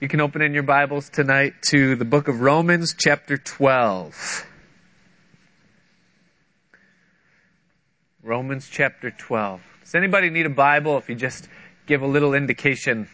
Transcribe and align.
You 0.00 0.06
can 0.06 0.20
open 0.20 0.42
in 0.42 0.54
your 0.54 0.62
Bibles 0.62 1.08
tonight 1.08 1.54
to 1.70 1.96
the 1.96 2.04
book 2.04 2.28
of 2.28 2.40
Romans, 2.40 2.94
chapter 2.96 3.36
12. 3.36 4.46
Romans 8.22 8.68
chapter 8.70 9.10
12. 9.10 9.60
Does 9.82 9.96
anybody 9.96 10.30
need 10.30 10.46
a 10.46 10.50
Bible? 10.50 10.98
If 10.98 11.08
you 11.08 11.16
just 11.16 11.48
give 11.86 12.02
a 12.02 12.06
little 12.06 12.34
indication. 12.34 13.08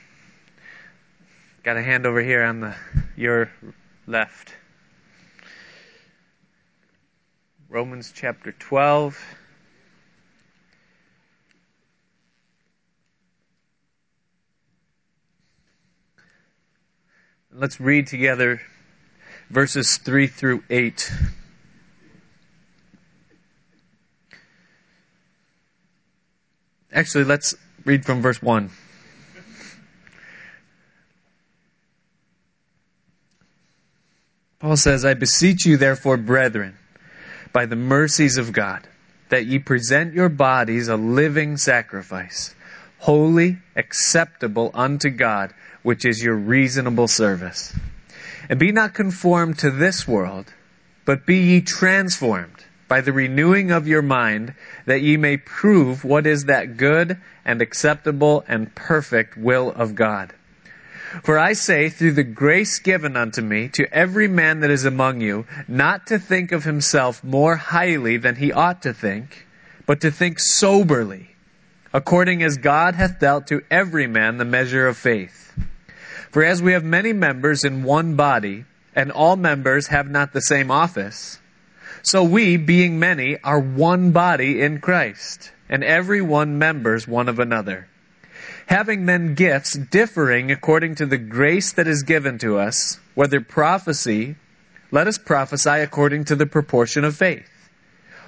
Got 1.62 1.78
a 1.78 1.82
hand 1.82 2.04
over 2.04 2.20
here 2.20 2.44
on 2.44 2.60
the 2.60 2.74
your 3.16 3.50
left. 4.06 4.52
Romans 7.70 8.12
chapter 8.14 8.52
12. 8.52 9.18
Let's 17.56 17.78
read 17.78 18.08
together 18.08 18.60
verses 19.48 19.96
3 19.98 20.26
through 20.26 20.64
8. 20.68 21.12
Actually, 26.92 27.22
let's 27.22 27.54
read 27.84 28.04
from 28.04 28.22
verse 28.22 28.42
1. 28.42 28.70
Paul 34.58 34.76
says, 34.76 35.04
I 35.04 35.14
beseech 35.14 35.64
you, 35.64 35.76
therefore, 35.76 36.16
brethren, 36.16 36.76
by 37.52 37.66
the 37.66 37.76
mercies 37.76 38.36
of 38.36 38.52
God, 38.52 38.88
that 39.28 39.46
ye 39.46 39.60
present 39.60 40.12
your 40.12 40.28
bodies 40.28 40.88
a 40.88 40.96
living 40.96 41.56
sacrifice, 41.56 42.52
holy, 42.98 43.58
acceptable 43.76 44.72
unto 44.74 45.08
God 45.08 45.54
which 45.84 46.04
is 46.04 46.24
your 46.24 46.34
reasonable 46.34 47.06
service. 47.06 47.72
And 48.48 48.58
be 48.58 48.72
not 48.72 48.94
conformed 48.94 49.58
to 49.60 49.70
this 49.70 50.08
world, 50.08 50.52
but 51.04 51.26
be 51.26 51.36
ye 51.36 51.60
transformed 51.60 52.64
by 52.88 53.00
the 53.00 53.12
renewing 53.12 53.70
of 53.70 53.86
your 53.86 54.02
mind, 54.02 54.54
that 54.86 55.02
ye 55.02 55.16
may 55.16 55.36
prove 55.36 56.04
what 56.04 56.26
is 56.26 56.46
that 56.46 56.76
good 56.76 57.18
and 57.44 57.62
acceptable 57.62 58.44
and 58.48 58.74
perfect 58.74 59.36
will 59.36 59.70
of 59.70 59.94
God. 59.94 60.32
For 61.22 61.38
I 61.38 61.52
say, 61.52 61.90
through 61.90 62.12
the 62.12 62.24
grace 62.24 62.78
given 62.78 63.16
unto 63.16 63.40
me, 63.40 63.68
to 63.74 63.92
every 63.94 64.26
man 64.26 64.60
that 64.60 64.70
is 64.70 64.84
among 64.84 65.20
you, 65.20 65.46
not 65.68 66.08
to 66.08 66.18
think 66.18 66.50
of 66.50 66.64
himself 66.64 67.22
more 67.22 67.56
highly 67.56 68.16
than 68.16 68.36
he 68.36 68.52
ought 68.52 68.82
to 68.82 68.92
think, 68.92 69.46
but 69.86 70.00
to 70.00 70.10
think 70.10 70.40
soberly, 70.40 71.36
according 71.92 72.42
as 72.42 72.56
God 72.56 72.94
hath 72.94 73.20
dealt 73.20 73.46
to 73.48 73.62
every 73.70 74.06
man 74.06 74.38
the 74.38 74.44
measure 74.44 74.88
of 74.88 74.96
faith. 74.96 75.52
For 76.34 76.42
as 76.42 76.60
we 76.60 76.72
have 76.72 76.82
many 76.82 77.12
members 77.12 77.62
in 77.62 77.84
one 77.84 78.16
body, 78.16 78.64
and 78.92 79.12
all 79.12 79.36
members 79.36 79.86
have 79.86 80.10
not 80.10 80.32
the 80.32 80.40
same 80.40 80.68
office, 80.68 81.38
so 82.02 82.24
we, 82.24 82.56
being 82.56 82.98
many, 82.98 83.38
are 83.44 83.60
one 83.60 84.10
body 84.10 84.60
in 84.60 84.80
Christ, 84.80 85.52
and 85.68 85.84
every 85.84 86.20
one 86.20 86.58
members 86.58 87.06
one 87.06 87.28
of 87.28 87.38
another. 87.38 87.86
Having 88.66 89.06
then 89.06 89.36
gifts 89.36 89.74
differing 89.74 90.50
according 90.50 90.96
to 90.96 91.06
the 91.06 91.18
grace 91.18 91.72
that 91.74 91.86
is 91.86 92.02
given 92.02 92.38
to 92.38 92.58
us, 92.58 92.98
whether 93.14 93.40
prophecy, 93.40 94.34
let 94.90 95.06
us 95.06 95.18
prophesy 95.18 95.70
according 95.70 96.24
to 96.24 96.34
the 96.34 96.46
proportion 96.46 97.04
of 97.04 97.14
faith. 97.14 97.70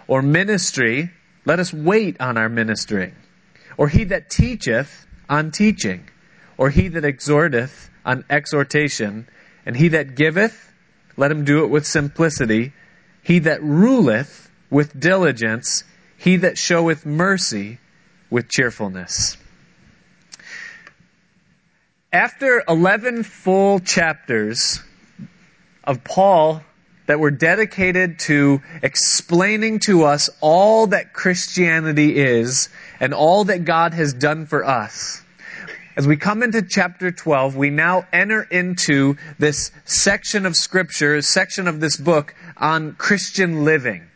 Or 0.07 0.23
ministry, 0.23 1.11
let 1.45 1.59
us 1.59 1.73
wait 1.73 2.21
on 2.21 2.39
our 2.39 2.49
ministering. 2.49 3.17
Or 3.77 3.89
he 3.89 4.05
that 4.05 4.31
teacheth, 4.31 5.09
on 5.29 5.51
teaching. 5.51 6.09
Or 6.57 6.71
he 6.71 6.87
that 6.87 7.05
exhorteth, 7.05 7.91
on 8.07 8.25
exhortation, 8.31 9.29
and 9.67 9.77
he 9.77 9.89
that 9.89 10.15
giveth, 10.15 10.73
let 11.17 11.31
him 11.31 11.45
do 11.45 11.65
it 11.65 11.67
with 11.67 11.85
simplicity. 11.85 12.73
He 13.23 13.41
that 13.41 13.62
ruleth 13.62 14.49
with 14.71 14.99
diligence, 14.99 15.83
he 16.17 16.37
that 16.37 16.56
showeth 16.56 17.05
mercy 17.05 17.78
with 18.31 18.49
cheerfulness. 18.49 19.37
After 22.12 22.62
11 22.69 23.25
full 23.25 23.81
chapters 23.81 24.81
of 25.84 26.05
Paul 26.05 26.62
that 27.06 27.21
were 27.21 27.31
dedicated 27.31 28.21
to 28.21 28.62
explaining 28.83 29.81
to 29.81 30.05
us 30.05 30.31
all 30.41 30.88
that 30.88 31.12
Christianity 31.12 32.17
is 32.17 32.69
and 33.00 33.12
all 33.12 33.44
that 33.44 33.65
God 33.65 33.94
has 33.94 34.12
done 34.12 34.47
for 34.47 34.65
us, 34.65 35.23
as 35.97 36.07
we 36.07 36.17
come 36.19 36.43
into 36.43 36.61
chapter 36.61 37.11
12, 37.11 37.57
we 37.57 37.71
now 37.71 38.07
enter 38.12 38.43
into 38.43 39.17
this 39.39 39.71
section 39.87 40.45
of 40.45 40.55
scripture, 40.55 41.23
section 41.23 41.67
of 41.67 41.81
this 41.81 41.97
book 41.97 42.34
on 42.59 42.95
Christian 42.97 43.65
living. 43.65 44.06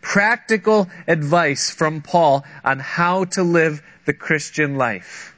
Practical 0.00 0.88
advice 1.08 1.68
from 1.68 2.00
Paul 2.00 2.44
on 2.64 2.78
how 2.78 3.24
to 3.24 3.42
live 3.42 3.82
the 4.04 4.12
Christian 4.12 4.76
life. 4.76 5.34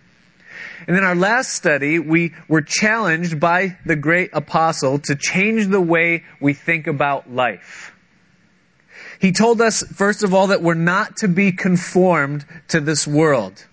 And 0.87 0.95
in 0.95 1.05
our 1.05 1.15
last 1.15 1.55
study, 1.55 1.99
we 1.99 2.35
were 2.49 2.61
challenged 2.61 3.41
by 3.41 3.79
the 3.87 3.97
great 3.97 4.31
apostle 4.35 4.99
to 5.01 5.17
change 5.17 5.69
the 5.69 5.81
way 5.81 6.25
we 6.39 6.53
think 6.53 6.87
about 6.87 7.33
life. 7.33 7.95
He 9.21 9.33
told 9.33 9.63
us, 9.63 9.83
first 9.83 10.23
of 10.23 10.35
all, 10.35 10.49
that 10.49 10.63
we're 10.63 10.75
not 10.75 11.17
to 11.19 11.29
be 11.29 11.51
conformed 11.51 12.45
to 12.69 12.81
this 12.81 13.07
world. 13.07 13.65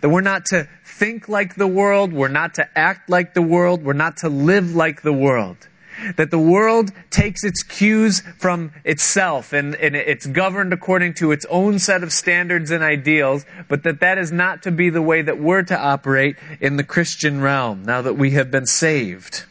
That 0.00 0.08
we're 0.08 0.20
not 0.20 0.44
to 0.46 0.68
think 1.02 1.28
like 1.28 1.56
the 1.56 1.66
world, 1.66 2.12
we're 2.12 2.28
not 2.28 2.54
to 2.54 2.78
act 2.78 3.10
like 3.10 3.34
the 3.34 3.42
world, 3.42 3.82
we're 3.82 3.92
not 3.92 4.18
to 4.18 4.28
live 4.28 4.76
like 4.76 5.02
the 5.02 5.12
world. 5.12 5.56
That 6.16 6.30
the 6.30 6.38
world 6.38 6.92
takes 7.10 7.42
its 7.42 7.64
cues 7.64 8.22
from 8.38 8.72
itself 8.84 9.52
and, 9.52 9.74
and 9.74 9.96
it's 9.96 10.26
governed 10.26 10.72
according 10.72 11.14
to 11.14 11.32
its 11.32 11.44
own 11.50 11.80
set 11.80 12.04
of 12.04 12.12
standards 12.12 12.70
and 12.70 12.84
ideals, 12.84 13.44
but 13.68 13.82
that 13.82 13.98
that 13.98 14.16
is 14.16 14.30
not 14.30 14.62
to 14.62 14.70
be 14.70 14.90
the 14.90 15.02
way 15.02 15.22
that 15.22 15.40
we're 15.40 15.64
to 15.64 15.76
operate 15.76 16.36
in 16.60 16.76
the 16.76 16.84
Christian 16.84 17.40
realm 17.40 17.82
now 17.82 18.02
that 18.02 18.14
we 18.14 18.30
have 18.32 18.52
been 18.52 18.66
saved. 18.66 19.42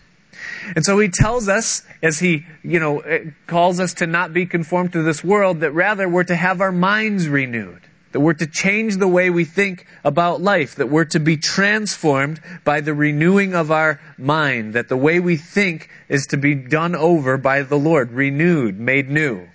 And 0.74 0.86
so 0.86 0.98
he 1.00 1.10
tells 1.10 1.50
us, 1.50 1.84
as 2.02 2.18
he, 2.18 2.46
you 2.64 2.80
know, 2.80 3.02
eh, 3.02 3.26
calls 3.48 3.82
us 3.82 3.96
to 3.96 4.08
not 4.08 4.34
be 4.34 4.46
conformed 4.46 4.94
to 4.94 5.04
this 5.04 5.22
world, 5.22 5.60
that 5.60 5.74
rather 5.74 6.08
we're 6.08 6.24
to 6.24 6.36
have 6.36 6.62
our 6.62 6.72
minds 6.72 7.28
renewed. 7.28 7.82
That 8.12 8.20
we're 8.20 8.34
to 8.34 8.48
change 8.48 8.98
the 8.98 9.08
way 9.08 9.30
we 9.30 9.46
think 9.46 9.86
about 10.04 10.42
life. 10.42 10.76
That 10.76 10.90
we're 10.90 11.06
to 11.06 11.20
be 11.20 11.38
transformed 11.38 12.42
by 12.64 12.82
the 12.82 12.94
renewing 12.94 13.54
of 13.56 13.72
our 13.72 14.00
mind. 14.18 14.74
That 14.74 14.90
the 14.90 14.98
way 14.98 15.20
we 15.20 15.38
think 15.38 15.90
is 16.10 16.28
to 16.28 16.38
be 16.38 16.56
done 16.56 16.96
over 16.96 17.38
by 17.38 17.64
the 17.64 17.78
Lord, 17.78 18.12
renewed, 18.12 18.80
made 18.80 19.10
new. 19.10 19.48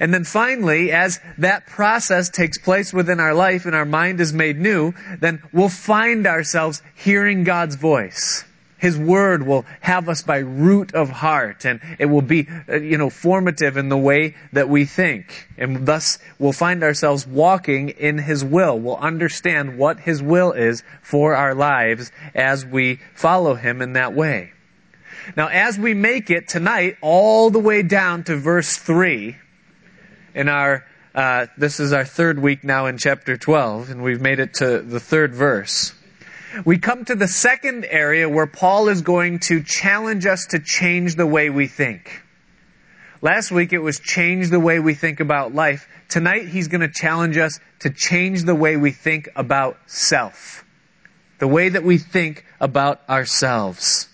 And 0.00 0.12
then 0.12 0.24
finally, 0.24 0.92
as 0.92 1.20
that 1.38 1.66
process 1.66 2.28
takes 2.28 2.58
place 2.58 2.92
within 2.92 3.20
our 3.20 3.34
life 3.34 3.66
and 3.66 3.74
our 3.74 3.84
mind 3.84 4.20
is 4.20 4.32
made 4.32 4.58
new, 4.58 4.92
then 5.20 5.42
we'll 5.52 5.68
find 5.68 6.26
ourselves 6.26 6.82
hearing 6.94 7.44
God's 7.44 7.76
voice. 7.76 8.44
His 8.78 8.96
word 8.96 9.44
will 9.44 9.66
have 9.80 10.08
us 10.08 10.22
by 10.22 10.38
root 10.38 10.94
of 10.94 11.10
heart 11.10 11.64
and 11.64 11.80
it 11.98 12.06
will 12.06 12.22
be, 12.22 12.46
uh, 12.68 12.76
you 12.76 12.96
know, 12.96 13.10
formative 13.10 13.76
in 13.76 13.88
the 13.88 13.98
way 13.98 14.36
that 14.52 14.68
we 14.68 14.84
think. 14.84 15.48
And 15.58 15.84
thus 15.84 16.18
we'll 16.38 16.52
find 16.52 16.84
ourselves 16.84 17.26
walking 17.26 17.90
in 17.90 18.18
His 18.18 18.44
will. 18.44 18.78
We'll 18.78 18.96
understand 18.96 19.78
what 19.78 19.98
His 19.98 20.22
will 20.22 20.52
is 20.52 20.84
for 21.02 21.34
our 21.34 21.56
lives 21.56 22.12
as 22.36 22.64
we 22.64 23.00
follow 23.14 23.54
Him 23.54 23.82
in 23.82 23.94
that 23.94 24.14
way. 24.14 24.52
Now 25.36 25.48
as 25.48 25.76
we 25.76 25.92
make 25.94 26.30
it 26.30 26.46
tonight 26.46 26.98
all 27.00 27.50
the 27.50 27.58
way 27.58 27.82
down 27.82 28.22
to 28.24 28.36
verse 28.36 28.76
3 28.76 29.36
in 30.36 30.48
our, 30.48 30.86
uh, 31.16 31.46
this 31.56 31.80
is 31.80 31.92
our 31.92 32.04
third 32.04 32.38
week 32.38 32.62
now 32.62 32.86
in 32.86 32.96
chapter 32.96 33.36
12 33.36 33.90
and 33.90 34.04
we've 34.04 34.20
made 34.20 34.38
it 34.38 34.54
to 34.54 34.78
the 34.78 35.00
third 35.00 35.34
verse 35.34 35.94
we 36.64 36.78
come 36.78 37.04
to 37.04 37.14
the 37.14 37.28
second 37.28 37.84
area 37.84 38.28
where 38.28 38.46
Paul 38.46 38.88
is 38.88 39.02
going 39.02 39.40
to 39.40 39.62
challenge 39.62 40.26
us 40.26 40.46
to 40.46 40.58
change 40.58 41.16
the 41.16 41.26
way 41.26 41.50
we 41.50 41.66
think. 41.66 42.22
Last 43.20 43.50
week 43.50 43.72
it 43.72 43.78
was 43.78 43.98
change 43.98 44.50
the 44.50 44.60
way 44.60 44.78
we 44.78 44.94
think 44.94 45.20
about 45.20 45.54
life. 45.54 45.88
Tonight 46.08 46.48
he's 46.48 46.68
going 46.68 46.80
to 46.82 46.88
challenge 46.88 47.36
us 47.36 47.58
to 47.80 47.90
change 47.90 48.44
the 48.44 48.54
way 48.54 48.76
we 48.76 48.92
think 48.92 49.28
about 49.34 49.78
self. 49.86 50.64
The 51.38 51.48
way 51.48 51.68
that 51.68 51.84
we 51.84 51.98
think 51.98 52.44
about 52.60 53.00
ourselves. 53.08 54.08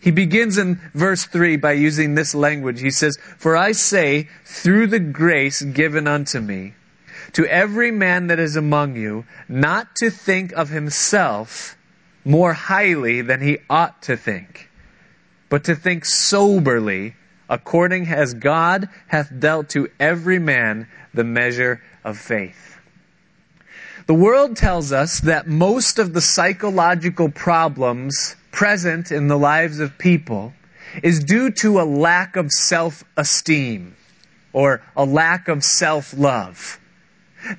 He 0.00 0.10
begins 0.10 0.58
in 0.58 0.80
verse 0.94 1.24
3 1.24 1.56
by 1.56 1.72
using 1.72 2.14
this 2.14 2.34
language. 2.34 2.80
He 2.80 2.90
says, 2.90 3.18
For 3.38 3.56
I 3.56 3.72
say, 3.72 4.28
through 4.44 4.88
the 4.88 5.00
grace 5.00 5.62
given 5.62 6.06
unto 6.06 6.40
me, 6.40 6.74
to 7.32 7.46
every 7.46 7.90
man 7.90 8.28
that 8.28 8.38
is 8.38 8.56
among 8.56 8.96
you, 8.96 9.24
not 9.48 9.96
to 9.96 10.10
think 10.10 10.52
of 10.52 10.68
himself 10.68 11.76
more 12.28 12.52
highly 12.52 13.22
than 13.22 13.40
he 13.40 13.56
ought 13.70 14.02
to 14.02 14.16
think, 14.16 14.68
but 15.48 15.64
to 15.64 15.74
think 15.74 16.04
soberly, 16.04 17.14
according 17.48 18.06
as 18.06 18.34
God 18.34 18.90
hath 19.06 19.32
dealt 19.40 19.70
to 19.70 19.88
every 19.98 20.38
man 20.38 20.86
the 21.14 21.24
measure 21.24 21.82
of 22.04 22.18
faith. 22.18 22.76
The 24.06 24.14
world 24.14 24.58
tells 24.58 24.92
us 24.92 25.20
that 25.20 25.46
most 25.46 25.98
of 25.98 26.12
the 26.12 26.20
psychological 26.20 27.30
problems 27.30 28.36
present 28.52 29.10
in 29.10 29.28
the 29.28 29.38
lives 29.38 29.80
of 29.80 29.96
people 29.96 30.52
is 31.02 31.24
due 31.24 31.50
to 31.62 31.80
a 31.80 31.84
lack 31.84 32.36
of 32.36 32.50
self-esteem 32.50 33.96
or 34.52 34.82
a 34.96 35.04
lack 35.04 35.48
of 35.48 35.64
self-love. 35.64 36.78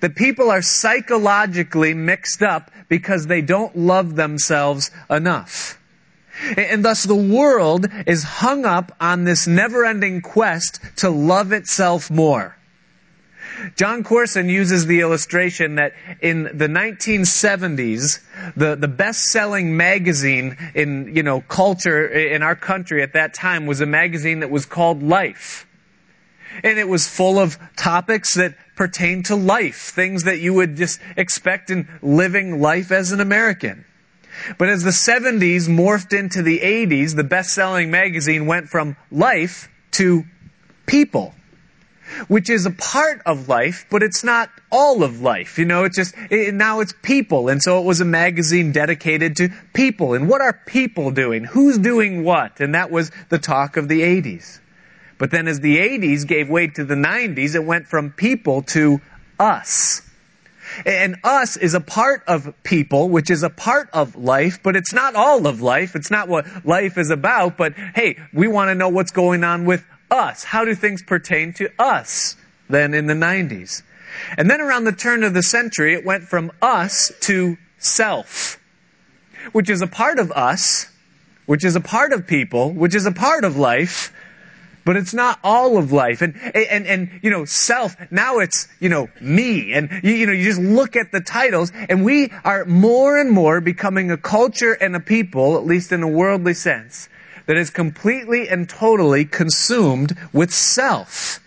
That 0.02 0.16
people 0.16 0.52
are 0.52 0.62
psychologically 0.62 1.94
mixed 1.94 2.42
up 2.42 2.72
because 2.88 3.28
they 3.28 3.42
don't 3.42 3.78
love 3.78 4.16
themselves 4.16 4.92
enough. 5.10 5.80
And 6.58 6.86
thus 6.86 7.04
the 7.04 7.16
world 7.16 7.88
is 8.08 8.24
hung 8.24 8.66
up 8.66 8.96
on 9.00 9.24
this 9.24 9.48
never-ending 9.48 10.22
quest 10.22 10.80
to 10.98 11.10
love 11.10 11.52
itself 11.52 12.10
more. 12.10 12.56
Jon 13.76 14.04
Courson 14.04 14.48
uses 14.48 14.86
the 14.86 15.02
illustration 15.02 15.76
that 15.76 15.94
in 16.22 16.44
the 16.44 16.68
1970s, 16.68 18.22
the, 18.56 18.76
the 18.76 18.88
best-selling 18.88 19.76
magazine 19.76 20.56
in, 20.74 21.14
you 21.14 21.24
know, 21.24 21.42
culture 21.42 22.08
in 22.08 22.42
our 22.42 22.56
country 22.56 23.04
at 23.04 23.14
that 23.14 23.34
time 23.34 23.66
was 23.66 23.82
a 23.82 23.86
magazine 23.86 24.40
that 24.40 24.50
was 24.50 24.66
called 24.66 25.04
Life. 25.04 25.66
And 26.64 26.80
it 26.80 26.88
was 26.88 27.08
full 27.08 27.40
of 27.40 27.58
topics 27.78 28.36
that 28.36 28.56
pertain 28.76 29.24
to 29.24 29.36
life, 29.36 29.92
things 29.94 30.24
that 30.24 30.40
you 30.40 30.54
would 30.54 30.76
just 30.76 31.00
expect 31.18 31.70
in 31.70 31.88
living 32.02 32.62
life 32.62 32.92
as 32.92 33.12
an 33.12 33.20
American. 33.20 33.86
But 34.58 34.70
as 34.70 34.84
the 34.84 34.92
70s 34.92 35.68
morphed 35.68 36.18
into 36.18 36.42
the 36.42 36.60
80s, 36.60 37.16
the 37.16 37.24
best-selling 37.24 37.92
magazine 37.92 38.46
went 38.46 38.70
from 38.70 38.96
life 39.12 39.70
to 39.92 40.24
people 40.86 41.34
which 42.28 42.50
is 42.50 42.66
a 42.66 42.72
part 42.72 43.22
of 43.26 43.48
life, 43.48 43.86
but 43.90 44.04
it's 44.04 44.24
not 44.24 44.50
all 44.72 45.04
of 45.04 45.22
life. 45.22 45.58
You 45.58 45.66
know, 45.66 45.84
it's 45.84 45.96
just, 45.96 46.16
it, 46.30 46.54
now 46.54 46.80
it's 46.80 46.94
people. 47.02 47.50
And 47.50 47.62
so 47.62 47.80
it 47.80 47.86
was 47.86 48.02
a 48.02 48.06
magazine 48.06 48.72
dedicated 48.72 49.36
to 49.38 49.50
people. 49.74 50.14
And 50.14 50.28
what 50.28 50.42
are 50.42 50.54
people 50.66 51.12
doing? 51.12 51.44
Who's 51.44 51.78
doing 51.78 52.24
what? 52.24 52.60
And 52.60 52.76
that 52.76 52.92
was 52.92 53.12
the 53.30 53.40
talk 53.40 53.78
of 53.78 53.88
the 53.88 54.02
80s. 54.02 54.60
But 55.20 55.32
then 55.32 55.48
as 55.48 55.60
the 55.60 55.78
80s 55.78 56.26
gave 56.26 56.50
way 56.50 56.68
to 56.68 56.84
the 56.84 56.96
90s, 56.96 57.54
it 57.54 57.64
went 57.64 57.88
from 57.88 58.10
people 58.10 58.64
to 58.64 59.02
us. 59.38 60.02
And 60.86 61.18
us 61.24 61.58
is 61.58 61.74
a 61.74 61.82
part 61.82 62.24
of 62.26 62.54
people, 62.64 63.10
which 63.10 63.30
is 63.30 63.44
a 63.44 63.50
part 63.50 63.90
of 63.92 64.16
life, 64.16 64.64
but 64.64 64.76
it's 64.76 64.94
not 64.94 65.16
all 65.16 65.46
of 65.46 65.62
life. 65.62 65.96
It's 65.96 66.10
not 66.10 66.30
what 66.30 66.66
life 66.66 66.98
is 66.98 67.10
about, 67.10 67.58
but 67.58 67.74
hey, 67.96 68.18
we 68.34 68.48
want 68.48 68.70
to 68.70 68.76
know 68.76 68.90
what's 68.90 69.12
going 69.12 69.44
on 69.44 69.66
with 69.66 69.84
us. 70.10 70.44
How 70.44 70.66
do 70.66 70.74
things 70.74 71.04
pertain 71.04 71.54
to 71.54 71.70
us 71.78 72.38
then 72.70 72.94
in 72.94 73.08
the 73.08 73.14
90s? 73.14 73.84
And 74.38 74.50
then 74.50 74.62
around 74.62 74.86
the 74.86 74.92
turn 74.92 75.24
of 75.24 75.34
the 75.34 75.44
century, 75.44 75.96
it 75.96 76.06
went 76.06 76.24
from 76.24 76.52
us 76.62 77.12
to 77.22 77.58
self, 77.78 78.58
which 79.52 79.70
is 79.70 79.82
a 79.82 79.88
part 79.88 80.18
of 80.20 80.32
us, 80.32 80.88
which 81.46 81.66
is 81.66 81.76
a 81.76 81.82
part 81.82 82.14
of 82.14 82.28
people, 82.28 82.72
which 82.72 82.96
is 82.96 83.06
a 83.06 83.12
part 83.12 83.44
of 83.44 83.58
life, 83.58 84.14
but 84.90 84.98
it's 84.98 85.14
not 85.14 85.38
all 85.44 85.78
of 85.78 85.92
life. 85.92 86.24
And, 86.24 86.36
and, 86.56 86.88
and, 86.88 87.20
you 87.22 87.30
know, 87.30 87.46
self, 87.46 87.96
now 88.10 88.40
it's, 88.40 88.68
you 88.80 88.90
know, 88.90 89.08
me. 89.22 89.72
And, 89.74 89.88
you, 90.04 90.14
you 90.14 90.26
know, 90.26 90.32
you 90.34 90.44
just 90.44 90.60
look 90.60 90.96
at 90.96 91.12
the 91.12 91.22
titles 91.22 91.72
and 91.76 92.04
we 92.04 92.32
are 92.44 92.66
more 92.66 93.20
and 93.20 93.30
more 93.30 93.62
becoming 93.62 94.10
a 94.10 94.18
culture 94.18 94.74
and 94.74 94.96
a 94.96 95.00
people, 95.00 95.58
at 95.58 95.66
least 95.68 95.92
in 95.92 96.02
a 96.02 96.08
worldly 96.08 96.56
sense, 96.56 97.08
that 97.46 97.56
is 97.56 97.70
completely 97.70 98.50
and 98.50 98.68
totally 98.68 99.26
consumed 99.26 100.18
with 100.34 100.52
self. 100.52 101.40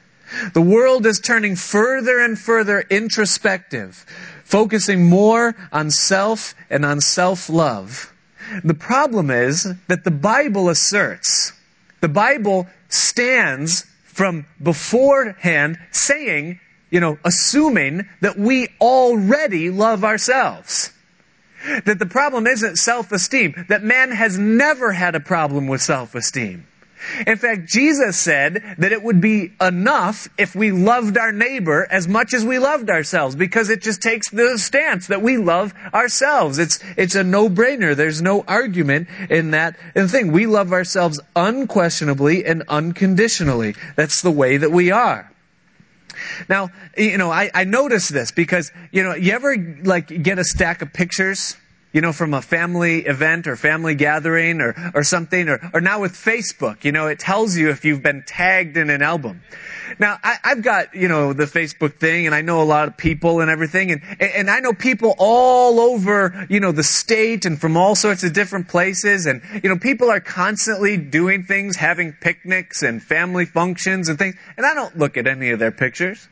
The 0.55 0.63
world 0.63 1.05
is 1.05 1.19
turning 1.19 1.57
further 1.57 2.21
and 2.21 2.39
further 2.39 2.85
introspective, 2.91 4.07
focusing 4.45 5.09
more 5.09 5.57
on 5.73 5.91
self 5.91 6.55
and 6.71 6.85
on 6.85 7.01
self-love. 7.01 8.15
The 8.63 8.75
problem 8.75 9.33
is 9.33 9.67
that 9.89 10.05
the 10.05 10.13
Bible 10.13 10.69
asserts, 10.69 11.55
the 12.01 12.09
Bible 12.09 12.69
stands 12.93 13.87
from 14.05 14.47
beforehand 14.63 15.79
saying, 15.91 16.61
you 16.91 17.01
know, 17.01 17.19
assuming 17.25 18.09
that 18.21 18.39
we 18.39 18.69
already 18.81 19.71
love 19.71 20.05
ourselves. 20.05 20.93
That 21.85 21.99
the 21.99 22.07
problem 22.07 22.47
isn't 22.47 22.77
self-esteem, 22.77 23.67
that 23.69 23.83
man 23.83 24.11
has 24.11 24.37
never 24.37 24.93
had 24.93 25.15
a 25.15 25.21
problem 25.21 25.69
with 25.69 25.81
self-esteem. 25.81 26.67
In 27.27 27.37
fact, 27.37 27.67
Jesus 27.67 28.17
said 28.17 28.77
that 28.79 28.93
it 28.93 29.03
would 29.03 29.21
be 29.21 29.53
enough 29.61 30.29
if 30.39 30.55
we 30.55 30.73
loved 30.73 31.19
our 31.19 31.33
neighbor 31.33 31.87
as 31.91 32.09
much 32.09 32.35
as 32.35 32.45
we 32.45 32.59
loved 32.59 32.91
ourselves 32.91 33.37
because 33.37 33.71
it 33.71 33.83
just 33.83 34.03
takes 34.03 34.31
the 34.31 34.59
stance 34.59 35.09
that 35.09 35.23
we 35.23 35.37
love 35.37 35.75
ourselves. 35.93 36.59
It's, 36.59 36.79
it's 36.97 37.15
a 37.15 37.25
no-brainer. 37.25 37.97
There's 37.97 38.23
no 38.23 38.43
argument 38.47 39.09
in 39.31 39.51
that 39.53 39.77
in 39.95 40.09
thing. 40.09 40.33
We 40.33 40.47
love 40.47 40.73
ourselves 40.73 41.21
unquestionably 41.35 42.45
and 42.45 42.63
unconditionally. 42.69 43.75
That's 43.97 44.23
the 44.23 44.31
way 44.31 44.57
that 44.57 44.71
we 44.71 44.91
are. 44.91 45.31
Now, 46.49 46.71
you 46.97 47.19
know, 47.19 47.31
I, 47.31 47.51
I 47.55 47.65
noticed 47.65 48.13
this 48.13 48.31
because, 48.31 48.71
you 48.91 49.03
know, 49.03 49.15
you 49.15 49.33
ever 49.33 49.57
like 49.83 50.09
get 50.23 50.39
a 50.39 50.45
stack 50.45 50.83
of 50.83 50.93
pictures, 50.93 51.57
you 51.93 52.01
know, 52.01 52.13
from 52.13 52.35
a 52.35 52.43
family 52.43 53.01
event 53.01 53.47
or 53.47 53.57
family 53.57 53.95
gathering 53.95 54.61
or, 54.61 54.75
or 54.95 55.05
something, 55.05 55.49
or, 55.49 55.71
or 55.75 55.81
now 55.81 56.01
with 56.01 56.13
Facebook, 56.13 56.85
you 56.85 56.93
know, 56.93 57.07
it 57.07 57.19
tells 57.19 57.57
you 57.57 57.71
if 57.71 57.85
you've 57.85 58.03
been 58.03 58.23
tagged 58.27 58.77
in 58.77 58.91
an 58.91 59.03
album. 59.03 59.43
Now, 59.99 60.19
I, 60.23 60.39
have 60.45 60.63
got, 60.63 60.95
you 60.95 61.09
know, 61.09 61.33
the 61.33 61.45
Facebook 61.45 61.95
thing 61.95 62.27
and 62.27 62.35
I 62.35 62.41
know 62.41 62.63
a 62.63 62.65
lot 62.65 62.89
of 62.89 62.97
people 62.97 63.41
and 63.41 63.51
everything 63.51 63.93
and, 63.93 64.03
and 64.21 64.51
I 64.51 64.61
know 64.61 64.73
people 64.73 65.15
all 65.19 65.81
over, 65.81 66.47
you 66.49 66.61
know, 66.61 66.73
the 66.73 66.83
state 66.83 67.45
and 67.45 67.61
from 67.61 67.77
all 67.77 67.95
sorts 67.95 68.25
of 68.25 68.33
different 68.33 68.69
places 68.69 69.27
and, 69.27 69.43
you 69.63 69.69
know, 69.69 69.79
people 69.79 70.11
are 70.11 70.21
constantly 70.21 70.97
doing 70.97 71.45
things, 71.45 71.77
having 71.77 72.13
picnics 72.13 72.83
and 72.83 73.03
family 73.03 73.45
functions 73.45 74.09
and 74.09 74.19
things, 74.19 74.35
and 74.57 74.65
I 74.65 74.75
don't 74.75 74.97
look 74.97 75.17
at 75.17 75.27
any 75.27 75.51
of 75.51 75.59
their 75.59 75.73
pictures. 75.73 76.27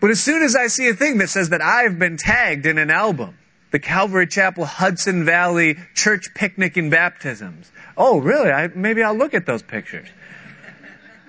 But 0.00 0.10
as 0.10 0.22
soon 0.22 0.42
as 0.42 0.54
I 0.56 0.68
see 0.68 0.88
a 0.88 0.94
thing 0.94 1.18
that 1.18 1.28
says 1.28 1.50
that 1.50 1.60
I've 1.60 1.98
been 1.98 2.16
tagged 2.16 2.66
in 2.66 2.78
an 2.78 2.90
album, 2.90 3.36
the 3.72 3.78
Calvary 3.78 4.26
Chapel 4.26 4.64
Hudson 4.64 5.24
Valley 5.24 5.78
Church 5.94 6.28
Picnic 6.34 6.76
and 6.76 6.90
Baptisms. 6.90 7.72
Oh, 7.96 8.20
really? 8.20 8.50
I, 8.50 8.68
maybe 8.68 9.02
I'll 9.02 9.16
look 9.16 9.34
at 9.34 9.46
those 9.46 9.62
pictures. 9.62 10.06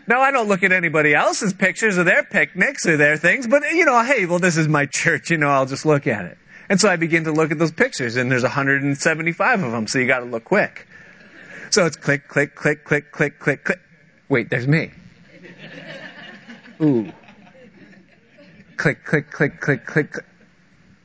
Now, 0.06 0.20
I 0.20 0.32
don't 0.32 0.50
look 0.50 0.64
at 0.64 0.74
anybody 0.74 1.16
else's 1.16 1.54
pictures 1.54 1.98
of 1.98 2.06
their 2.06 2.24
picnics 2.24 2.86
or 2.86 2.98
their 2.98 3.16
things, 3.16 3.48
but 3.48 3.64
you 3.72 3.86
know, 3.86 4.04
hey, 4.04 4.26
well, 4.26 4.40
this 4.40 4.58
is 4.58 4.68
my 4.68 4.86
church, 4.86 5.32
you 5.32 5.38
know, 5.38 5.48
I'll 5.48 5.66
just 5.66 5.86
look 5.86 6.06
at 6.06 6.26
it. 6.26 6.38
And 6.70 6.80
so 6.80 6.90
I 6.90 6.98
begin 6.98 7.24
to 7.24 7.32
look 7.32 7.52
at 7.52 7.58
those 7.58 7.72
pictures, 7.72 8.18
and 8.18 8.30
there's 8.30 8.44
175 8.44 9.64
of 9.64 9.72
them, 9.72 9.88
so 9.88 10.00
you 10.00 10.08
gotta 10.08 10.26
look 10.26 10.44
quick. 10.44 10.88
So 11.70 11.86
it's 11.86 11.96
click, 11.96 12.28
click, 12.28 12.54
click, 12.56 12.84
click, 12.84 13.12
click, 13.12 13.40
click, 13.40 13.64
click. 13.64 13.80
Wait, 14.28 14.50
there's 14.50 14.68
me. 14.68 14.92
Ooh. 16.82 17.12
Click, 18.76 19.06
click, 19.06 19.32
click, 19.32 19.62
click, 19.62 19.86
click, 19.86 20.12
click. 20.12 20.26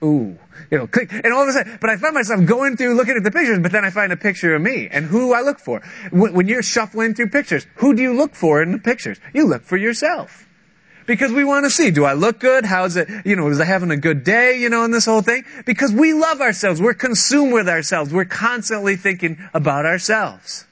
Ooh 0.02 0.36
you 0.70 0.78
know, 0.78 0.86
click, 0.86 1.12
and 1.12 1.32
all 1.32 1.42
of 1.42 1.48
a 1.48 1.52
sudden, 1.52 1.78
but 1.80 1.90
I 1.90 1.96
find 1.96 2.14
myself 2.14 2.44
going 2.44 2.76
through 2.76 2.94
looking 2.94 3.16
at 3.16 3.24
the 3.24 3.30
pictures, 3.30 3.58
but 3.58 3.72
then 3.72 3.84
I 3.84 3.90
find 3.90 4.12
a 4.12 4.16
picture 4.16 4.54
of 4.54 4.62
me, 4.62 4.88
and 4.90 5.06
who 5.06 5.32
I 5.32 5.40
look 5.40 5.58
for. 5.58 5.80
When, 6.10 6.48
you're 6.48 6.62
shuffling 6.62 7.14
through 7.14 7.30
pictures, 7.30 7.66
who 7.76 7.94
do 7.94 8.02
you 8.02 8.14
look 8.14 8.34
for 8.34 8.62
in 8.62 8.72
the 8.72 8.78
pictures? 8.78 9.18
You 9.32 9.46
look 9.46 9.62
for 9.62 9.76
yourself. 9.76 10.46
Because 11.06 11.32
we 11.32 11.42
want 11.42 11.64
to 11.64 11.70
see, 11.70 11.90
do 11.90 12.04
I 12.04 12.12
look 12.12 12.38
good? 12.38 12.66
How's 12.66 12.96
it, 12.96 13.08
you 13.24 13.34
know, 13.34 13.48
is 13.48 13.58
I 13.58 13.64
having 13.64 13.90
a 13.90 13.96
good 13.96 14.24
day, 14.24 14.60
you 14.60 14.68
know, 14.68 14.84
in 14.84 14.90
this 14.90 15.06
whole 15.06 15.22
thing? 15.22 15.44
Because 15.64 15.90
we 15.90 16.12
love 16.12 16.42
ourselves. 16.42 16.82
We're 16.82 16.92
consumed 16.92 17.54
with 17.54 17.66
ourselves. 17.66 18.12
We're 18.12 18.26
constantly 18.26 18.96
thinking 18.96 19.38
about 19.54 19.86
ourselves. 19.86 20.66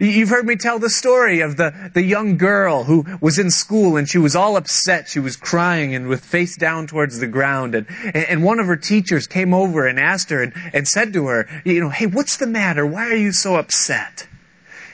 You've 0.00 0.28
heard 0.28 0.46
me 0.46 0.56
tell 0.56 0.78
the 0.78 0.90
story 0.90 1.40
of 1.40 1.56
the, 1.56 1.90
the 1.94 2.02
young 2.02 2.36
girl 2.36 2.84
who 2.84 3.06
was 3.20 3.38
in 3.38 3.50
school 3.50 3.96
and 3.96 4.08
she 4.08 4.18
was 4.18 4.36
all 4.36 4.56
upset. 4.56 5.08
She 5.08 5.20
was 5.20 5.36
crying 5.36 5.94
and 5.94 6.08
with 6.08 6.24
face 6.24 6.56
down 6.56 6.86
towards 6.86 7.18
the 7.18 7.26
ground. 7.26 7.74
And, 7.74 7.86
and 8.14 8.44
one 8.44 8.60
of 8.60 8.66
her 8.66 8.76
teachers 8.76 9.26
came 9.26 9.54
over 9.54 9.86
and 9.86 9.98
asked 9.98 10.30
her 10.30 10.42
and, 10.42 10.52
and 10.72 10.86
said 10.86 11.12
to 11.14 11.26
her, 11.26 11.48
you 11.64 11.80
know, 11.80 11.88
hey, 11.88 12.06
what's 12.06 12.36
the 12.36 12.46
matter? 12.46 12.86
Why 12.86 13.08
are 13.08 13.16
you 13.16 13.32
so 13.32 13.56
upset? 13.56 14.26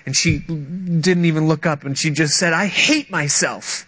And 0.05 0.16
she 0.16 0.38
didn't 0.38 1.25
even 1.25 1.49
look 1.49 1.66
up 1.66 1.85
and 1.85 1.99
she 1.99 2.11
just 2.11 2.35
said, 2.35 2.52
I 2.52 2.66
hate 2.66 3.11
myself. 3.11 3.87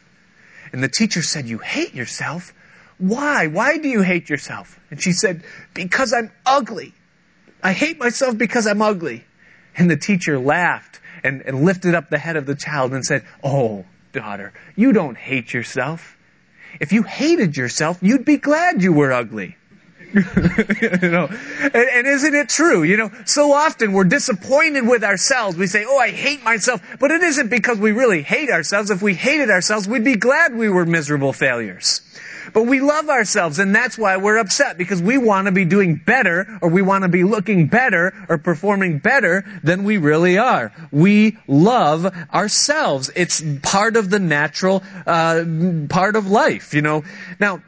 And 0.73 0.83
the 0.83 0.88
teacher 0.88 1.23
said, 1.23 1.47
you 1.47 1.59
hate 1.59 1.95
yourself? 1.95 2.52
Why? 2.99 3.47
Why 3.47 3.78
do 3.78 3.88
you 3.88 4.02
hate 4.02 4.28
yourself? 4.28 4.78
And 4.90 5.00
she 5.00 5.12
said, 5.12 5.45
because 5.75 6.12
I'm 6.12 6.31
ugly. 6.45 6.93
I 7.62 7.73
hate 7.73 7.99
myself 7.99 8.37
because 8.37 8.67
I'm 8.67 8.83
ugly. 8.83 9.25
And 9.78 9.90
the 9.90 9.97
teacher 9.97 10.38
laughed 10.38 11.00
and, 11.23 11.42
and 11.42 11.64
lifted 11.64 11.94
up 11.94 12.11
the 12.11 12.18
head 12.18 12.37
of 12.37 12.47
the 12.47 12.54
child 12.54 12.92
and 12.92 13.04
said, 13.04 13.25
Oh, 13.42 13.85
daughter, 14.12 14.52
you 14.76 14.92
don't 14.92 15.16
hate 15.16 15.54
yourself. 15.54 16.16
If 16.80 16.92
you 16.92 17.02
hated 17.02 17.56
yourself, 17.56 17.99
you'd 18.02 18.25
be 18.25 18.37
glad 18.37 18.82
you 18.82 18.92
were 18.92 19.12
ugly. 19.12 19.56
you 20.14 21.08
know, 21.11 21.28
and, 21.61 21.75
and, 21.75 22.06
isn't 22.06 22.35
it 22.35 22.49
true? 22.49 22.82
You 22.82 22.97
know, 22.97 23.11
so 23.26 23.52
often 23.52 23.92
we're 23.92 24.04
disappointed 24.04 24.88
with 24.88 25.04
ourselves. 25.04 25.58
We 25.58 25.66
say, 25.66 25.85
"Oh, 25.87 25.99
I 25.99 26.08
hate 26.08 26.42
myself," 26.42 26.80
but 26.99 27.11
it 27.11 27.23
isn't 27.23 27.50
because 27.50 27.76
we 27.76 27.92
really 27.92 28.23
hate 28.23 28.49
ourselves. 28.49 28.90
If 28.90 29.02
we 29.02 29.12
hated 29.12 29.50
ourselves, 29.50 29.87
we'd 29.87 30.04
be 30.04 30.16
glad 30.16 30.54
we 30.54 30.70
were 30.70 30.87
miserable 30.87 31.35
failures. 31.35 32.00
But 32.52 32.64
we 32.64 32.81
love 32.81 33.09
ourselves 33.09 33.59
and 33.59 33.75
that's 33.75 33.99
why 33.99 34.17
we're 34.17 34.38
upset 34.38 34.78
because 34.78 35.02
we 35.02 35.19
want 35.19 35.47
to 35.47 35.52
be 35.52 35.64
doing 35.64 35.97
better 35.97 36.59
or 36.61 36.69
we 36.71 36.83
want 36.83 37.02
to 37.02 37.09
be 37.09 37.25
looking 37.25 37.67
better 37.67 38.12
or 38.28 38.38
performing 38.38 38.99
better 38.99 39.45
than 39.62 39.85
we 39.85 39.99
really 39.99 40.38
are. 40.38 40.73
We 40.90 41.38
love 41.47 42.07
ourselves. 42.33 43.11
It's 43.14 43.43
part 43.62 43.97
of 43.97 44.11
the 44.11 44.19
natural, 44.19 44.83
uh, 45.07 45.45
part 45.88 46.17
of 46.17 46.26
life, 46.26 46.75
you 46.75 46.83
know. 46.83 47.05
Now, 47.38 47.62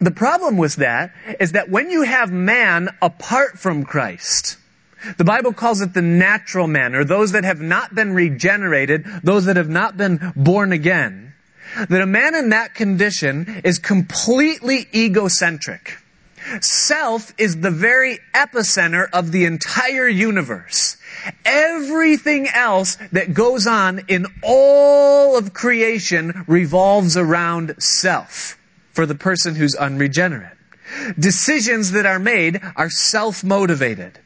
the 0.00 0.10
problem 0.10 0.56
with 0.56 0.76
that 0.76 1.12
is 1.40 1.52
that 1.52 1.70
when 1.70 1.90
you 1.90 2.02
have 2.02 2.30
man 2.30 2.90
apart 3.00 3.58
from 3.58 3.84
Christ, 3.84 4.58
the 5.16 5.24
Bible 5.24 5.52
calls 5.52 5.80
it 5.80 5.92
the 5.92 6.02
natural 6.02 6.66
man, 6.66 6.94
or 6.94 7.04
those 7.04 7.32
that 7.32 7.44
have 7.44 7.60
not 7.60 7.94
been 7.94 8.14
regenerated, 8.14 9.04
those 9.22 9.44
that 9.44 9.56
have 9.56 9.68
not 9.68 9.96
been 9.96 10.32
born 10.34 10.72
again 10.72 11.33
that 11.88 12.00
a 12.00 12.06
man 12.06 12.34
in 12.34 12.50
that 12.50 12.74
condition 12.74 13.60
is 13.64 13.78
completely 13.78 14.86
egocentric. 14.94 15.98
Self 16.60 17.32
is 17.38 17.60
the 17.60 17.70
very 17.70 18.18
epicenter 18.34 19.08
of 19.12 19.32
the 19.32 19.46
entire 19.46 20.08
universe. 20.08 20.96
Everything 21.44 22.48
else 22.48 22.98
that 23.12 23.32
goes 23.32 23.66
on 23.66 24.02
in 24.08 24.26
all 24.42 25.38
of 25.38 25.54
creation 25.54 26.44
revolves 26.46 27.16
around 27.16 27.74
self 27.78 28.58
for 28.92 29.06
the 29.06 29.14
person 29.14 29.54
who's 29.54 29.74
unregenerate. 29.74 30.56
Decisions 31.18 31.92
that 31.92 32.04
are 32.04 32.18
made 32.18 32.60
are 32.76 32.90
self-motivated. 32.90 34.18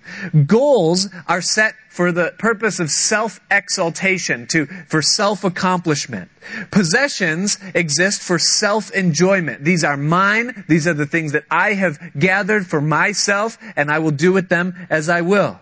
Goals 0.47 1.09
are 1.28 1.40
set 1.40 1.75
for 1.99 2.12
the 2.12 2.33
purpose 2.38 2.78
of 2.78 2.93
self-exaltation, 2.93 4.47
to, 4.47 4.67
for 4.87 5.02
self-accomplishment. 5.02 6.31
Possessions 6.71 7.59
exist 7.75 8.23
for 8.23 8.38
self-enjoyment. 8.38 9.64
These 9.64 9.83
are 9.83 9.97
mine. 9.97 10.64
These 10.69 10.87
are 10.87 10.95
the 10.95 11.07
things 11.07 11.33
that 11.33 11.43
I 11.50 11.73
have 11.73 11.99
gathered 12.17 12.69
for 12.69 12.81
myself, 12.81 13.59
and 13.75 13.90
I 13.90 13.99
will 13.99 14.12
do 14.12 14.33
with 14.33 14.49
them 14.49 14.87
as 14.88 15.09
I 15.09 15.23
will. 15.23 15.59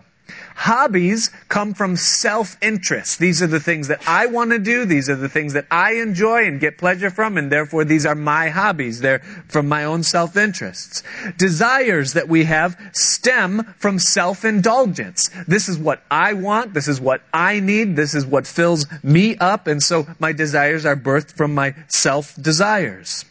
Hobbies 0.55 1.29
come 1.49 1.73
from 1.73 1.95
self-interest. 1.95 3.19
These 3.19 3.41
are 3.41 3.47
the 3.47 3.59
things 3.59 3.87
that 3.87 4.01
I 4.07 4.25
want 4.25 4.51
to 4.51 4.59
do. 4.59 4.85
These 4.85 5.09
are 5.09 5.15
the 5.15 5.29
things 5.29 5.53
that 5.53 5.67
I 5.69 5.93
enjoy 5.93 6.45
and 6.45 6.59
get 6.59 6.77
pleasure 6.77 7.09
from, 7.09 7.37
and 7.37 7.51
therefore 7.51 7.85
these 7.85 8.05
are 8.05 8.15
my 8.15 8.49
hobbies. 8.49 8.99
They're 8.99 9.19
from 9.47 9.67
my 9.69 9.83
own 9.83 10.03
self-interests. 10.03 11.03
Desires 11.37 12.13
that 12.13 12.27
we 12.27 12.45
have 12.45 12.75
stem 12.91 13.75
from 13.77 13.99
self-indulgence. 13.99 15.29
This 15.47 15.69
is 15.69 15.77
what 15.77 16.01
I 16.09 16.33
want. 16.33 16.73
This 16.73 16.87
is 16.87 16.99
what 16.99 17.21
I 17.33 17.59
need. 17.59 17.95
This 17.95 18.15
is 18.15 18.25
what 18.25 18.47
fills 18.47 18.85
me 19.03 19.37
up, 19.37 19.67
and 19.67 19.81
so 19.81 20.07
my 20.19 20.31
desires 20.31 20.85
are 20.85 20.95
birthed 20.95 21.31
from 21.31 21.53
my 21.53 21.75
self-desires. 21.87 23.25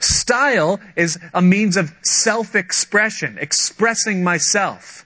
Style 0.00 0.80
is 0.96 1.18
a 1.34 1.42
means 1.42 1.76
of 1.76 1.92
self-expression, 2.02 3.36
expressing 3.38 4.24
myself 4.24 5.04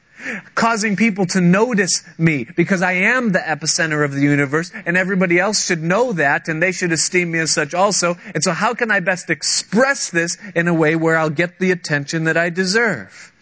causing 0.55 0.97
people 0.97 1.27
to 1.27 1.41
notice 1.41 2.03
me 2.19 2.45
because 2.57 2.83
I 2.83 2.93
am 2.93 3.33
the 3.33 3.39
epicenter 3.39 4.05
of 4.05 4.13
the 4.13 4.23
universe 4.23 4.71
and 4.87 4.97
everybody 4.97 5.39
else 5.39 5.65
should 5.65 5.83
know 5.83 6.13
that 6.15 6.49
and 6.49 6.63
they 6.63 6.73
should 6.73 6.93
esteem 6.93 7.31
me 7.31 7.39
as 7.41 7.51
such 7.51 7.75
also. 7.75 8.17
And 8.35 8.43
so 8.43 8.53
how 8.53 8.75
can 8.75 8.91
I 8.91 9.01
best 9.01 9.31
express 9.31 10.11
this 10.11 10.39
in 10.55 10.69
a 10.69 10.75
way 10.75 10.97
where 10.97 11.17
I'll 11.17 11.31
get 11.31 11.59
the 11.59 11.71
attention 11.71 12.25
that 12.25 12.37
I 12.37 12.51
deserve? 12.51 13.33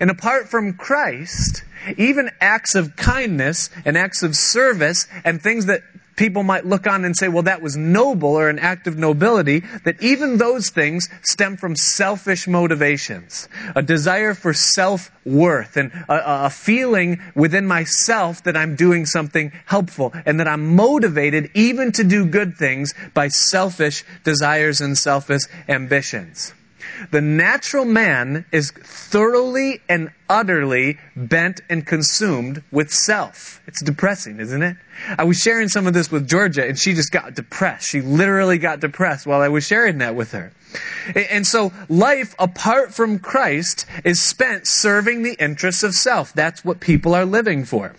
And 0.00 0.10
apart 0.10 0.48
from 0.48 0.74
Christ, 0.74 1.64
even 1.96 2.30
acts 2.40 2.74
of 2.74 2.96
kindness 2.96 3.70
and 3.84 3.96
acts 3.96 4.22
of 4.22 4.36
service 4.36 5.08
and 5.24 5.40
things 5.40 5.66
that 5.66 5.82
people 6.20 6.42
might 6.42 6.66
look 6.66 6.86
on 6.86 7.06
and 7.06 7.16
say, 7.16 7.28
well, 7.28 7.44
that 7.44 7.62
was 7.62 7.78
noble 7.78 8.28
or 8.28 8.50
an 8.50 8.58
act 8.58 8.86
of 8.86 8.98
nobility, 8.98 9.60
that 9.84 10.00
even 10.02 10.36
those 10.36 10.68
things 10.68 11.08
stem 11.22 11.56
from 11.56 11.74
selfish 11.74 12.46
motivations. 12.46 13.48
A 13.74 13.80
desire 13.80 14.34
for 14.34 14.52
self-worth 14.52 15.78
and 15.78 15.90
a, 16.10 16.44
a, 16.44 16.50
feeling 16.50 17.18
within 17.34 17.66
myself 17.66 18.44
that 18.44 18.54
I'm 18.54 18.76
doing 18.76 19.06
something 19.06 19.50
helpful 19.64 20.12
and 20.26 20.38
that 20.40 20.46
I'm 20.46 20.76
motivated 20.76 21.50
even 21.54 21.90
to 21.92 22.04
do 22.04 22.26
good 22.26 22.54
things 22.54 22.92
by 23.14 23.28
selfish 23.28 24.04
desires 24.22 24.82
and 24.82 24.98
selfish 24.98 25.42
ambitions. 25.70 26.52
The 27.10 27.20
natural 27.20 27.84
man 27.84 28.44
is 28.52 28.70
thoroughly 28.70 29.80
and 29.88 30.10
utterly 30.28 30.98
bent 31.16 31.60
and 31.68 31.86
consumed 31.86 32.62
with 32.70 32.92
self. 32.92 33.60
It's 33.66 33.82
depressing, 33.82 34.40
isn't 34.40 34.62
it? 34.62 34.76
I 35.18 35.24
was 35.24 35.40
sharing 35.40 35.68
some 35.68 35.86
of 35.86 35.94
this 35.94 36.10
with 36.10 36.28
Georgia 36.28 36.66
and 36.66 36.78
she 36.78 36.94
just 36.94 37.12
got 37.12 37.34
depressed. 37.34 37.88
She 37.88 38.00
literally 38.00 38.58
got 38.58 38.80
depressed 38.80 39.26
while 39.26 39.40
I 39.40 39.48
was 39.48 39.66
sharing 39.66 39.98
that 39.98 40.14
with 40.14 40.32
her. 40.32 40.52
And 41.14 41.46
so 41.46 41.72
life 41.88 42.34
apart 42.38 42.94
from 42.94 43.18
Christ 43.18 43.86
is 44.04 44.20
spent 44.22 44.66
serving 44.66 45.22
the 45.22 45.34
interests 45.34 45.82
of 45.82 45.94
self. 45.94 46.32
That's 46.32 46.64
what 46.64 46.80
people 46.80 47.14
are 47.14 47.24
living 47.24 47.64
for. 47.64 47.94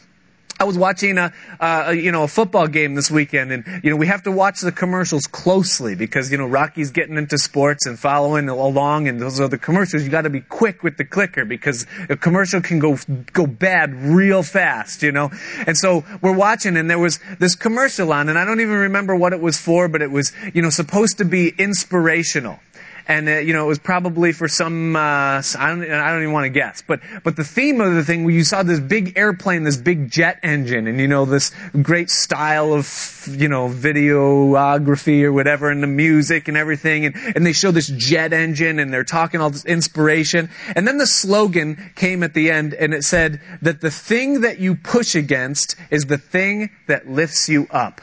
I 0.62 0.64
was 0.64 0.78
watching 0.78 1.18
a, 1.18 1.34
uh, 1.60 1.92
you 1.98 2.12
know, 2.12 2.22
a 2.22 2.28
football 2.28 2.68
game 2.68 2.94
this 2.94 3.10
weekend, 3.10 3.52
and 3.52 3.66
you 3.84 3.90
know 3.90 3.96
we 3.96 4.06
have 4.06 4.22
to 4.24 4.32
watch 4.32 4.62
the 4.62 4.72
commercials 4.72 5.26
closely 5.26 5.96
because 5.96 6.32
you 6.32 6.38
know 6.38 6.46
Rocky's 6.46 6.92
getting 6.92 7.18
into 7.18 7.40
sports 7.40 7.88
and 7.88 7.98
following 7.98 8.48
along, 8.48 9.08
and 9.08 9.20
those 9.20 9.40
are 9.40 9.48
the 9.48 9.58
commercials. 9.58 10.04
You 10.04 10.10
got 10.10 10.22
to 10.22 10.30
be 10.30 10.42
quick 10.42 10.84
with 10.84 10.98
the 10.98 11.04
clicker 11.04 11.46
because 11.46 11.88
a 12.10 12.16
commercial 12.16 12.62
can 12.62 12.78
go 12.78 13.00
go 13.34 13.48
bad 13.48 13.96
real 13.96 14.44
fast, 14.44 15.02
you 15.02 15.12
know. 15.12 15.32
And 15.66 15.76
so 15.76 16.04
we're 16.22 16.32
watching, 16.32 16.78
and 16.78 16.88
there 16.88 17.00
was 17.00 17.20
this 17.40 17.56
commercial 17.56 18.14
on, 18.14 18.30
and 18.30 18.38
I 18.38 18.46
don't 18.46 18.62
even 18.62 18.76
remember 18.76 19.16
what 19.16 19.34
it 19.34 19.42
was 19.42 19.58
for, 19.58 19.88
but 19.88 20.04
it 20.04 20.12
was 20.12 20.32
you 20.54 20.62
know 20.62 20.70
supposed 20.70 21.18
to 21.18 21.26
be 21.26 21.56
inspirational 21.58 22.60
and 23.08 23.28
uh, 23.28 23.32
you 23.40 23.54
know 23.54 23.66
it 23.66 23.68
was 23.68 23.80
probably 23.80 24.32
for 24.32 24.48
some 24.48 24.96
uh, 24.96 25.00
I 25.00 25.68
don't 25.68 25.84
I 25.84 26.12
don't 26.12 26.22
even 26.22 26.34
want 26.34 26.46
to 26.46 26.50
guess, 26.50 26.82
but 26.82 27.00
but 27.24 27.36
the 27.36 27.44
theme 27.44 27.82
of 27.82 27.94
the 27.96 28.04
thing 28.04 28.30
you 28.30 28.44
saw 28.44 28.64
this 28.64 28.80
big 28.80 29.18
airplane, 29.18 29.64
this 29.64 29.78
big 29.78 30.10
jet 30.10 30.40
engine, 30.44 30.88
and 30.88 31.00
you 31.00 31.08
know 31.08 31.26
this 31.26 31.52
great 31.82 32.10
style 32.10 32.74
of 32.74 32.88
you 33.30 33.48
know 33.48 33.70
videography 33.70 35.24
or 35.24 35.32
whatever, 35.32 35.70
and 35.70 35.82
the 35.82 35.88
music 35.88 36.48
and 36.48 36.58
everything, 36.58 37.06
and 37.06 37.16
and 37.36 37.46
they 37.46 37.54
show 37.54 37.72
this 37.72 37.88
jet 37.88 38.34
engine, 38.34 38.80
and 38.80 38.94
they're 38.94 39.04
talking 39.04 39.42
all 39.42 39.50
this 39.50 39.66
inspiration, 39.66 40.50
and 40.76 40.88
then 40.88 40.98
the 40.98 41.08
slogan 41.08 41.92
came 41.96 42.24
at 42.24 42.34
the 42.34 42.52
end, 42.52 42.74
and 42.74 42.94
it 42.94 43.04
said 43.04 43.42
that 43.62 43.82
the 43.82 43.92
thing 43.92 44.42
that 44.42 44.60
you 44.60 44.76
push 44.76 45.16
against 45.16 45.76
is 45.90 46.06
the 46.06 46.18
thing 46.18 46.70
that 46.88 47.08
lifts 47.08 47.50
you 47.50 47.68
up. 47.72 48.02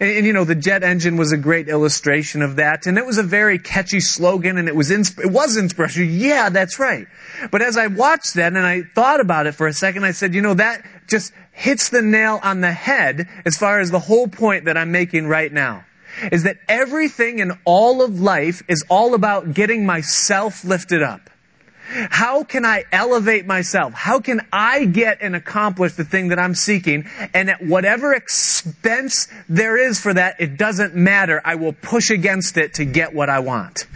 And, 0.00 0.10
and, 0.10 0.26
you 0.26 0.32
know, 0.32 0.44
the 0.44 0.54
jet 0.54 0.82
engine 0.82 1.16
was 1.16 1.32
a 1.32 1.36
great 1.36 1.68
illustration 1.68 2.42
of 2.42 2.56
that. 2.56 2.86
And 2.86 2.98
it 2.98 3.06
was 3.06 3.18
a 3.18 3.22
very 3.22 3.58
catchy 3.58 4.00
slogan 4.00 4.58
and 4.58 4.68
it 4.68 4.74
was, 4.74 4.90
insp- 4.90 5.24
it 5.24 5.30
was 5.30 5.56
inspirational. 5.56 6.08
Yeah, 6.08 6.48
that's 6.48 6.78
right. 6.78 7.06
But 7.50 7.62
as 7.62 7.76
I 7.76 7.86
watched 7.86 8.34
that 8.34 8.48
and 8.48 8.58
I 8.58 8.82
thought 8.82 9.20
about 9.20 9.46
it 9.46 9.52
for 9.52 9.66
a 9.66 9.72
second, 9.72 10.04
I 10.04 10.10
said, 10.10 10.34
you 10.34 10.42
know, 10.42 10.54
that 10.54 10.84
just 11.08 11.32
hits 11.52 11.90
the 11.90 12.02
nail 12.02 12.40
on 12.42 12.60
the 12.60 12.72
head 12.72 13.28
as 13.46 13.56
far 13.56 13.80
as 13.80 13.90
the 13.90 14.00
whole 14.00 14.26
point 14.26 14.64
that 14.64 14.76
I'm 14.76 14.90
making 14.90 15.26
right 15.26 15.52
now. 15.52 15.84
Is 16.30 16.44
that 16.44 16.58
everything 16.68 17.40
in 17.40 17.52
all 17.64 18.02
of 18.02 18.20
life 18.20 18.62
is 18.68 18.84
all 18.88 19.14
about 19.14 19.52
getting 19.52 19.84
myself 19.84 20.64
lifted 20.64 21.02
up. 21.02 21.28
How 21.86 22.44
can 22.44 22.64
I 22.64 22.84
elevate 22.90 23.46
myself? 23.46 23.92
How 23.92 24.20
can 24.20 24.40
I 24.52 24.84
get 24.84 25.18
and 25.20 25.36
accomplish 25.36 25.94
the 25.94 26.04
thing 26.04 26.28
that 26.28 26.38
I'm 26.38 26.54
seeking? 26.54 27.08
And 27.32 27.50
at 27.50 27.62
whatever 27.62 28.14
expense 28.14 29.28
there 29.48 29.76
is 29.76 30.00
for 30.00 30.14
that, 30.14 30.40
it 30.40 30.56
doesn't 30.56 30.94
matter. 30.94 31.40
I 31.44 31.56
will 31.56 31.72
push 31.72 32.10
against 32.10 32.56
it 32.56 32.74
to 32.74 32.84
get 32.84 33.14
what 33.14 33.28
I 33.28 33.40
want. 33.40 33.86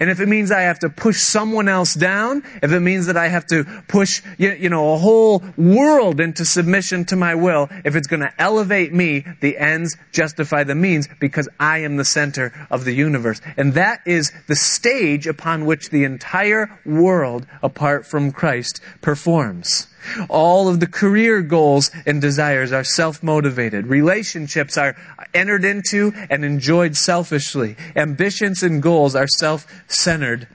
And 0.00 0.10
if 0.10 0.20
it 0.20 0.28
means 0.28 0.50
I 0.50 0.62
have 0.62 0.78
to 0.80 0.88
push 0.88 1.20
someone 1.20 1.68
else 1.68 1.94
down, 1.94 2.42
if 2.62 2.72
it 2.72 2.80
means 2.80 3.06
that 3.06 3.16
I 3.16 3.28
have 3.28 3.46
to 3.48 3.64
push, 3.88 4.22
you 4.38 4.68
know, 4.68 4.94
a 4.94 4.98
whole 4.98 5.42
world 5.56 6.20
into 6.20 6.44
submission 6.44 7.04
to 7.06 7.16
my 7.16 7.34
will, 7.34 7.68
if 7.84 7.96
it's 7.96 8.06
going 8.06 8.20
to 8.20 8.32
elevate 8.38 8.92
me, 8.92 9.24
the 9.40 9.58
ends 9.58 9.96
justify 10.12 10.64
the 10.64 10.74
means 10.74 11.08
because 11.20 11.48
I 11.58 11.78
am 11.78 11.96
the 11.96 12.04
center 12.04 12.52
of 12.70 12.84
the 12.84 12.92
universe. 12.92 13.40
And 13.56 13.74
that 13.74 14.00
is 14.06 14.32
the 14.46 14.56
stage 14.56 15.26
upon 15.26 15.66
which 15.66 15.90
the 15.90 16.04
entire 16.04 16.80
world, 16.84 17.46
apart 17.62 18.06
from 18.06 18.32
Christ, 18.32 18.80
performs. 19.00 19.86
All 20.28 20.68
of 20.68 20.80
the 20.80 20.86
career 20.86 21.42
goals 21.42 21.90
and 22.06 22.20
desires 22.20 22.72
are 22.72 22.84
self-motivated. 22.84 23.86
Relationships 23.86 24.78
are 24.78 24.96
entered 25.34 25.64
into 25.64 26.12
and 26.30 26.44
enjoyed 26.44 26.96
selfishly. 26.96 27.76
Ambitions 27.96 28.62
and 28.62 28.82
goals 28.82 29.14
are 29.14 29.28
self-centered. 29.28 30.48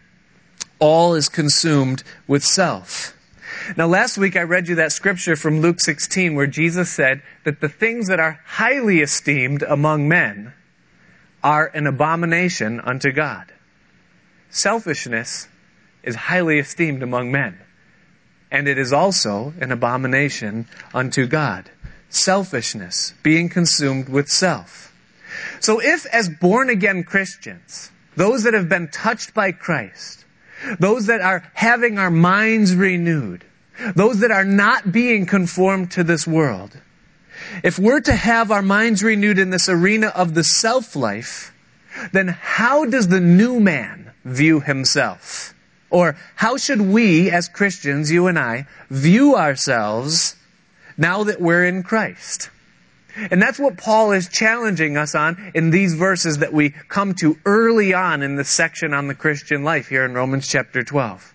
All 0.80 1.16
is 1.16 1.30
consumed 1.30 2.04
with 2.28 2.44
self. 2.44 3.16
Now 3.78 3.88
last 3.88 4.18
week 4.18 4.36
I 4.36 4.42
read 4.42 4.68
you 4.68 4.76
that 4.76 4.92
scripture 4.92 5.36
from 5.36 5.62
Luke 5.62 5.80
16 5.80 6.36
where 6.36 6.48
Jesus 6.48 6.90
said 6.90 7.22
that 7.46 7.62
the 7.62 7.70
things 7.70 8.08
that 8.08 8.20
are 8.20 8.40
highly 8.46 9.02
esteemed 9.02 9.64
among 9.64 10.08
men 10.08 10.54
are 11.44 11.68
an 11.74 11.88
abomination 11.88 12.80
unto 12.80 13.12
God. 13.12 13.52
Selfishness 14.50 15.48
is 16.04 16.16
highly 16.16 16.60
esteemed 16.60 17.04
among 17.04 17.32
men 17.32 17.60
and 18.54 18.68
it 18.68 18.78
is 18.78 18.94
also 18.94 19.52
an 19.60 19.72
abomination 19.72 20.68
unto 20.94 21.26
God. 21.26 21.70
Selfishness, 22.10 23.16
being 23.24 23.50
consumed 23.50 24.08
with 24.08 24.30
self. 24.30 24.94
So 25.60 25.82
if 25.82 26.06
as 26.06 26.30
born 26.30 26.70
again 26.70 27.04
Christians, 27.04 27.90
those 28.16 28.44
that 28.44 28.54
have 28.54 28.70
been 28.70 28.90
touched 28.90 29.34
by 29.34 29.52
Christ, 29.52 30.24
those 30.80 31.08
that 31.08 31.22
are 31.22 31.50
having 31.56 31.98
our 31.98 32.12
minds 32.12 32.76
renewed, 32.76 33.44
those 33.96 34.20
that 34.20 34.30
are 34.30 34.46
not 34.46 34.92
being 34.92 35.26
conformed 35.26 35.90
to 35.92 36.04
this 36.04 36.28
world, 36.28 36.78
if 37.64 37.80
we're 37.80 38.02
to 38.02 38.14
have 38.14 38.52
our 38.52 38.62
minds 38.62 39.02
renewed 39.02 39.40
in 39.40 39.50
this 39.50 39.68
arena 39.68 40.08
of 40.10 40.36
the 40.36 40.44
self 40.44 40.96
life, 40.96 41.52
then 42.12 42.28
how 42.28 42.86
does 42.86 43.08
the 43.08 43.20
new 43.20 43.60
man 43.60 44.12
view 44.24 44.60
himself? 44.60 45.56
Or 45.94 46.18
how 46.36 46.58
should 46.58 46.82
we, 46.82 47.30
as 47.30 47.48
Christians, 47.48 48.12
you 48.12 48.26
and 48.26 48.40
I, 48.40 48.66
view 48.90 49.36
ourselves 49.36 50.36
now 50.98 51.24
that 51.26 51.40
we're 51.40 51.64
in 51.64 51.84
Christ? 51.84 52.50
And 53.16 53.40
that's 53.40 53.60
what 53.60 53.78
Paul 53.78 54.12
is 54.12 54.28
challenging 54.28 54.98
us 54.98 55.14
on 55.14 55.52
in 55.54 55.70
these 55.70 55.94
verses 55.94 56.40
that 56.40 56.52
we 56.52 56.72
come 56.72 57.14
to 57.16 57.38
early 57.46 57.94
on 57.94 58.24
in 58.24 58.38
the 58.38 58.44
section 58.44 58.92
on 58.92 59.08
the 59.08 59.14
Christian 59.14 59.64
life 59.64 59.88
here 59.88 60.04
in 60.04 60.16
Romans 60.16 60.48
chapter 60.48 60.84
12. 60.84 61.33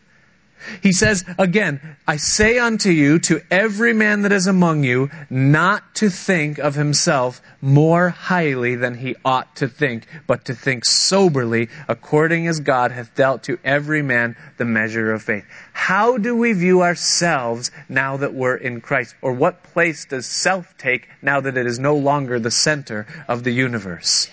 He 0.82 0.92
says, 0.92 1.24
again, 1.38 1.80
I 2.06 2.16
say 2.16 2.58
unto 2.58 2.90
you, 2.90 3.18
to 3.20 3.40
every 3.50 3.92
man 3.92 4.22
that 4.22 4.32
is 4.32 4.46
among 4.46 4.84
you, 4.84 5.10
not 5.30 5.94
to 5.96 6.10
think 6.10 6.58
of 6.58 6.74
himself 6.74 7.40
more 7.60 8.10
highly 8.10 8.74
than 8.74 8.94
he 8.94 9.16
ought 9.24 9.56
to 9.56 9.68
think, 9.68 10.06
but 10.26 10.44
to 10.46 10.54
think 10.54 10.84
soberly, 10.84 11.68
according 11.88 12.46
as 12.46 12.60
God 12.60 12.92
hath 12.92 13.14
dealt 13.14 13.42
to 13.44 13.58
every 13.64 14.02
man 14.02 14.36
the 14.56 14.64
measure 14.64 15.12
of 15.12 15.22
faith. 15.22 15.44
How 15.72 16.18
do 16.18 16.34
we 16.34 16.52
view 16.52 16.82
ourselves 16.82 17.70
now 17.88 18.16
that 18.16 18.34
we're 18.34 18.56
in 18.56 18.80
Christ? 18.80 19.14
Or 19.22 19.32
what 19.32 19.62
place 19.62 20.04
does 20.04 20.26
self 20.26 20.76
take 20.78 21.08
now 21.22 21.40
that 21.40 21.56
it 21.56 21.66
is 21.66 21.78
no 21.78 21.96
longer 21.96 22.38
the 22.38 22.50
center 22.50 23.06
of 23.28 23.44
the 23.44 23.52
universe? 23.52 24.28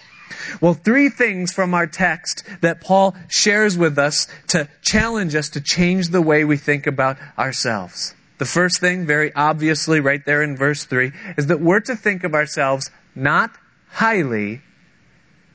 Well, 0.61 0.73
three 0.73 1.09
things 1.09 1.51
from 1.51 1.73
our 1.73 1.87
text 1.87 2.43
that 2.61 2.81
Paul 2.81 3.15
shares 3.27 3.77
with 3.77 3.97
us 3.97 4.27
to 4.47 4.67
challenge 4.81 5.35
us 5.35 5.49
to 5.49 5.61
change 5.61 6.09
the 6.09 6.21
way 6.21 6.45
we 6.45 6.57
think 6.57 6.87
about 6.87 7.17
ourselves. 7.37 8.13
The 8.37 8.45
first 8.45 8.79
thing, 8.79 9.05
very 9.05 9.33
obviously, 9.33 9.99
right 9.99 10.23
there 10.25 10.41
in 10.41 10.57
verse 10.57 10.83
3, 10.83 11.11
is 11.37 11.47
that 11.47 11.61
we're 11.61 11.79
to 11.81 11.95
think 11.95 12.23
of 12.23 12.33
ourselves 12.33 12.89
not 13.15 13.51
highly, 13.89 14.61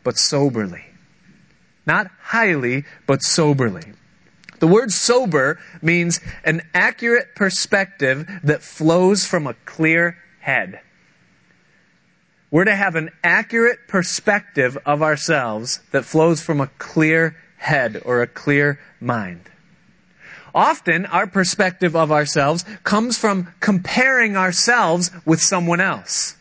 but 0.02 0.16
soberly. 0.16 0.84
Not 1.86 2.10
highly, 2.20 2.84
but 3.06 3.22
soberly. 3.22 3.92
The 4.60 4.66
word 4.66 4.92
sober 4.92 5.58
means 5.82 6.20
an 6.44 6.62
accurate 6.72 7.34
perspective 7.34 8.28
that 8.44 8.62
flows 8.62 9.26
from 9.26 9.46
a 9.46 9.54
clear 9.64 10.18
head. 10.40 10.80
We're 12.50 12.64
to 12.64 12.74
have 12.74 12.96
an 12.96 13.10
accurate 13.22 13.86
perspective 13.86 14.76
of 14.84 15.02
ourselves 15.02 15.80
that 15.92 16.04
flows 16.04 16.40
from 16.40 16.60
a 16.60 16.66
clear 16.78 17.36
head 17.56 18.02
or 18.04 18.22
a 18.22 18.26
clear 18.26 18.80
mind. 19.00 19.42
Often, 20.52 21.06
our 21.06 21.28
perspective 21.28 21.94
of 21.94 22.10
ourselves 22.10 22.64
comes 22.82 23.16
from 23.16 23.52
comparing 23.60 24.36
ourselves 24.36 25.12
with 25.24 25.40
someone 25.40 25.80
else. 25.80 26.36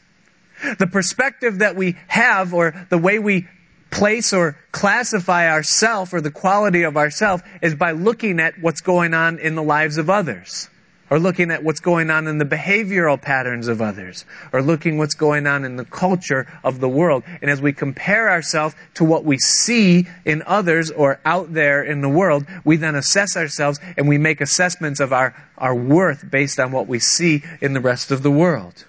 The 0.80 0.88
perspective 0.88 1.60
that 1.60 1.76
we 1.76 1.96
have 2.08 2.56
or 2.56 2.74
the 2.90 2.98
way 2.98 3.20
we 3.20 3.48
place 3.92 4.34
or 4.34 4.58
classify 4.72 5.50
ourself 5.50 6.12
or 6.12 6.22
the 6.22 6.32
quality 6.32 6.84
of 6.84 6.98
ourself 6.98 7.44
is 7.62 7.76
by 7.76 7.92
looking 7.92 8.40
at 8.40 8.60
what's 8.60 8.82
going 8.82 9.14
on 9.14 9.38
in 9.38 9.54
the 9.54 9.64
lives 9.64 9.98
of 9.98 10.10
others 10.10 10.70
or 11.10 11.20
looking 11.20 11.52
at 11.52 11.64
what's 11.64 11.80
going 11.80 12.10
on 12.10 12.28
in 12.28 12.38
the 12.38 12.46
behavioral 12.46 13.22
patterns 13.22 13.68
of 13.68 13.82
others, 13.82 14.26
or 14.54 14.62
looking 14.62 14.98
what's 14.98 15.16
going 15.16 15.48
on 15.48 15.66
in 15.66 15.76
the 15.76 15.86
culture 15.86 16.48
of 16.64 16.80
the 16.80 16.90
world. 16.90 17.24
And 17.42 17.50
as 17.50 17.62
we 17.62 17.74
compare 17.74 18.30
ourselves 18.30 18.76
to 18.96 19.04
what 19.04 19.24
we 19.24 19.38
see 19.38 20.08
in 20.26 20.44
others 20.46 20.92
or 20.92 21.20
out 21.26 21.54
there 21.54 21.84
in 21.84 22.02
the 22.02 22.10
world, 22.10 22.46
we 22.64 22.78
then 22.78 22.96
assess 22.96 23.36
ourselves 23.36 23.80
and 23.98 24.08
we 24.08 24.18
make 24.18 24.42
assessments 24.42 25.00
of 25.00 25.14
our, 25.14 25.36
our 25.58 25.76
worth 25.76 26.30
based 26.30 26.60
on 26.60 26.72
what 26.72 26.88
we 26.88 27.00
see 27.00 27.44
in 27.62 27.74
the 27.74 27.82
rest 27.82 28.12
of 28.12 28.24
the 28.24 28.32
world. 28.32 28.86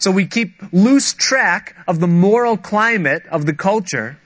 So 0.00 0.10
we 0.10 0.26
keep 0.26 0.62
loose 0.72 1.14
track 1.14 1.76
of 1.88 2.00
the 2.00 2.06
moral 2.06 2.56
climate 2.56 3.24
of 3.30 3.46
the 3.46 3.54
culture. 3.54 4.18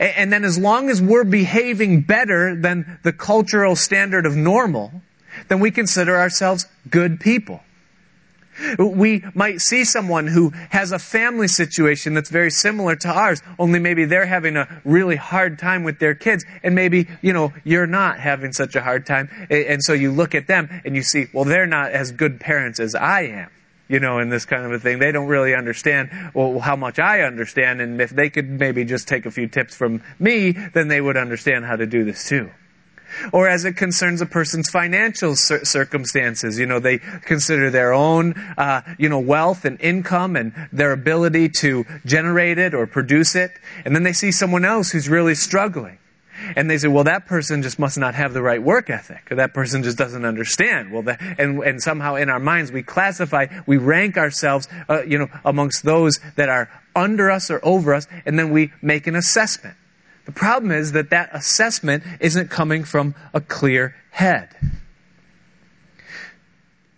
And 0.00 0.32
then 0.32 0.44
as 0.44 0.58
long 0.58 0.90
as 0.90 1.00
we're 1.00 1.24
behaving 1.24 2.00
better 2.00 2.56
than 2.60 2.98
the 3.04 3.12
cultural 3.12 3.76
standard 3.76 4.26
of 4.26 4.34
normal, 4.34 5.02
then 5.48 5.60
we 5.60 5.70
consider 5.70 6.16
ourselves 6.16 6.66
good 6.88 7.20
people. 7.20 7.60
We 8.76 9.24
might 9.34 9.60
see 9.60 9.84
someone 9.84 10.26
who 10.26 10.50
has 10.70 10.90
a 10.90 10.98
family 10.98 11.46
situation 11.48 12.14
that's 12.14 12.30
very 12.30 12.50
similar 12.50 12.96
to 12.96 13.08
ours, 13.08 13.40
only 13.58 13.78
maybe 13.78 14.04
they're 14.04 14.26
having 14.26 14.56
a 14.56 14.82
really 14.84 15.16
hard 15.16 15.58
time 15.58 15.84
with 15.84 16.00
their 16.00 16.14
kids, 16.14 16.44
and 16.62 16.74
maybe, 16.74 17.06
you 17.22 17.32
know, 17.32 17.52
you're 17.64 17.86
not 17.86 18.18
having 18.18 18.52
such 18.52 18.74
a 18.74 18.80
hard 18.80 19.06
time. 19.06 19.28
And 19.48 19.82
so 19.82 19.92
you 19.92 20.10
look 20.10 20.34
at 20.34 20.48
them 20.48 20.68
and 20.84 20.96
you 20.96 21.02
see, 21.02 21.26
well, 21.32 21.44
they're 21.44 21.66
not 21.66 21.92
as 21.92 22.10
good 22.10 22.40
parents 22.40 22.80
as 22.80 22.94
I 22.94 23.22
am 23.22 23.50
you 23.90 23.98
know, 23.98 24.18
in 24.18 24.28
this 24.28 24.44
kind 24.44 24.66
of 24.66 24.72
a 24.72 24.78
thing. 24.78 24.98
They 24.98 25.12
don't 25.12 25.28
really 25.28 25.54
understand 25.54 26.10
well, 26.34 26.58
how 26.58 26.76
much 26.76 26.98
I 26.98 27.22
understand, 27.22 27.80
and 27.80 27.98
if 28.02 28.10
they 28.10 28.28
could 28.28 28.46
maybe 28.46 28.84
just 28.84 29.08
take 29.08 29.24
a 29.24 29.30
few 29.30 29.48
tips 29.48 29.74
from 29.74 30.02
me, 30.18 30.52
then 30.52 30.88
they 30.88 31.00
would 31.00 31.16
understand 31.16 31.64
how 31.64 31.74
to 31.74 31.86
do 31.86 32.04
this 32.04 32.28
too 32.28 32.50
or 33.32 33.48
as 33.48 33.64
it 33.64 33.76
concerns 33.76 34.20
a 34.20 34.26
person's 34.26 34.68
financial 34.70 35.36
cir- 35.36 35.64
circumstances. 35.64 36.58
You 36.58 36.66
know, 36.66 36.80
they 36.80 36.98
consider 36.98 37.70
their 37.70 37.92
own, 37.92 38.34
uh, 38.56 38.82
you 38.98 39.08
know, 39.08 39.20
wealth 39.20 39.64
and 39.64 39.80
income 39.80 40.36
and 40.36 40.52
their 40.72 40.92
ability 40.92 41.48
to 41.60 41.84
generate 42.04 42.58
it 42.58 42.74
or 42.74 42.86
produce 42.86 43.34
it. 43.34 43.52
And 43.84 43.94
then 43.94 44.02
they 44.02 44.12
see 44.12 44.32
someone 44.32 44.64
else 44.64 44.90
who's 44.90 45.08
really 45.08 45.34
struggling. 45.34 45.98
And 46.54 46.70
they 46.70 46.78
say, 46.78 46.88
well, 46.88 47.04
that 47.04 47.26
person 47.26 47.62
just 47.62 47.78
must 47.78 47.98
not 47.98 48.14
have 48.14 48.32
the 48.32 48.42
right 48.42 48.62
work 48.62 48.90
ethic, 48.90 49.30
or 49.30 49.36
that 49.36 49.54
person 49.54 49.82
just 49.82 49.98
doesn't 49.98 50.24
understand. 50.24 50.92
Well, 50.92 51.16
and, 51.36 51.60
and 51.62 51.82
somehow 51.82 52.14
in 52.14 52.30
our 52.30 52.38
minds 52.38 52.70
we 52.70 52.82
classify, 52.82 53.46
we 53.66 53.76
rank 53.76 54.16
ourselves, 54.16 54.68
uh, 54.88 55.02
you 55.02 55.18
know, 55.18 55.28
amongst 55.44 55.82
those 55.82 56.20
that 56.36 56.48
are 56.48 56.70
under 56.94 57.30
us 57.30 57.50
or 57.50 57.60
over 57.64 57.92
us, 57.92 58.06
and 58.24 58.38
then 58.38 58.50
we 58.50 58.72
make 58.82 59.06
an 59.06 59.16
assessment. 59.16 59.76
The 60.28 60.34
problem 60.34 60.72
is 60.72 60.92
that 60.92 61.08
that 61.08 61.30
assessment 61.32 62.04
isn't 62.20 62.50
coming 62.50 62.84
from 62.84 63.14
a 63.32 63.40
clear 63.40 63.94
head. 64.10 64.50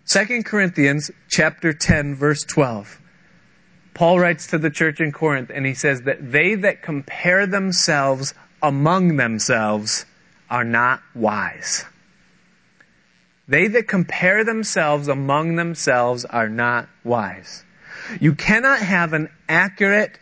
2 0.09 0.43
Corinthians 0.43 1.09
chapter 1.29 1.71
10 1.71 2.15
verse 2.15 2.43
12. 2.43 2.99
Paul 3.93 4.19
writes 4.19 4.47
to 4.47 4.57
the 4.57 4.69
church 4.69 4.99
in 4.99 5.13
Corinth 5.13 5.49
and 5.49 5.65
he 5.65 5.73
says 5.73 6.01
that 6.01 6.33
they 6.33 6.55
that 6.55 6.81
compare 6.81 7.47
themselves 7.47 8.33
among 8.61 9.15
themselves 9.15 10.05
are 10.49 10.65
not 10.65 11.01
wise. 11.15 11.85
They 13.47 13.69
that 13.69 13.87
compare 13.87 14.43
themselves 14.43 15.07
among 15.07 15.55
themselves 15.55 16.25
are 16.25 16.49
not 16.49 16.89
wise. 17.05 17.63
You 18.19 18.35
cannot 18.35 18.79
have 18.79 19.13
an 19.13 19.29
accurate 19.47 20.19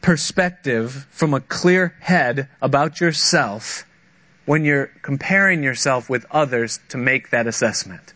perspective 0.00 1.06
from 1.10 1.34
a 1.34 1.40
clear 1.40 1.94
head 2.00 2.48
about 2.60 3.00
yourself 3.00 3.84
when 4.46 4.64
you're 4.64 4.90
comparing 5.02 5.62
yourself 5.62 6.10
with 6.10 6.26
others 6.30 6.80
to 6.88 6.98
make 6.98 7.30
that 7.30 7.46
assessment. 7.46 8.14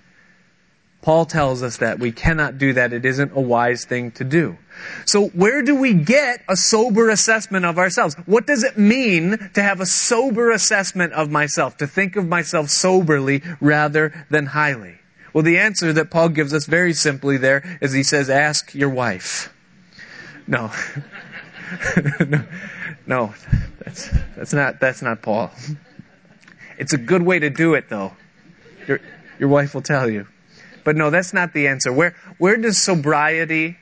Paul 1.05 1.27
tells 1.27 1.63
us 1.63 1.77
that 1.77 1.99
we 1.99 2.13
cannot 2.13 2.57
do 2.57 2.73
that. 2.73 2.95
It 2.95 3.05
isn't 3.05 3.33
a 3.37 3.41
wise 3.41 3.85
thing 3.85 4.11
to 4.13 4.25
do. 4.25 4.57
So 5.05 5.29
where 5.29 5.63
do 5.63 5.75
we 5.75 5.93
get 5.93 6.43
a 6.49 6.57
sober 6.57 7.11
assessment 7.11 7.67
of 7.67 7.77
ourselves? 7.77 8.17
What 8.25 8.47
does 8.47 8.65
it 8.65 8.79
mean 8.79 9.51
to 9.53 9.63
have 9.63 9.83
a 9.83 9.87
sober 9.87 10.51
assessment 10.51 11.13
of 11.13 11.31
myself, 11.31 11.77
to 11.77 11.87
think 11.87 12.17
of 12.17 12.27
myself 12.27 12.71
soberly 12.71 13.43
rather 13.61 14.27
than 14.31 14.47
highly? 14.47 14.95
Well, 15.35 15.45
the 15.45 15.59
answer 15.59 15.93
that 15.93 16.11
Paul 16.11 16.31
gives 16.31 16.55
us 16.55 16.65
very 16.65 16.95
simply 16.95 17.37
there 17.37 17.79
is 17.83 17.93
he 17.93 18.03
says, 18.03 18.31
ask 18.31 18.75
your 18.75 18.89
wife. 18.89 19.53
No. 20.47 20.73
no, 22.27 22.45
no, 23.07 23.35
that's, 23.79 24.11
that's 24.37 24.53
not, 24.53 24.81
that's 24.81 25.03
not 25.03 25.23
Paul. 25.23 25.51
It's 26.79 26.93
a 26.93 26.99
good 26.99 27.23
way 27.23 27.39
to 27.39 27.51
do 27.51 27.75
it 27.75 27.89
though. 27.89 28.13
Your, 28.87 29.01
your 29.39 29.49
wife 29.49 29.75
will 29.75 29.83
tell 29.83 30.09
you. 30.09 30.27
But 30.85 30.97
no, 30.97 31.11
that's 31.11 31.33
not 31.33 31.55
the 31.55 31.69
answer. 31.69 31.93
Where, 31.93 32.15
where 32.39 32.57
does 32.57 32.81
sobriety, 32.81 33.77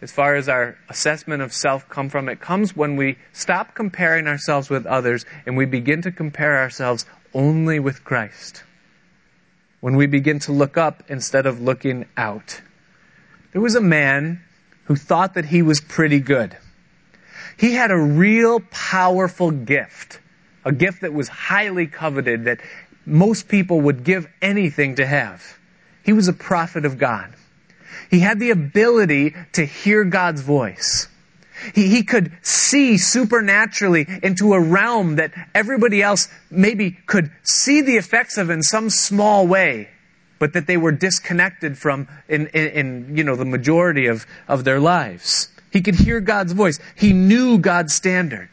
as 0.00 0.10
far 0.10 0.34
as 0.34 0.48
our 0.48 0.76
assessment 0.88 1.42
of 1.42 1.52
self, 1.52 1.88
come 1.88 2.08
from? 2.08 2.28
It 2.28 2.40
comes 2.40 2.74
when 2.74 2.96
we 2.96 3.18
stop 3.32 3.74
comparing 3.74 4.26
ourselves 4.26 4.70
with 4.70 4.86
others 4.86 5.26
and 5.46 5.56
we 5.56 5.66
begin 5.66 6.02
to 6.02 6.10
compare 6.10 6.58
ourselves 6.58 7.04
only 7.34 7.78
with 7.78 8.02
Christ. 8.02 8.64
When 9.80 9.96
we 9.96 10.06
begin 10.06 10.38
to 10.40 10.52
look 10.52 10.76
up 10.78 11.02
instead 11.08 11.44
of 11.44 11.60
looking 11.60 12.06
out. 12.16 12.60
There 13.52 13.60
was 13.60 13.74
a 13.74 13.80
man 13.80 14.42
who 14.84 14.96
thought 14.96 15.34
that 15.34 15.44
he 15.44 15.60
was 15.60 15.80
pretty 15.80 16.20
good. 16.20 16.56
He 17.62 17.74
had 17.74 17.92
a 17.92 17.96
real 17.96 18.58
powerful 18.72 19.52
gift, 19.52 20.18
a 20.64 20.72
gift 20.72 21.02
that 21.02 21.14
was 21.14 21.28
highly 21.28 21.86
coveted, 21.86 22.46
that 22.46 22.58
most 23.06 23.46
people 23.46 23.82
would 23.82 24.02
give 24.02 24.26
anything 24.42 24.96
to 24.96 25.06
have. 25.06 25.60
He 26.02 26.12
was 26.12 26.26
a 26.26 26.32
prophet 26.32 26.84
of 26.84 26.98
God. 26.98 27.32
He 28.10 28.18
had 28.18 28.40
the 28.40 28.50
ability 28.50 29.36
to 29.52 29.64
hear 29.64 30.02
God's 30.02 30.40
voice. 30.40 31.06
He, 31.72 31.86
he 31.86 32.02
could 32.02 32.32
see 32.42 32.98
supernaturally 32.98 34.08
into 34.24 34.54
a 34.54 34.60
realm 34.60 35.14
that 35.16 35.30
everybody 35.54 36.02
else 36.02 36.26
maybe 36.50 36.98
could 37.06 37.30
see 37.44 37.80
the 37.80 37.96
effects 37.96 38.38
of 38.38 38.50
in 38.50 38.64
some 38.64 38.90
small 38.90 39.46
way, 39.46 39.88
but 40.40 40.54
that 40.54 40.66
they 40.66 40.76
were 40.76 40.90
disconnected 40.90 41.78
from 41.78 42.08
in, 42.28 42.48
in, 42.48 42.66
in 42.70 43.16
you 43.16 43.22
know, 43.22 43.36
the 43.36 43.44
majority 43.44 44.08
of, 44.08 44.26
of 44.48 44.64
their 44.64 44.80
lives. 44.80 45.51
He 45.72 45.80
could 45.80 45.94
hear 45.94 46.20
God's 46.20 46.52
voice. 46.52 46.78
He 46.94 47.12
knew 47.12 47.58
God's 47.58 47.94
standard. 47.94 48.50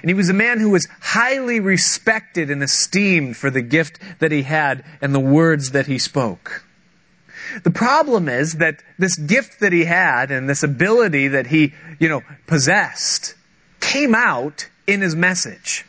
And 0.00 0.08
he 0.08 0.14
was 0.14 0.30
a 0.30 0.34
man 0.34 0.58
who 0.58 0.70
was 0.70 0.88
highly 1.00 1.60
respected 1.60 2.50
and 2.50 2.62
esteemed 2.62 3.36
for 3.36 3.50
the 3.50 3.60
gift 3.60 3.98
that 4.20 4.32
he 4.32 4.42
had 4.42 4.84
and 5.00 5.14
the 5.14 5.20
words 5.20 5.72
that 5.72 5.86
he 5.86 5.98
spoke. 5.98 6.64
The 7.62 7.70
problem 7.70 8.28
is 8.28 8.54
that 8.54 8.82
this 8.98 9.16
gift 9.16 9.60
that 9.60 9.72
he 9.72 9.84
had 9.84 10.30
and 10.30 10.48
this 10.48 10.62
ability 10.62 11.28
that 11.28 11.46
he, 11.46 11.74
you 11.98 12.08
know, 12.08 12.22
possessed 12.46 13.34
came 13.80 14.14
out 14.14 14.68
in 14.86 15.02
his 15.02 15.14
message. 15.14 15.84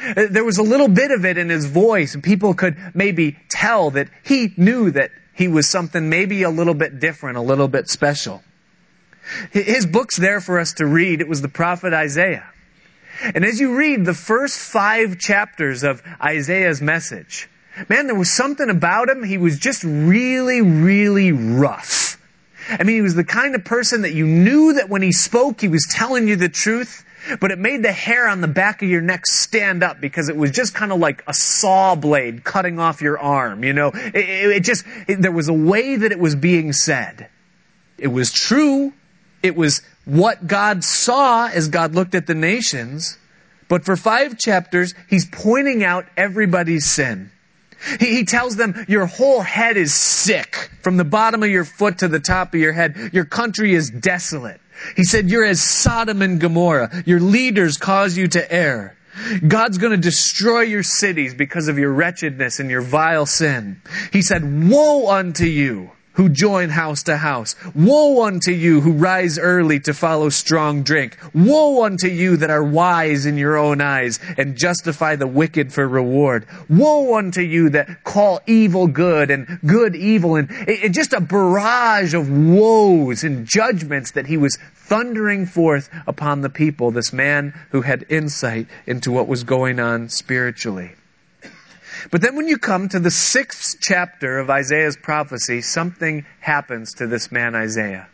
Uh, 0.00 0.26
there 0.30 0.44
was 0.44 0.58
a 0.58 0.62
little 0.62 0.88
bit 0.88 1.10
of 1.10 1.24
it 1.24 1.36
in 1.36 1.48
his 1.48 1.66
voice, 1.66 2.14
and 2.14 2.22
people 2.22 2.54
could 2.54 2.76
maybe 2.94 3.36
tell 3.48 3.90
that 3.90 4.08
he 4.22 4.54
knew 4.56 4.90
that 4.92 5.10
he 5.34 5.48
was 5.48 5.68
something 5.68 6.08
maybe 6.08 6.42
a 6.44 6.50
little 6.50 6.74
bit 6.74 7.00
different, 7.00 7.36
a 7.36 7.42
little 7.42 7.68
bit 7.68 7.88
special. 7.88 8.42
His 9.50 9.86
book's 9.86 10.16
there 10.16 10.40
for 10.40 10.58
us 10.58 10.74
to 10.74 10.86
read. 10.86 11.20
It 11.20 11.28
was 11.28 11.42
the 11.42 11.48
prophet 11.48 11.92
Isaiah. 11.92 12.48
And 13.22 13.44
as 13.44 13.60
you 13.60 13.76
read 13.76 14.04
the 14.04 14.14
first 14.14 14.58
five 14.58 15.18
chapters 15.18 15.82
of 15.82 16.02
Isaiah's 16.22 16.80
message, 16.80 17.48
man, 17.88 18.06
there 18.06 18.16
was 18.16 18.30
something 18.30 18.70
about 18.70 19.08
him. 19.08 19.22
He 19.22 19.38
was 19.38 19.58
just 19.58 19.84
really, 19.84 20.62
really 20.62 21.32
rough. 21.32 22.18
I 22.68 22.84
mean, 22.84 22.96
he 22.96 23.02
was 23.02 23.14
the 23.14 23.24
kind 23.24 23.54
of 23.54 23.64
person 23.64 24.02
that 24.02 24.12
you 24.12 24.26
knew 24.26 24.74
that 24.74 24.88
when 24.88 25.02
he 25.02 25.12
spoke, 25.12 25.60
he 25.60 25.68
was 25.68 25.86
telling 25.90 26.28
you 26.28 26.36
the 26.36 26.48
truth, 26.48 27.04
but 27.40 27.50
it 27.50 27.58
made 27.58 27.82
the 27.82 27.92
hair 27.92 28.28
on 28.28 28.40
the 28.40 28.48
back 28.48 28.82
of 28.82 28.88
your 28.88 29.00
neck 29.00 29.26
stand 29.26 29.82
up 29.82 30.00
because 30.00 30.28
it 30.28 30.36
was 30.36 30.50
just 30.50 30.74
kind 30.74 30.92
of 30.92 31.00
like 31.00 31.22
a 31.26 31.34
saw 31.34 31.94
blade 31.94 32.44
cutting 32.44 32.78
off 32.78 33.02
your 33.02 33.18
arm, 33.18 33.64
you 33.64 33.72
know? 33.72 33.88
It, 33.88 34.14
it, 34.14 34.50
it 34.50 34.64
just, 34.64 34.84
it, 35.08 35.20
there 35.20 35.32
was 35.32 35.48
a 35.48 35.54
way 35.54 35.96
that 35.96 36.12
it 36.12 36.18
was 36.18 36.36
being 36.36 36.72
said. 36.72 37.28
It 37.98 38.08
was 38.08 38.32
true. 38.32 38.92
It 39.42 39.56
was 39.56 39.82
what 40.04 40.46
God 40.46 40.84
saw 40.84 41.48
as 41.48 41.68
God 41.68 41.94
looked 41.94 42.14
at 42.14 42.26
the 42.26 42.34
nations. 42.34 43.18
But 43.68 43.84
for 43.84 43.96
five 43.96 44.36
chapters, 44.38 44.94
he's 45.08 45.26
pointing 45.26 45.84
out 45.84 46.06
everybody's 46.16 46.86
sin. 46.86 47.30
He, 47.98 48.16
he 48.16 48.24
tells 48.24 48.56
them, 48.56 48.74
your 48.88 49.06
whole 49.06 49.40
head 49.40 49.76
is 49.76 49.94
sick. 49.94 50.70
From 50.82 50.96
the 50.96 51.04
bottom 51.04 51.42
of 51.42 51.50
your 51.50 51.64
foot 51.64 51.98
to 51.98 52.08
the 52.08 52.20
top 52.20 52.52
of 52.52 52.60
your 52.60 52.72
head, 52.72 53.10
your 53.12 53.24
country 53.24 53.74
is 53.74 53.90
desolate. 53.90 54.60
He 54.96 55.04
said, 55.04 55.30
you're 55.30 55.44
as 55.44 55.62
Sodom 55.62 56.22
and 56.22 56.40
Gomorrah. 56.40 57.02
Your 57.06 57.20
leaders 57.20 57.76
cause 57.76 58.16
you 58.16 58.28
to 58.28 58.52
err. 58.52 58.96
God's 59.46 59.78
going 59.78 59.92
to 59.92 59.98
destroy 59.98 60.62
your 60.62 60.82
cities 60.82 61.34
because 61.34 61.68
of 61.68 61.78
your 61.78 61.92
wretchedness 61.92 62.60
and 62.60 62.70
your 62.70 62.80
vile 62.80 63.26
sin. 63.26 63.80
He 64.12 64.22
said, 64.22 64.70
woe 64.70 65.10
unto 65.10 65.44
you 65.44 65.90
who 66.12 66.28
join 66.28 66.68
house 66.68 67.04
to 67.04 67.16
house. 67.16 67.54
Woe 67.74 68.24
unto 68.24 68.52
you 68.52 68.80
who 68.80 68.92
rise 68.92 69.38
early 69.38 69.80
to 69.80 69.94
follow 69.94 70.28
strong 70.28 70.82
drink. 70.82 71.16
Woe 71.34 71.84
unto 71.84 72.08
you 72.08 72.36
that 72.38 72.50
are 72.50 72.62
wise 72.62 73.26
in 73.26 73.36
your 73.36 73.56
own 73.56 73.80
eyes 73.80 74.18
and 74.36 74.56
justify 74.56 75.16
the 75.16 75.26
wicked 75.26 75.72
for 75.72 75.86
reward. 75.86 76.46
Woe 76.68 77.16
unto 77.16 77.40
you 77.40 77.70
that 77.70 78.04
call 78.04 78.40
evil 78.46 78.86
good 78.86 79.30
and 79.30 79.60
good 79.64 79.94
evil 79.94 80.36
and 80.36 80.50
it, 80.50 80.84
it, 80.84 80.92
just 80.92 81.12
a 81.12 81.20
barrage 81.20 82.14
of 82.14 82.28
woes 82.30 83.24
and 83.24 83.46
judgments 83.46 84.12
that 84.12 84.26
he 84.26 84.36
was 84.36 84.58
thundering 84.74 85.46
forth 85.46 85.88
upon 86.06 86.40
the 86.40 86.50
people, 86.50 86.90
this 86.90 87.12
man 87.12 87.54
who 87.70 87.82
had 87.82 88.04
insight 88.08 88.66
into 88.86 89.12
what 89.12 89.28
was 89.28 89.44
going 89.44 89.78
on 89.78 90.08
spiritually. 90.08 90.92
But 92.10 92.20
then 92.20 92.36
when 92.36 92.48
you 92.48 92.58
come 92.58 92.88
to 92.88 93.00
the 93.00 93.10
sixth 93.10 93.78
chapter 93.80 94.38
of 94.38 94.50
Isaiah's 94.50 94.96
prophecy, 94.96 95.60
something 95.60 96.24
happens 96.40 96.94
to 96.94 97.06
this 97.06 97.30
man 97.30 97.54
Isaiah. 97.54 98.08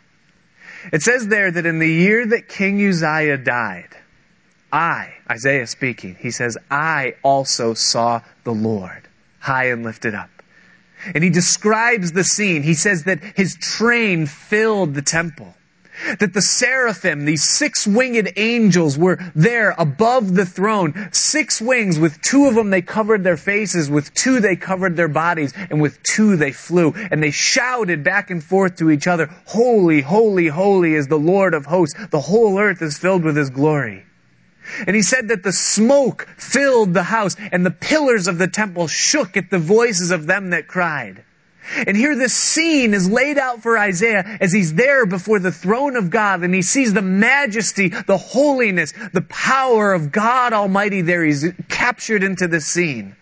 It 0.91 1.01
says 1.01 1.27
there 1.27 1.51
that 1.51 1.65
in 1.65 1.79
the 1.79 1.89
year 1.89 2.25
that 2.25 2.47
King 2.47 2.85
Uzziah 2.85 3.37
died, 3.37 3.89
I, 4.71 5.13
Isaiah 5.29 5.67
speaking, 5.67 6.15
he 6.19 6.31
says, 6.31 6.57
I 6.69 7.15
also 7.23 7.73
saw 7.73 8.21
the 8.43 8.53
Lord 8.53 9.07
high 9.39 9.69
and 9.69 9.83
lifted 9.83 10.13
up. 10.13 10.29
And 11.13 11.23
he 11.23 11.29
describes 11.29 12.11
the 12.11 12.23
scene. 12.23 12.63
He 12.63 12.73
says 12.73 13.03
that 13.05 13.21
his 13.35 13.55
train 13.55 14.25
filled 14.25 14.93
the 14.93 15.01
temple 15.01 15.53
that 16.19 16.33
the 16.33 16.41
seraphim, 16.41 17.25
these 17.25 17.43
six 17.43 17.87
winged 17.87 18.31
angels, 18.35 18.97
were 18.97 19.19
there 19.35 19.75
above 19.77 20.35
the 20.35 20.45
throne. 20.45 21.09
Six 21.11 21.61
wings, 21.61 21.99
with 21.99 22.21
two 22.21 22.45
of 22.45 22.55
them 22.55 22.69
they 22.69 22.81
covered 22.81 23.23
their 23.23 23.37
faces, 23.37 23.89
with 23.89 24.13
two 24.13 24.39
they 24.39 24.55
covered 24.55 24.95
their 24.95 25.07
bodies, 25.07 25.53
and 25.69 25.81
with 25.81 26.01
two 26.03 26.35
they 26.35 26.51
flew. 26.51 26.93
And 27.11 27.21
they 27.21 27.31
shouted 27.31 28.03
back 28.03 28.29
and 28.29 28.43
forth 28.43 28.77
to 28.77 28.91
each 28.91 29.07
other, 29.07 29.27
Holy, 29.45 30.01
holy, 30.01 30.47
holy 30.47 30.93
is 30.93 31.07
the 31.07 31.19
Lord 31.19 31.53
of 31.53 31.65
hosts. 31.65 32.07
The 32.09 32.21
whole 32.21 32.59
earth 32.59 32.81
is 32.81 32.97
filled 32.97 33.23
with 33.23 33.35
his 33.35 33.49
glory. 33.49 34.03
And 34.85 34.95
he 34.95 35.01
said 35.01 35.29
that 35.29 35.43
the 35.43 35.53
smoke 35.53 36.27
filled 36.37 36.93
the 36.93 37.03
house, 37.03 37.35
and 37.51 37.65
the 37.65 37.71
pillars 37.71 38.27
of 38.27 38.37
the 38.37 38.47
temple 38.47 38.87
shook 38.87 39.37
at 39.37 39.49
the 39.49 39.59
voices 39.59 40.11
of 40.11 40.27
them 40.27 40.49
that 40.49 40.67
cried. 40.67 41.23
And 41.75 41.97
here 41.97 42.15
this 42.15 42.33
scene 42.33 42.93
is 42.93 43.09
laid 43.09 43.37
out 43.37 43.61
for 43.61 43.77
Isaiah 43.77 44.37
as 44.39 44.51
he's 44.51 44.73
there 44.73 45.05
before 45.05 45.39
the 45.39 45.51
throne 45.51 45.95
of 45.95 46.09
God 46.09 46.43
and 46.43 46.53
he 46.53 46.61
sees 46.61 46.93
the 46.93 47.01
majesty, 47.01 47.89
the 47.89 48.17
holiness, 48.17 48.93
the 49.13 49.21
power 49.21 49.93
of 49.93 50.11
God 50.11 50.53
Almighty 50.53 51.01
there. 51.01 51.23
He's 51.23 51.45
captured 51.67 52.23
into 52.23 52.47
the 52.47 52.61
scene. 52.61 53.15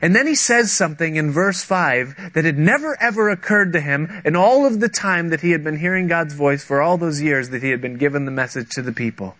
And 0.00 0.14
then 0.14 0.26
he 0.26 0.34
says 0.34 0.70
something 0.70 1.16
in 1.16 1.32
verse 1.32 1.62
5 1.62 2.32
that 2.34 2.44
had 2.44 2.58
never 2.58 2.96
ever 3.00 3.30
occurred 3.30 3.72
to 3.72 3.80
him 3.80 4.22
in 4.24 4.36
all 4.36 4.66
of 4.66 4.80
the 4.80 4.88
time 4.88 5.28
that 5.30 5.40
he 5.40 5.50
had 5.50 5.64
been 5.64 5.78
hearing 5.78 6.06
God's 6.06 6.34
voice 6.34 6.62
for 6.62 6.80
all 6.80 6.98
those 6.98 7.20
years 7.20 7.50
that 7.50 7.62
he 7.62 7.70
had 7.70 7.80
been 7.80 7.96
given 7.96 8.24
the 8.24 8.30
message 8.30 8.70
to 8.70 8.82
the 8.82 8.92
people. 8.92 9.34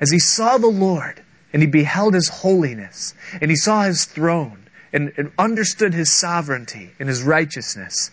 As 0.00 0.10
he 0.10 0.18
saw 0.18 0.58
the 0.58 0.66
Lord 0.66 1.22
and 1.52 1.62
he 1.62 1.68
beheld 1.68 2.14
his 2.14 2.28
holiness 2.28 3.14
and 3.40 3.50
he 3.50 3.56
saw 3.56 3.82
his 3.82 4.04
throne 4.04 4.61
and, 4.92 5.12
and 5.16 5.32
understood 5.38 5.94
his 5.94 6.12
sovereignty 6.12 6.92
and 6.98 7.08
his 7.08 7.22
righteousness, 7.22 8.10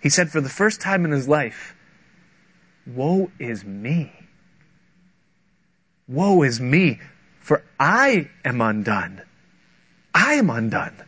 he 0.00 0.08
said 0.08 0.30
for 0.30 0.40
the 0.40 0.48
first 0.48 0.80
time 0.80 1.04
in 1.04 1.10
his 1.10 1.28
life, 1.28 1.74
Woe 2.86 3.30
is 3.38 3.64
me. 3.64 4.12
Woe 6.08 6.42
is 6.42 6.60
me, 6.60 7.00
for 7.40 7.62
I 7.78 8.30
am 8.44 8.60
undone. 8.60 9.22
I 10.14 10.34
am 10.34 10.48
undone. 10.48 11.04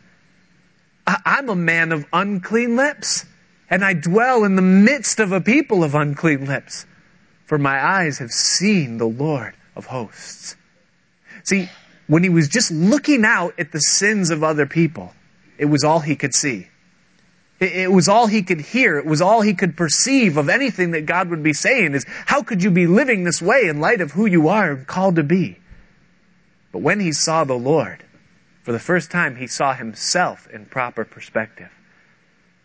I, 1.07 1.39
am 1.39 1.49
a 1.49 1.55
man 1.55 1.91
of 1.91 2.05
unclean 2.13 2.75
lips, 2.75 3.25
and 3.69 3.83
I 3.83 3.93
dwell 3.93 4.43
in 4.43 4.55
the 4.55 4.61
midst 4.61 5.19
of 5.19 5.31
a 5.31 5.41
people 5.41 5.83
of 5.83 5.95
unclean 5.95 6.45
lips, 6.45 6.85
for 7.45 7.57
my 7.57 7.83
eyes 7.83 8.19
have 8.19 8.31
seen 8.31 8.97
the 8.97 9.07
Lord 9.07 9.55
of 9.75 9.87
hosts. 9.87 10.55
See, 11.43 11.69
when 12.11 12.23
he 12.23 12.29
was 12.29 12.49
just 12.49 12.71
looking 12.71 13.23
out 13.23 13.57
at 13.57 13.71
the 13.71 13.79
sins 13.79 14.31
of 14.31 14.43
other 14.43 14.65
people, 14.65 15.13
it 15.57 15.63
was 15.63 15.85
all 15.85 16.01
he 16.01 16.17
could 16.17 16.33
see. 16.33 16.67
It, 17.61 17.89
was 17.89 18.09
all 18.09 18.27
he 18.27 18.43
could 18.43 18.59
hear. 18.59 18.97
It 18.97 19.05
was 19.05 19.21
all 19.21 19.39
he 19.39 19.53
could 19.53 19.77
perceive 19.77 20.35
of 20.35 20.49
anything 20.49 20.91
that 20.91 21.05
God 21.05 21.29
would 21.29 21.41
be 21.41 21.53
saying 21.53 21.93
is, 21.93 22.05
how 22.25 22.43
could 22.43 22.61
you 22.61 22.69
be 22.69 22.85
living 22.85 23.23
this 23.23 23.41
way 23.41 23.67
in 23.69 23.79
light 23.79 24.01
of 24.01 24.11
who 24.11 24.25
you 24.25 24.49
are 24.49 24.71
and 24.71 24.85
called 24.85 25.15
to 25.15 25.23
be? 25.23 25.57
But 26.73 26.79
when 26.79 26.99
he 26.99 27.13
saw 27.13 27.45
the 27.45 27.53
Lord, 27.53 28.03
for 28.63 28.73
the 28.73 28.79
first 28.79 29.09
time, 29.09 29.37
he 29.37 29.47
saw 29.47 29.73
himself 29.73 30.49
in 30.51 30.65
proper 30.65 31.05
perspective. 31.05 31.69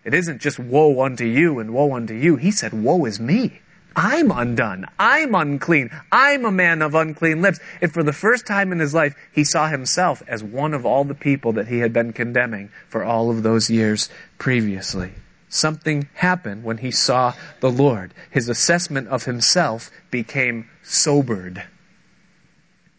It 0.04 0.12
isn't 0.12 0.40
just 0.40 0.58
woe 0.58 1.04
unto 1.04 1.24
you 1.24 1.60
and 1.60 1.72
woe 1.72 1.94
unto 1.94 2.14
you. 2.14 2.34
He 2.34 2.50
said, 2.50 2.72
woe 2.72 3.04
is 3.04 3.20
me. 3.20 3.60
I'm 3.96 4.30
undone. 4.30 4.84
I'm 4.98 5.34
unclean. 5.34 5.90
I'm 6.12 6.44
a 6.44 6.52
man 6.52 6.82
of 6.82 6.94
unclean 6.94 7.40
lips. 7.40 7.58
And 7.80 7.90
for 7.90 8.02
the 8.02 8.12
first 8.12 8.46
time 8.46 8.70
in 8.70 8.78
his 8.78 8.92
life, 8.92 9.16
he 9.32 9.42
saw 9.42 9.68
himself 9.68 10.22
as 10.28 10.44
one 10.44 10.74
of 10.74 10.84
all 10.84 11.04
the 11.04 11.14
people 11.14 11.54
that 11.54 11.66
he 11.66 11.78
had 11.78 11.94
been 11.94 12.12
condemning 12.12 12.70
for 12.88 13.02
all 13.02 13.30
of 13.30 13.42
those 13.42 13.70
years 13.70 14.10
previously. 14.38 15.12
Something 15.48 16.08
happened 16.12 16.62
when 16.62 16.76
he 16.76 16.90
saw 16.90 17.32
the 17.60 17.70
Lord. 17.70 18.12
His 18.30 18.50
assessment 18.50 19.08
of 19.08 19.24
himself 19.24 19.90
became 20.10 20.68
sobered. 20.82 21.64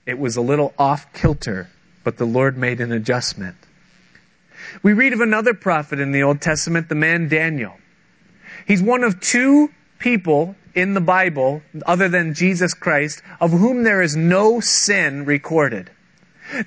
It 0.08 0.18
was 0.18 0.36
a 0.36 0.42
little 0.42 0.74
off 0.80 1.14
kilter, 1.14 1.70
but 2.04 2.18
the 2.18 2.26
Lord 2.26 2.58
made 2.58 2.82
an 2.82 2.92
adjustment. 2.92 3.58
We 4.82 4.94
read 4.94 5.14
of 5.14 5.22
another 5.22 5.54
prophet 5.54 6.00
in 6.00 6.12
the 6.12 6.24
Old 6.24 6.42
Testament, 6.42 6.90
the 6.90 6.96
man 6.96 7.28
Daniel. 7.28 7.76
He's 8.66 8.82
one 8.82 9.04
of 9.04 9.20
two 9.20 9.70
people 10.00 10.56
in 10.78 10.94
the 10.94 11.02
Bible, 11.02 11.64
other 11.88 12.08
than 12.08 12.36
Jesus 12.36 12.76
Christ, 12.76 13.24
of 13.42 13.50
whom 13.50 13.82
there 13.82 14.04
is 14.04 14.16
no 14.16 14.60
sin 14.60 15.26
recorded. 15.26 15.90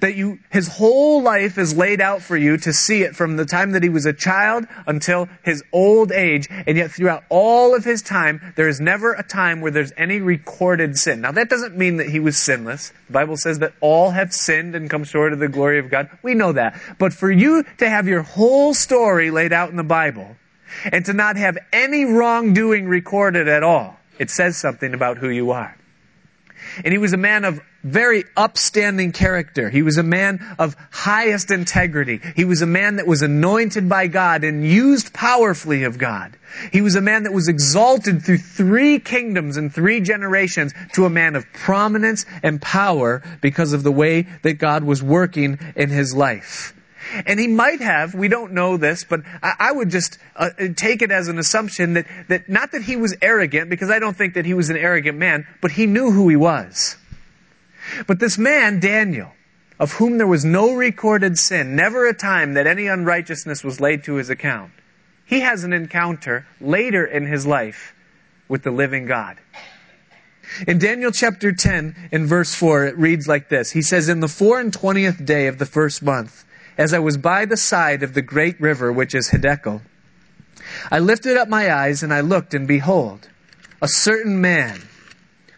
That 0.01 0.17
you, 0.17 0.41
his 0.51 0.67
whole 0.67 1.23
life 1.23 1.57
is 1.57 1.77
laid 1.77 2.01
out 2.01 2.21
for 2.21 2.37
you 2.37 2.57
to 2.59 2.73
see 2.73 3.03
it 3.03 3.15
from 3.15 3.37
the 3.37 3.47
time 3.47 3.71
that 3.71 3.85
he 3.85 3.89
was 3.89 4.07
a 4.07 4.13
child 4.13 4.67
until 4.87 5.29
his 5.45 5.63
old 5.73 6.11
age. 6.11 6.49
And 6.51 6.77
yet 6.77 6.91
throughout 6.91 7.23
all 7.29 7.75
of 7.75 7.85
his 7.85 8.03
time, 8.03 8.53
there 8.57 8.69
is 8.69 8.81
never 8.81 9.15
a 9.15 9.23
time 9.23 9.61
where 9.61 9.71
there's 9.71 9.93
any 9.97 10.19
recorded 10.19 10.99
sin. 10.99 11.21
Now 11.21 11.31
that 11.31 11.49
doesn't 11.49 11.79
mean 11.79 11.99
that 11.99 12.09
he 12.09 12.19
was 12.19 12.37
sinless. 12.37 12.93
The 13.07 13.13
Bible 13.13 13.37
says 13.37 13.61
that 13.61 13.75
all 13.81 14.11
have 14.11 14.35
sinned 14.35 14.75
and 14.75 14.91
come 14.91 15.05
short 15.05 15.33
of 15.33 15.39
the 15.39 15.49
glory 15.49 15.79
of 15.79 15.89
God. 15.89 16.11
We 16.21 16.35
know 16.35 16.51
that. 16.53 16.79
But 16.99 17.13
for 17.13 17.31
you 17.31 17.65
to 17.79 17.89
have 17.89 18.09
your 18.09 18.23
whole 18.23 18.75
story 18.75 19.31
laid 19.31 19.53
out 19.53 19.71
in 19.71 19.77
the 19.77 19.85
Bible 19.85 20.37
and 20.93 21.07
to 21.07 21.13
not 21.13 21.37
have 21.37 21.57
any 21.73 22.05
wrongdoing 22.05 22.87
recorded 22.87 23.47
at 23.49 23.63
all, 23.63 24.00
it 24.21 24.31
says 24.31 24.57
something 24.57 24.95
about 24.95 25.17
who 25.19 25.31
you 25.31 25.51
are. 25.51 25.75
And 26.85 26.93
he 26.93 26.99
was 26.99 27.15
a 27.15 27.17
man 27.17 27.47
of 27.47 27.59
very 27.83 28.25
upstanding 28.37 29.13
character. 29.13 29.71
He 29.71 29.81
was 29.81 29.97
a 29.97 30.03
man 30.03 30.55
of 30.59 30.77
highest 30.91 31.51
integrity. 31.51 32.21
He 32.37 32.45
was 32.45 32.61
a 32.61 32.67
man 32.67 32.97
that 32.97 33.07
was 33.07 33.23
anointed 33.23 33.89
by 33.89 34.09
God 34.09 34.45
and 34.45 34.63
used 34.63 35.15
powerfully 35.15 35.85
of 35.85 35.97
God. 35.97 36.37
He 36.71 36.83
was 36.83 36.97
a 36.97 37.01
man 37.01 37.23
that 37.23 37.33
was 37.33 37.49
exalted 37.49 38.23
through 38.23 38.39
three 38.39 38.99
kingdoms 38.99 39.57
and 39.57 39.73
three 39.73 40.03
generations 40.03 40.75
to 40.93 41.07
a 41.07 41.11
man 41.11 41.35
of 41.35 41.51
prominence 41.55 42.27
and 42.43 42.61
power 42.61 43.23
because 43.41 43.73
of 43.73 43.83
the 43.83 43.93
way 43.93 44.27
that 44.43 44.55
God 44.55 44.85
was 44.85 45.03
working 45.03 45.59
in 45.77 45.89
his 45.89 46.15
life. 46.15 46.75
And 47.27 47.41
he 47.41 47.47
might 47.47 47.81
have, 47.81 48.15
we 48.15 48.29
don't 48.29 48.53
know 48.53 48.77
this, 48.77 49.05
but 49.05 49.23
I, 49.43 49.55
I 49.59 49.73
would 49.73 49.91
just 49.91 50.19
uh, 50.37 50.51
take 50.77 51.03
it 51.03 51.11
as 51.11 51.29
an 51.29 51.39
assumption 51.39 51.95
that, 51.95 52.07
that 52.29 52.49
not 52.49 52.73
that 52.73 52.83
he 52.83 52.97
was 52.97 53.17
arrogant, 53.21 53.71
because 53.71 53.91
I 53.91 53.99
don't 53.99 54.17
think 54.17 54.35
that 54.35 54.47
he 54.47 54.55
was 54.55 54.71
an 54.71 54.77
arrogant 54.77 55.19
man, 55.19 55.47
but 55.61 55.73
he 55.73 55.87
knew 55.87 56.11
who 56.11 56.29
he 56.29 56.37
was. 56.37 56.97
But 58.07 58.19
this 58.19 58.39
man, 58.39 58.81
Daniel, 58.81 59.33
of 59.79 59.93
whom 59.93 60.19
there 60.19 60.27
was 60.27 60.45
no 60.45 60.75
recorded 60.75 61.39
sin, 61.39 61.75
never 61.75 62.07
a 62.07 62.15
time 62.15 62.55
that 62.55 62.67
any 62.67 62.87
unrighteousness 62.87 63.65
was 63.65 63.81
laid 63.81 64.05
to 64.05 64.15
his 64.15 64.31
account, 64.31 64.73
he 65.25 65.41
has 65.41 65.65
an 65.65 65.73
encounter 65.73 66.47
later 66.61 67.05
in 67.05 67.27
his 67.27 67.47
life 67.47 67.95
with 68.49 68.63
the 68.63 68.71
living 68.71 69.07
God. 69.07 69.39
In 70.67 70.79
Daniel 70.79 71.13
chapter 71.13 71.53
10, 71.53 72.09
in 72.11 72.27
verse 72.27 72.55
4, 72.55 72.87
it 72.87 72.99
reads 72.99 73.29
like 73.29 73.49
this. 73.49 73.71
He 73.71 73.83
says, 73.83 74.09
In 74.09 74.21
the 74.21 74.29
four 74.29 74.59
and 74.59 74.73
twentieth 74.73 75.25
day 75.25 75.47
of 75.47 75.59
the 75.59 75.67
first 75.67 76.03
month, 76.03 76.45
as 76.81 76.95
I 76.95 76.99
was 76.99 77.19
by 77.19 77.45
the 77.45 77.59
side 77.59 78.03
of 78.03 78.15
the 78.15 78.23
great 78.23 78.59
river 78.59 78.91
which 78.91 79.15
is 79.15 79.29
Hiddekel. 79.29 79.83
I 80.91 80.99
lifted 80.99 81.37
up 81.37 81.47
my 81.47 81.71
eyes 81.71 82.03
and 82.03 82.11
I 82.11 82.23
looked 82.23 82.55
and 82.55 82.67
behold, 82.67 83.29
a 83.83 83.87
certain 83.87 84.41
man, 84.41 84.81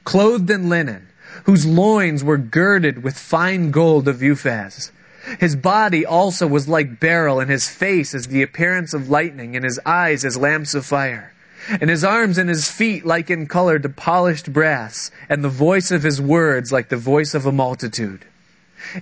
clothed 0.02 0.50
in 0.50 0.68
linen, 0.68 1.06
whose 1.44 1.64
loins 1.64 2.24
were 2.24 2.38
girded 2.38 3.04
with 3.04 3.16
fine 3.16 3.70
gold 3.70 4.08
of 4.08 4.20
Uphaz. 4.20 4.90
His 5.38 5.54
body 5.54 6.04
also 6.04 6.48
was 6.48 6.66
like 6.66 6.98
beryl, 6.98 7.38
and 7.38 7.48
his 7.48 7.68
face 7.68 8.16
as 8.16 8.26
the 8.26 8.42
appearance 8.42 8.92
of 8.92 9.08
lightning, 9.08 9.54
and 9.54 9.64
his 9.64 9.78
eyes 9.86 10.24
as 10.24 10.36
lamps 10.36 10.74
of 10.74 10.84
fire. 10.84 11.32
And 11.68 11.88
his 11.88 12.02
arms 12.02 12.36
and 12.36 12.48
his 12.48 12.68
feet 12.68 13.06
like 13.06 13.30
in 13.30 13.46
color 13.46 13.78
to 13.78 13.88
polished 13.88 14.52
brass, 14.52 15.12
and 15.28 15.44
the 15.44 15.48
voice 15.48 15.92
of 15.92 16.02
his 16.02 16.20
words 16.20 16.72
like 16.72 16.88
the 16.88 16.96
voice 16.96 17.32
of 17.34 17.46
a 17.46 17.52
multitude. 17.52 18.24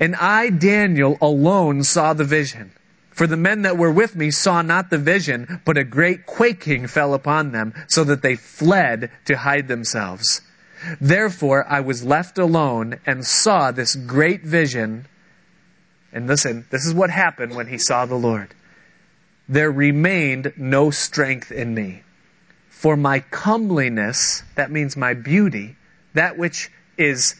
And 0.00 0.16
I, 0.16 0.50
Daniel, 0.50 1.18
alone 1.20 1.82
saw 1.84 2.12
the 2.12 2.24
vision. 2.24 2.72
For 3.10 3.26
the 3.26 3.36
men 3.36 3.62
that 3.62 3.76
were 3.76 3.90
with 3.90 4.16
me 4.16 4.30
saw 4.30 4.62
not 4.62 4.88
the 4.88 4.98
vision, 4.98 5.60
but 5.64 5.76
a 5.76 5.84
great 5.84 6.26
quaking 6.26 6.86
fell 6.86 7.12
upon 7.12 7.52
them, 7.52 7.74
so 7.88 8.04
that 8.04 8.22
they 8.22 8.36
fled 8.36 9.10
to 9.26 9.36
hide 9.36 9.68
themselves. 9.68 10.40
Therefore 11.00 11.66
I 11.68 11.80
was 11.80 12.04
left 12.04 12.38
alone 12.38 12.98
and 13.06 13.26
saw 13.26 13.70
this 13.70 13.94
great 13.94 14.42
vision. 14.42 15.06
And 16.12 16.26
listen, 16.26 16.66
this 16.70 16.86
is 16.86 16.94
what 16.94 17.10
happened 17.10 17.54
when 17.54 17.66
he 17.66 17.78
saw 17.78 18.06
the 18.06 18.14
Lord. 18.14 18.54
There 19.48 19.70
remained 19.70 20.54
no 20.56 20.90
strength 20.90 21.52
in 21.52 21.74
me. 21.74 22.02
For 22.70 22.96
my 22.96 23.20
comeliness, 23.20 24.42
that 24.54 24.70
means 24.70 24.96
my 24.96 25.12
beauty, 25.12 25.76
that 26.14 26.38
which 26.38 26.70
is 26.96 27.34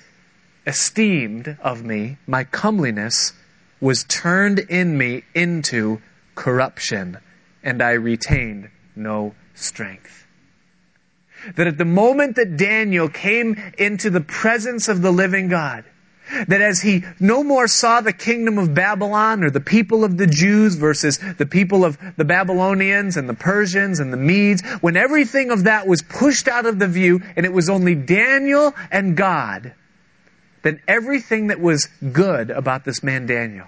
esteemed 0.71 1.59
of 1.61 1.83
me, 1.83 2.17
my 2.29 2.45
comeliness, 2.45 3.33
was 3.81 4.05
turned 4.05 4.61
in 4.61 4.97
me 4.97 5.25
into 5.35 6.01
corruption, 6.37 7.19
and 7.65 7.83
I 7.83 7.93
retained 7.93 8.71
no 8.95 9.35
strength. 9.55 10.29
That 11.57 11.67
at 11.67 11.77
the 11.77 11.85
moment 11.85 12.37
that 12.37 12.57
Daniel 12.57 13.09
came 13.09 13.61
into 13.79 14.11
the 14.11 14.21
presence 14.21 14.87
of 14.87 15.03
the 15.03 15.11
living 15.11 15.49
God, 15.49 15.85
that 16.47 16.61
as 16.61 16.81
he 16.81 17.03
no 17.19 17.43
more 17.43 17.67
saw 17.67 18.01
the 18.01 18.13
kingdom 18.13 18.57
of 18.57 18.73
Babylon 18.73 19.43
or 19.43 19.51
the 19.51 19.59
people 19.59 20.05
of 20.05 20.19
the 20.19 20.29
Jews 20.29 20.77
versus 20.77 21.19
the 21.39 21.47
people 21.47 21.85
of 21.85 21.99
the 22.17 22.25
Babylonians 22.25 23.17
and 23.17 23.29
the 23.29 23.35
Persians 23.35 23.99
and 23.99 24.13
the 24.13 24.17
Medes, 24.17 24.63
when 24.81 24.97
everything 24.97 25.51
of 25.51 25.65
that 25.65 25.89
was 25.89 26.03
pushed 26.03 26.47
out 26.47 26.67
of 26.67 26.79
the 26.79 26.87
view 26.87 27.21
and 27.35 27.45
it 27.45 27.53
was 27.53 27.69
only 27.69 27.97
Daniel 27.97 28.73
and 28.93 29.17
God, 29.17 29.75
then 30.63 30.81
everything 30.87 31.49
that 31.49 31.61
was 31.61 31.87
good 32.13 32.51
about 32.51 32.85
this 32.85 33.03
man 33.03 33.27
Daniel, 33.27 33.67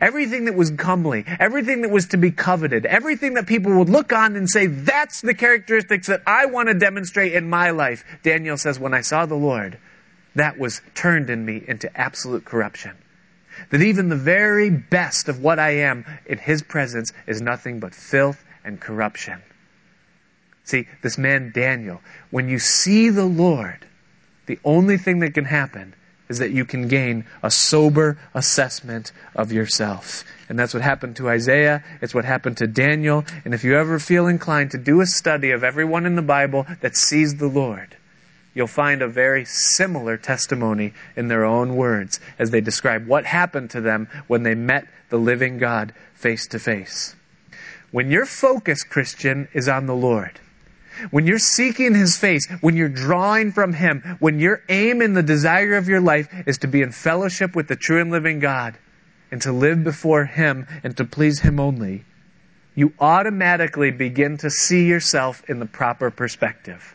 everything 0.00 0.46
that 0.46 0.54
was 0.54 0.70
comely, 0.70 1.24
everything 1.26 1.82
that 1.82 1.90
was 1.90 2.06
to 2.08 2.16
be 2.16 2.30
coveted, 2.30 2.86
everything 2.86 3.34
that 3.34 3.46
people 3.46 3.74
would 3.78 3.88
look 3.88 4.12
on 4.12 4.36
and 4.36 4.48
say, 4.48 4.66
that's 4.66 5.20
the 5.20 5.34
characteristics 5.34 6.06
that 6.06 6.22
I 6.26 6.46
want 6.46 6.68
to 6.68 6.74
demonstrate 6.74 7.34
in 7.34 7.48
my 7.48 7.70
life. 7.70 8.04
Daniel 8.22 8.56
says, 8.56 8.78
when 8.78 8.94
I 8.94 9.02
saw 9.02 9.26
the 9.26 9.34
Lord, 9.34 9.78
that 10.34 10.58
was 10.58 10.80
turned 10.94 11.30
in 11.30 11.44
me 11.44 11.62
into 11.66 11.94
absolute 11.96 12.44
corruption. 12.44 12.96
That 13.70 13.82
even 13.82 14.08
the 14.08 14.16
very 14.16 14.70
best 14.70 15.28
of 15.28 15.40
what 15.40 15.58
I 15.58 15.70
am 15.70 16.04
in 16.26 16.38
His 16.38 16.62
presence 16.62 17.12
is 17.26 17.40
nothing 17.40 17.78
but 17.78 17.94
filth 17.94 18.42
and 18.64 18.80
corruption. 18.80 19.40
See, 20.64 20.88
this 21.02 21.18
man 21.18 21.52
Daniel, 21.54 22.00
when 22.30 22.48
you 22.48 22.58
see 22.58 23.10
the 23.10 23.26
Lord, 23.26 23.86
the 24.46 24.58
only 24.64 24.98
thing 24.98 25.20
that 25.20 25.34
can 25.34 25.44
happen 25.44 25.94
is 26.28 26.38
that 26.38 26.50
you 26.50 26.64
can 26.64 26.88
gain 26.88 27.24
a 27.42 27.50
sober 27.50 28.18
assessment 28.32 29.12
of 29.34 29.52
yourself. 29.52 30.24
And 30.48 30.58
that's 30.58 30.74
what 30.74 30.82
happened 30.82 31.16
to 31.16 31.28
Isaiah. 31.28 31.84
It's 32.00 32.14
what 32.14 32.24
happened 32.24 32.56
to 32.58 32.66
Daniel. 32.66 33.24
And 33.44 33.54
if 33.54 33.64
you 33.64 33.76
ever 33.76 33.98
feel 33.98 34.26
inclined 34.26 34.70
to 34.72 34.78
do 34.78 35.00
a 35.00 35.06
study 35.06 35.50
of 35.50 35.64
everyone 35.64 36.06
in 36.06 36.16
the 36.16 36.22
Bible 36.22 36.66
that 36.80 36.96
sees 36.96 37.36
the 37.36 37.48
Lord, 37.48 37.96
you'll 38.54 38.66
find 38.66 39.02
a 39.02 39.08
very 39.08 39.44
similar 39.44 40.16
testimony 40.16 40.92
in 41.16 41.28
their 41.28 41.44
own 41.44 41.76
words 41.76 42.20
as 42.38 42.50
they 42.50 42.60
describe 42.60 43.06
what 43.06 43.24
happened 43.24 43.70
to 43.70 43.80
them 43.80 44.08
when 44.26 44.42
they 44.42 44.54
met 44.54 44.86
the 45.10 45.18
living 45.18 45.58
God 45.58 45.92
face 46.14 46.46
to 46.48 46.58
face. 46.58 47.16
When 47.90 48.10
your 48.10 48.26
focus, 48.26 48.82
Christian, 48.82 49.48
is 49.52 49.68
on 49.68 49.86
the 49.86 49.94
Lord, 49.94 50.40
when 51.10 51.26
you're 51.26 51.38
seeking 51.38 51.94
His 51.94 52.16
face, 52.16 52.46
when 52.60 52.76
you're 52.76 52.88
drawing 52.88 53.52
from 53.52 53.72
Him, 53.72 54.16
when 54.20 54.38
your 54.38 54.62
aim 54.68 55.00
and 55.00 55.16
the 55.16 55.22
desire 55.22 55.76
of 55.76 55.88
your 55.88 56.00
life 56.00 56.28
is 56.46 56.58
to 56.58 56.66
be 56.66 56.82
in 56.82 56.92
fellowship 56.92 57.54
with 57.54 57.68
the 57.68 57.76
true 57.76 58.00
and 58.00 58.10
living 58.10 58.40
God 58.40 58.76
and 59.30 59.40
to 59.42 59.52
live 59.52 59.84
before 59.84 60.24
Him 60.24 60.66
and 60.82 60.96
to 60.96 61.04
please 61.04 61.40
Him 61.40 61.58
only, 61.58 62.04
you 62.74 62.92
automatically 62.98 63.90
begin 63.90 64.36
to 64.38 64.50
see 64.50 64.86
yourself 64.86 65.42
in 65.48 65.60
the 65.60 65.66
proper 65.66 66.10
perspective. 66.10 66.94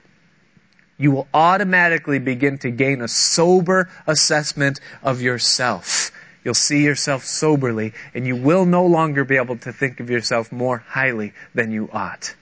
You 0.98 1.12
will 1.12 1.28
automatically 1.34 2.20
begin 2.20 2.58
to 2.60 2.72
gain 2.72 3.02
a 3.02 3.08
sober 3.08 3.90
assessment 4.06 4.82
of 5.02 5.22
yourself. 5.22 6.12
You'll 6.44 6.54
see 6.54 6.84
yourself 6.84 7.24
soberly, 7.24 7.94
and 8.14 8.28
you 8.28 8.36
will 8.36 8.66
no 8.66 8.86
longer 8.86 9.24
be 9.24 9.38
able 9.38 9.58
to 9.58 9.72
think 9.72 10.00
of 10.00 10.10
yourself 10.10 10.52
more 10.52 10.80
highly 10.80 11.34
than 11.54 11.72
you 11.72 11.90
ought. 11.92 12.36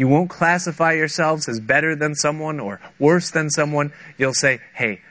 You 0.00 0.08
won't 0.08 0.30
classify 0.30 0.92
yourselves 0.94 1.46
as 1.46 1.60
better 1.60 1.94
than 1.94 2.14
someone 2.14 2.58
or 2.58 2.80
worse 2.98 3.32
than 3.32 3.50
someone. 3.50 3.92
You'll 4.16 4.32
say, 4.32 4.62
hey, 4.72 5.02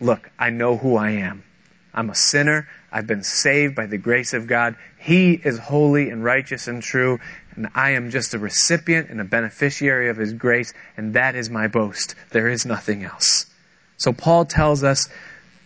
look, 0.00 0.28
I 0.36 0.50
know 0.50 0.76
who 0.76 0.96
I 0.96 1.10
am. 1.10 1.44
I'm 1.94 2.10
a 2.10 2.16
sinner. 2.16 2.66
I've 2.90 3.06
been 3.06 3.22
saved 3.22 3.76
by 3.76 3.86
the 3.86 3.96
grace 3.96 4.34
of 4.34 4.48
God. 4.48 4.74
He 4.98 5.34
is 5.34 5.60
holy 5.60 6.10
and 6.10 6.24
righteous 6.24 6.66
and 6.66 6.82
true, 6.82 7.20
and 7.54 7.68
I 7.76 7.90
am 7.90 8.10
just 8.10 8.34
a 8.34 8.40
recipient 8.40 9.08
and 9.08 9.20
a 9.20 9.24
beneficiary 9.24 10.08
of 10.08 10.16
His 10.16 10.32
grace, 10.32 10.74
and 10.96 11.14
that 11.14 11.36
is 11.36 11.48
my 11.48 11.68
boast. 11.68 12.16
There 12.30 12.48
is 12.48 12.66
nothing 12.66 13.04
else. 13.04 13.46
So 13.98 14.12
Paul 14.12 14.46
tells 14.46 14.82
us 14.82 15.08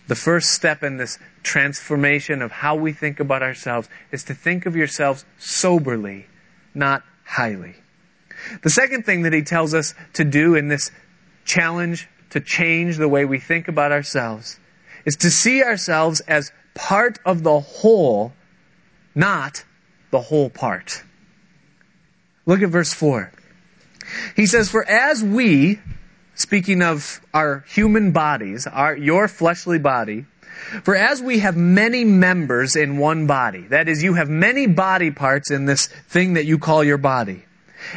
the 0.07 0.13
first 0.13 0.51
step 0.51 0.83
in 0.83 0.97
this 0.97 1.17
transformation 1.41 2.43
of 2.43 2.51
how 2.51 2.75
we 2.75 2.93
think 2.93 3.19
about 3.19 3.41
ourselves 3.41 3.89
is 4.11 4.23
to 4.25 4.35
think 4.35 4.67
of 4.67 4.75
yourselves 4.75 5.25
soberly, 5.39 6.27
not 6.75 7.01
highly. 7.25 7.73
The 8.63 8.69
second 8.69 9.05
thing 9.05 9.23
that 9.23 9.33
he 9.33 9.41
tells 9.41 9.73
us 9.73 9.93
to 10.13 10.23
do 10.23 10.55
in 10.55 10.67
this 10.67 10.91
challenge 11.45 12.07
to 12.31 12.39
change 12.39 12.97
the 12.97 13.07
way 13.07 13.25
we 13.25 13.39
think 13.39 13.67
about 13.67 13.91
ourselves 13.91 14.59
is 15.05 15.15
to 15.17 15.31
see 15.31 15.63
ourselves 15.63 16.19
as 16.21 16.51
part 16.75 17.19
of 17.25 17.43
the 17.43 17.59
whole, 17.59 18.33
not 19.15 19.63
the 20.11 20.21
whole 20.21 20.49
part. 20.49 21.03
Look 22.45 22.61
at 22.61 22.69
verse 22.69 22.93
4. 22.93 23.31
He 24.35 24.45
says, 24.45 24.69
For 24.69 24.83
as 24.83 25.23
we, 25.23 25.79
speaking 26.35 26.81
of 26.81 27.21
our 27.33 27.65
human 27.67 28.11
bodies, 28.11 28.67
our, 28.67 28.95
your 28.95 29.27
fleshly 29.27 29.79
body, 29.79 30.25
For 30.83 30.95
as 30.95 31.21
we 31.21 31.39
have 31.39 31.55
many 31.55 32.03
members 32.03 32.75
in 32.75 32.97
one 32.97 33.27
body, 33.27 33.61
that 33.69 33.87
is, 33.87 34.03
you 34.03 34.15
have 34.15 34.29
many 34.29 34.67
body 34.67 35.11
parts 35.11 35.51
in 35.51 35.65
this 35.65 35.87
thing 35.87 36.33
that 36.33 36.45
you 36.45 36.57
call 36.57 36.83
your 36.83 36.97
body, 36.97 37.45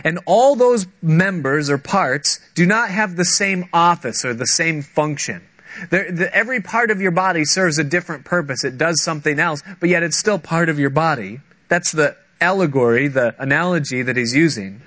and 0.04 0.18
all 0.26 0.56
those 0.56 0.86
members 1.00 1.70
or 1.70 1.78
parts 1.78 2.40
do 2.54 2.66
not 2.66 2.90
have 2.90 3.16
the 3.16 3.24
same 3.24 3.68
office 3.72 4.24
or 4.24 4.34
the 4.34 4.46
same 4.46 4.82
function. 4.82 5.42
The, 5.90 6.30
every 6.32 6.60
part 6.60 6.90
of 6.90 7.00
your 7.00 7.12
body 7.12 7.44
serves 7.44 7.78
a 7.78 7.84
different 7.84 8.24
purpose. 8.24 8.64
It 8.64 8.76
does 8.76 9.02
something 9.02 9.38
else, 9.38 9.62
but 9.80 9.88
yet 9.88 10.02
it's 10.02 10.16
still 10.16 10.38
part 10.38 10.68
of 10.68 10.78
your 10.78 10.90
body. 10.90 11.40
That's 11.68 11.92
the 11.92 12.16
allegory, 12.40 13.08
the 13.08 13.34
analogy 13.38 14.02
that 14.02 14.16
he's 14.16 14.34
using. 14.34 14.82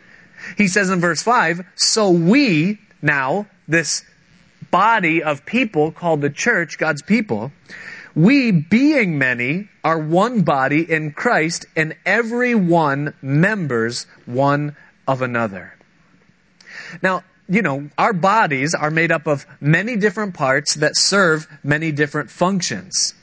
He 0.57 0.67
says 0.67 0.89
in 0.89 1.01
verse 1.01 1.23
5, 1.23 1.65
so 1.75 2.11
we 2.11 2.79
now, 3.01 3.47
this 3.67 4.03
body 4.71 5.23
of 5.23 5.45
people 5.45 5.91
called 5.91 6.21
the 6.21 6.29
church, 6.29 6.77
God's 6.77 7.01
people, 7.01 7.51
we, 8.15 8.51
being 8.51 9.17
many, 9.17 9.69
are 9.83 9.99
one 9.99 10.41
body 10.41 10.89
in 10.89 11.11
Christ, 11.11 11.65
and 11.75 11.95
every 12.05 12.55
one 12.55 13.13
members 13.21 14.07
one 14.25 14.75
of 15.07 15.21
another. 15.21 15.73
Now, 17.01 17.23
you 17.47 17.61
know, 17.61 17.89
our 17.97 18.13
bodies 18.13 18.73
are 18.73 18.89
made 18.89 19.11
up 19.11 19.27
of 19.27 19.45
many 19.61 19.95
different 19.95 20.33
parts 20.33 20.75
that 20.75 20.95
serve 20.95 21.47
many 21.63 21.91
different 21.91 22.31
functions. 22.31 23.13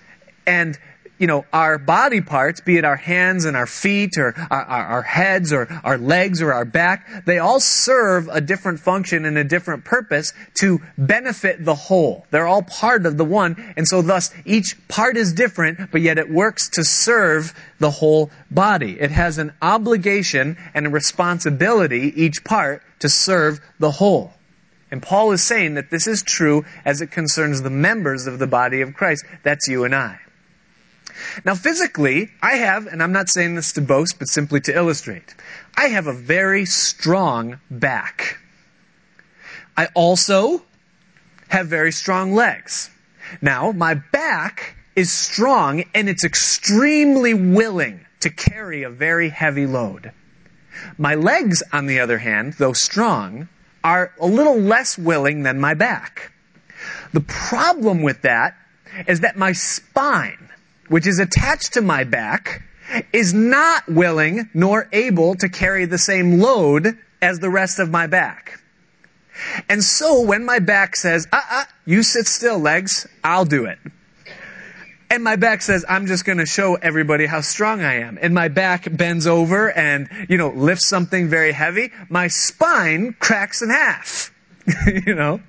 And 0.47 0.79
you 1.23 1.29
know, 1.29 1.47
our 1.53 1.79
body 1.79 2.21
parts, 2.21 2.61
be 2.61 2.79
it 2.79 2.85
our 2.85 2.97
hands 2.97 3.45
and 3.45 3.57
our 3.57 3.69
feet 3.69 4.19
or 4.19 4.35
our, 4.51 4.65
our, 4.65 4.87
our, 4.87 5.03
heads 5.03 5.53
or 5.53 5.69
our 5.85 5.97
legs 5.97 6.43
or 6.43 6.53
our 6.53 6.65
back, 6.65 7.25
they 7.27 7.39
all 7.39 7.61
serve 7.61 8.27
a 8.27 8.41
different 8.41 8.81
function 8.81 9.25
and 9.25 9.39
a 9.39 9.45
different 9.45 9.85
purpose 9.85 10.33
to 10.55 10.81
benefit 10.99 11.65
the 11.65 11.77
whole. 11.77 12.27
They're 12.33 12.49
all 12.49 12.65
part 12.65 13.07
of 13.07 13.19
the 13.19 13.25
one, 13.25 13.73
and 13.77 13.87
so 13.87 14.03
thus 14.03 14.35
each 14.45 14.77
part 14.89 15.17
is 15.17 15.33
different, 15.33 15.93
but 15.93 16.01
yet 16.01 16.19
it 16.19 16.29
works 16.29 16.69
to 16.71 16.83
serve 16.83 17.55
the 17.79 17.93
whole 17.93 18.33
body. 18.51 18.99
It 18.99 19.13
has 19.13 19.39
an 19.39 19.53
obligation 19.63 20.57
and 20.75 20.89
a 20.89 20.91
responsibility, 20.91 22.13
each 22.17 22.43
part, 22.43 22.83
to 22.99 23.09
serve 23.09 23.61
the 23.79 23.93
whole. 23.93 24.33
And 24.91 25.01
Paul 25.01 25.31
is 25.31 25.41
saying 25.45 25.75
that 25.75 25.89
this 25.89 26.09
is 26.09 26.25
true 26.25 26.65
as 26.85 27.01
it 27.01 27.13
concerns 27.13 27.63
the 27.63 27.71
members 27.71 28.27
of 28.27 28.41
the 28.41 28.49
body 28.49 28.81
of 28.81 28.95
Christ. 28.95 29.25
That's 29.45 29.69
you 29.69 29.85
and 29.85 29.95
I. 29.95 30.19
Now, 31.45 31.55
physically, 31.55 32.31
I 32.43 32.57
have, 32.57 32.87
and 32.87 33.03
I'm 33.03 33.13
not 33.13 33.29
saying 33.29 33.55
this 33.55 33.73
to 33.73 33.81
boast, 33.81 34.19
but 34.19 34.29
simply 34.29 34.61
to 34.63 34.77
illustrate, 34.77 35.35
I 35.77 35.89
have 35.89 36.07
a 36.07 36.13
very 36.13 36.65
strong 36.65 37.59
back. 37.71 38.39
I 39.77 39.89
also 39.95 40.63
have 41.49 41.67
very 41.67 41.93
strong 41.93 42.33
legs. 42.33 42.91
Now, 43.41 43.73
my 43.73 43.95
back 43.95 44.77
is 44.95 45.11
strong 45.11 45.85
and 45.95 46.09
it's 46.09 46.25
extremely 46.25 47.35
willing 47.35 48.05
to 48.21 48.31
carry 48.31 48.83
a 48.83 48.91
very 48.91 49.31
heavy 49.31 49.67
load. 49.67 50.13
My 50.99 51.15
legs, 51.15 51.63
on 51.73 51.87
the 51.87 52.01
other 52.01 52.19
hand, 52.19 52.55
though 52.55 52.73
strong, 52.73 53.49
are 53.85 54.13
a 54.21 54.27
little 54.27 54.59
less 54.59 54.99
willing 54.99 55.43
than 55.43 55.61
my 55.61 55.75
back. 55.75 56.33
The 57.13 57.21
problem 57.21 58.03
with 58.03 58.23
that 58.23 58.57
is 59.07 59.21
that 59.21 59.37
my 59.37 59.53
spine 59.53 60.51
which 60.93 61.07
is 61.07 61.19
attached 61.19 61.73
to 61.73 61.81
my 61.81 62.05
back, 62.05 62.63
is 63.15 63.33
not 63.33 63.89
willing 63.89 64.51
nor 64.53 64.87
able 64.93 65.35
to 65.35 65.49
carry 65.49 65.87
the 65.87 65.97
same 65.97 66.39
load 66.39 66.99
as 67.23 67.39
the 67.39 67.49
rest 67.49 67.79
of 67.79 67.91
my 67.91 68.07
back. 68.07 68.61
And 69.71 69.83
so 69.83 70.21
when 70.21 70.45
my 70.45 70.59
back 70.59 70.95
says, 70.95 71.27
ah, 71.33 71.47
ah, 71.51 71.69
you 71.87 72.03
sit 72.03 72.27
still, 72.27 72.59
legs, 72.59 73.09
I'll 73.25 73.47
do 73.47 73.65
it. 73.65 73.79
And 75.09 75.25
my 75.25 75.37
back 75.37 75.63
says, 75.63 75.83
I'm 75.89 76.07
just 76.07 76.27
going 76.27 76.37
to 76.39 76.47
show 76.47 76.75
everybody 76.75 77.25
how 77.25 77.41
strong 77.41 77.81
I 77.81 78.01
am. 78.01 78.19
And 78.21 78.35
my 78.35 78.49
back 78.49 78.95
bends 78.95 79.27
over 79.27 79.73
and, 79.73 80.11
you 80.29 80.37
know, 80.37 80.51
lifts 80.51 80.87
something 80.87 81.27
very 81.27 81.53
heavy. 81.53 81.91
My 82.11 82.29
spine 82.29 83.17
cracks 83.19 83.63
in 83.63 83.71
half. 83.71 84.31
you 85.07 85.15
know? 85.15 85.41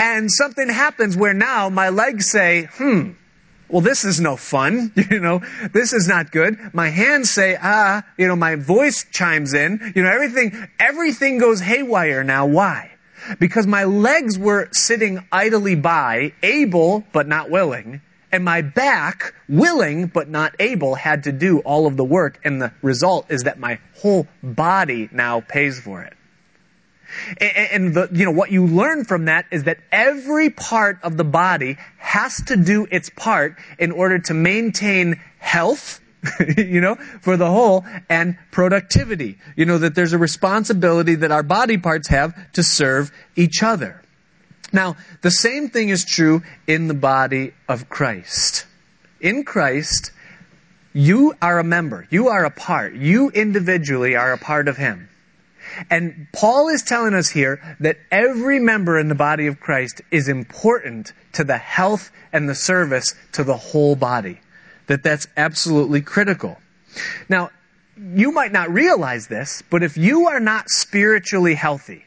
And 0.00 0.30
something 0.32 0.70
happens 0.70 1.18
where 1.18 1.34
now 1.34 1.68
my 1.68 1.90
legs 1.90 2.30
say, 2.30 2.68
hmm, 2.72 3.10
well, 3.68 3.80
this 3.80 4.04
is 4.04 4.20
no 4.20 4.36
fun. 4.36 4.92
You 5.10 5.20
know, 5.20 5.42
this 5.72 5.92
is 5.92 6.06
not 6.06 6.32
good. 6.32 6.58
My 6.74 6.88
hands 6.90 7.30
say, 7.30 7.56
ah, 7.60 8.02
you 8.18 8.28
know, 8.28 8.36
my 8.36 8.56
voice 8.56 9.06
chimes 9.10 9.54
in. 9.54 9.92
You 9.96 10.02
know, 10.02 10.10
everything, 10.10 10.68
everything 10.78 11.38
goes 11.38 11.60
haywire 11.60 12.22
now. 12.24 12.46
Why? 12.46 12.90
Because 13.40 13.66
my 13.66 13.84
legs 13.84 14.38
were 14.38 14.68
sitting 14.72 15.24
idly 15.32 15.76
by, 15.76 16.34
able 16.42 17.04
but 17.12 17.26
not 17.26 17.48
willing, 17.50 18.02
and 18.30 18.44
my 18.44 18.60
back, 18.60 19.34
willing 19.48 20.06
but 20.06 20.28
not 20.28 20.54
able, 20.60 20.94
had 20.94 21.24
to 21.24 21.32
do 21.32 21.60
all 21.60 21.86
of 21.86 21.96
the 21.96 22.04
work, 22.04 22.38
and 22.44 22.60
the 22.60 22.72
result 22.82 23.26
is 23.30 23.44
that 23.44 23.58
my 23.58 23.78
whole 23.96 24.26
body 24.42 25.08
now 25.10 25.40
pays 25.40 25.80
for 25.80 26.02
it. 26.02 26.12
And 27.40 27.94
the, 27.94 28.08
you 28.12 28.24
know, 28.24 28.30
what 28.30 28.50
you 28.50 28.66
learn 28.66 29.04
from 29.04 29.26
that 29.26 29.46
is 29.50 29.64
that 29.64 29.78
every 29.90 30.50
part 30.50 30.98
of 31.02 31.16
the 31.16 31.24
body 31.24 31.76
has 31.98 32.42
to 32.46 32.56
do 32.56 32.86
its 32.90 33.10
part 33.10 33.56
in 33.78 33.92
order 33.92 34.18
to 34.20 34.34
maintain 34.34 35.20
health, 35.38 36.00
you 36.56 36.80
know, 36.80 36.96
for 37.20 37.36
the 37.36 37.50
whole 37.50 37.84
and 38.08 38.36
productivity. 38.50 39.38
You 39.56 39.66
know, 39.66 39.78
that 39.78 39.94
there's 39.94 40.12
a 40.12 40.18
responsibility 40.18 41.14
that 41.16 41.30
our 41.30 41.42
body 41.42 41.78
parts 41.78 42.08
have 42.08 42.34
to 42.52 42.62
serve 42.62 43.12
each 43.36 43.62
other. 43.62 44.02
Now, 44.72 44.96
the 45.22 45.30
same 45.30 45.70
thing 45.70 45.88
is 45.88 46.04
true 46.04 46.42
in 46.66 46.88
the 46.88 46.94
body 46.94 47.54
of 47.68 47.88
Christ. 47.88 48.66
In 49.20 49.44
Christ, 49.44 50.12
you 50.92 51.34
are 51.40 51.58
a 51.58 51.64
member. 51.64 52.06
You 52.10 52.28
are 52.28 52.44
a 52.44 52.50
part. 52.50 52.94
You 52.94 53.30
individually 53.30 54.16
are 54.16 54.32
a 54.32 54.38
part 54.38 54.68
of 54.68 54.76
Him. 54.76 55.08
And 55.90 56.28
Paul 56.32 56.68
is 56.68 56.82
telling 56.82 57.14
us 57.14 57.28
here 57.28 57.76
that 57.80 57.98
every 58.10 58.58
member 58.58 58.98
in 58.98 59.08
the 59.08 59.14
body 59.14 59.46
of 59.46 59.60
Christ 59.60 60.00
is 60.10 60.28
important 60.28 61.12
to 61.32 61.44
the 61.44 61.58
health 61.58 62.10
and 62.32 62.48
the 62.48 62.54
service 62.54 63.14
to 63.32 63.44
the 63.44 63.56
whole 63.56 63.96
body. 63.96 64.40
That 64.86 65.02
that's 65.02 65.26
absolutely 65.36 66.00
critical. 66.00 66.58
Now, 67.28 67.50
you 67.96 68.32
might 68.32 68.52
not 68.52 68.70
realize 68.70 69.26
this, 69.26 69.62
but 69.70 69.82
if 69.82 69.96
you 69.96 70.28
are 70.28 70.40
not 70.40 70.70
spiritually 70.70 71.54
healthy, 71.54 72.04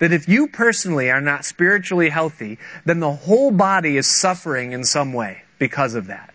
that 0.00 0.12
if 0.12 0.28
you 0.28 0.48
personally 0.48 1.10
are 1.10 1.20
not 1.20 1.44
spiritually 1.44 2.08
healthy, 2.08 2.58
then 2.84 3.00
the 3.00 3.12
whole 3.12 3.50
body 3.50 3.96
is 3.96 4.06
suffering 4.06 4.72
in 4.72 4.84
some 4.84 5.12
way 5.12 5.42
because 5.58 5.94
of 5.94 6.06
that 6.08 6.34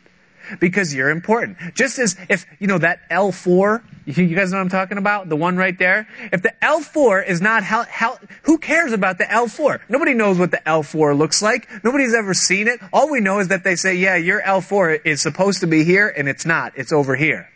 because 0.59 0.93
you're 0.93 1.09
important. 1.09 1.57
Just 1.73 1.99
as 1.99 2.15
if, 2.29 2.45
you 2.59 2.67
know, 2.67 2.77
that 2.77 3.09
L4, 3.09 3.83
you 4.05 4.35
guys 4.35 4.51
know 4.51 4.57
what 4.57 4.63
I'm 4.63 4.69
talking 4.69 4.97
about? 4.97 5.29
The 5.29 5.35
one 5.35 5.57
right 5.57 5.77
there? 5.77 6.07
If 6.31 6.41
the 6.41 6.53
L4 6.61 7.27
is 7.27 7.41
not 7.41 7.63
who 8.43 8.57
cares 8.57 8.93
about 8.93 9.17
the 9.17 9.25
L4? 9.25 9.81
Nobody 9.89 10.13
knows 10.13 10.37
what 10.37 10.51
the 10.51 10.61
L4 10.65 11.17
looks 11.17 11.41
like. 11.41 11.67
Nobody's 11.83 12.13
ever 12.13 12.33
seen 12.33 12.67
it. 12.67 12.79
All 12.93 13.09
we 13.09 13.19
know 13.19 13.39
is 13.39 13.49
that 13.49 13.63
they 13.63 13.75
say, 13.75 13.95
yeah, 13.95 14.15
your 14.15 14.41
L4 14.41 15.01
is 15.05 15.21
supposed 15.21 15.61
to 15.61 15.67
be 15.67 15.83
here 15.83 16.07
and 16.07 16.27
it's 16.27 16.45
not. 16.45 16.73
It's 16.75 16.91
over 16.91 17.15
here. 17.15 17.49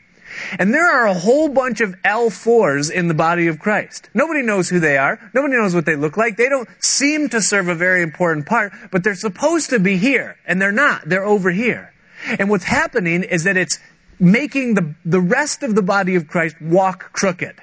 And 0.57 0.73
there 0.73 0.89
are 0.89 1.07
a 1.07 1.13
whole 1.13 1.49
bunch 1.49 1.81
of 1.81 1.95
L4s 2.03 2.91
in 2.91 3.07
the 3.07 3.13
body 3.13 3.47
of 3.47 3.59
Christ. 3.59 4.09
Nobody 4.13 4.41
knows 4.41 4.69
who 4.69 4.79
they 4.79 4.97
are. 4.97 5.19
Nobody 5.33 5.55
knows 5.55 5.75
what 5.75 5.85
they 5.85 5.95
look 5.95 6.17
like. 6.17 6.37
They 6.37 6.49
don't 6.49 6.69
seem 6.79 7.29
to 7.29 7.41
serve 7.41 7.67
a 7.67 7.75
very 7.75 8.01
important 8.01 8.45
part, 8.45 8.73
but 8.91 9.03
they're 9.03 9.15
supposed 9.15 9.71
to 9.71 9.79
be 9.79 9.97
here, 9.97 10.37
and 10.45 10.61
they're 10.61 10.71
not. 10.71 11.07
They're 11.07 11.25
over 11.25 11.51
here. 11.51 11.93
And 12.27 12.49
what's 12.49 12.65
happening 12.65 13.23
is 13.23 13.43
that 13.43 13.57
it's 13.57 13.79
making 14.19 14.73
the, 14.73 14.95
the 15.05 15.21
rest 15.21 15.63
of 15.63 15.75
the 15.75 15.81
body 15.81 16.15
of 16.15 16.27
Christ 16.27 16.61
walk 16.61 17.13
crooked. 17.13 17.55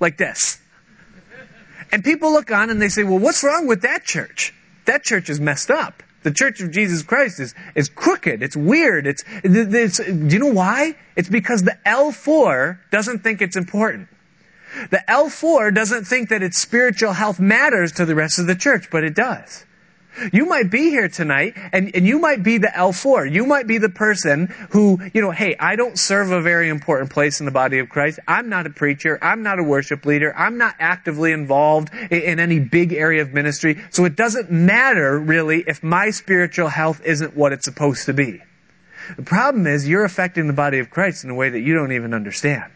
Like 0.00 0.18
this. 0.18 0.58
And 1.92 2.02
people 2.02 2.32
look 2.32 2.50
on 2.50 2.70
and 2.70 2.82
they 2.82 2.88
say, 2.88 3.04
well, 3.04 3.18
what's 3.18 3.42
wrong 3.44 3.66
with 3.66 3.82
that 3.82 4.04
church? 4.04 4.52
That 4.86 5.02
church 5.04 5.30
is 5.30 5.40
messed 5.40 5.70
up. 5.70 6.02
The 6.24 6.32
church 6.32 6.60
of 6.60 6.70
Jesus 6.70 7.02
Christ 7.02 7.38
is, 7.38 7.54
is 7.74 7.88
crooked. 7.88 8.42
It's 8.42 8.56
weird. 8.56 9.06
It's, 9.06 9.22
it's, 9.44 9.98
do 9.98 10.28
you 10.28 10.38
know 10.38 10.52
why? 10.52 10.96
It's 11.16 11.28
because 11.28 11.62
the 11.62 11.78
L4 11.86 12.78
doesn't 12.90 13.22
think 13.22 13.42
it's 13.42 13.56
important. 13.56 14.08
The 14.90 15.04
L4 15.08 15.72
doesn't 15.74 16.06
think 16.06 16.30
that 16.30 16.42
its 16.42 16.58
spiritual 16.58 17.12
health 17.12 17.38
matters 17.38 17.92
to 17.92 18.06
the 18.06 18.14
rest 18.14 18.38
of 18.38 18.46
the 18.46 18.54
church, 18.54 18.90
but 18.90 19.04
it 19.04 19.14
does. 19.14 19.64
You 20.32 20.46
might 20.46 20.70
be 20.70 20.90
here 20.90 21.08
tonight 21.08 21.54
and, 21.72 21.94
and 21.94 22.06
you 22.06 22.18
might 22.18 22.42
be 22.42 22.58
the 22.58 22.68
L4. 22.68 23.32
You 23.32 23.46
might 23.46 23.66
be 23.66 23.78
the 23.78 23.88
person 23.88 24.46
who, 24.70 24.98
you 25.12 25.20
know, 25.20 25.30
hey, 25.30 25.56
I 25.58 25.76
don't 25.76 25.98
serve 25.98 26.30
a 26.30 26.40
very 26.40 26.68
important 26.68 27.10
place 27.10 27.40
in 27.40 27.46
the 27.46 27.52
body 27.52 27.78
of 27.78 27.88
Christ. 27.88 28.20
I'm 28.28 28.48
not 28.48 28.66
a 28.66 28.70
preacher. 28.70 29.18
I'm 29.22 29.42
not 29.42 29.58
a 29.58 29.62
worship 29.62 30.06
leader. 30.06 30.34
I'm 30.36 30.58
not 30.58 30.74
actively 30.78 31.32
involved 31.32 31.92
in, 31.94 32.20
in 32.20 32.40
any 32.40 32.60
big 32.60 32.92
area 32.92 33.22
of 33.22 33.32
ministry. 33.32 33.80
So 33.90 34.04
it 34.04 34.16
doesn't 34.16 34.50
matter 34.50 35.18
really 35.18 35.64
if 35.66 35.82
my 35.82 36.10
spiritual 36.10 36.68
health 36.68 37.00
isn't 37.04 37.36
what 37.36 37.52
it's 37.52 37.64
supposed 37.64 38.06
to 38.06 38.12
be. 38.12 38.42
The 39.16 39.22
problem 39.22 39.66
is 39.66 39.88
you're 39.88 40.04
affecting 40.04 40.46
the 40.46 40.52
body 40.52 40.78
of 40.78 40.90
Christ 40.90 41.24
in 41.24 41.30
a 41.30 41.34
way 41.34 41.50
that 41.50 41.60
you 41.60 41.74
don't 41.74 41.92
even 41.92 42.14
understand. 42.14 42.72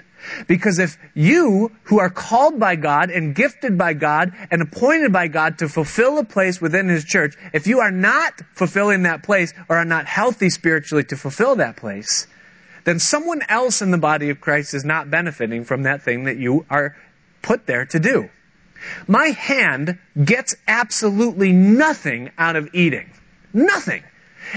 Because 0.46 0.78
if 0.78 0.98
you, 1.14 1.72
who 1.84 1.98
are 2.00 2.10
called 2.10 2.58
by 2.58 2.76
God 2.76 3.10
and 3.10 3.34
gifted 3.34 3.78
by 3.78 3.94
God 3.94 4.32
and 4.50 4.62
appointed 4.62 5.12
by 5.12 5.28
God 5.28 5.58
to 5.58 5.68
fulfill 5.68 6.18
a 6.18 6.24
place 6.24 6.60
within 6.60 6.88
His 6.88 7.04
church, 7.04 7.34
if 7.52 7.66
you 7.66 7.80
are 7.80 7.90
not 7.90 8.40
fulfilling 8.54 9.04
that 9.04 9.22
place 9.22 9.52
or 9.68 9.76
are 9.76 9.84
not 9.84 10.06
healthy 10.06 10.50
spiritually 10.50 11.04
to 11.04 11.16
fulfill 11.16 11.56
that 11.56 11.76
place, 11.76 12.26
then 12.84 12.98
someone 12.98 13.42
else 13.48 13.82
in 13.82 13.90
the 13.90 13.98
body 13.98 14.30
of 14.30 14.40
Christ 14.40 14.74
is 14.74 14.84
not 14.84 15.10
benefiting 15.10 15.64
from 15.64 15.82
that 15.82 16.02
thing 16.02 16.24
that 16.24 16.38
you 16.38 16.64
are 16.70 16.96
put 17.42 17.66
there 17.66 17.84
to 17.86 17.98
do. 17.98 18.30
My 19.06 19.26
hand 19.26 19.98
gets 20.22 20.54
absolutely 20.66 21.52
nothing 21.52 22.30
out 22.38 22.56
of 22.56 22.70
eating. 22.72 23.10
Nothing. 23.52 24.04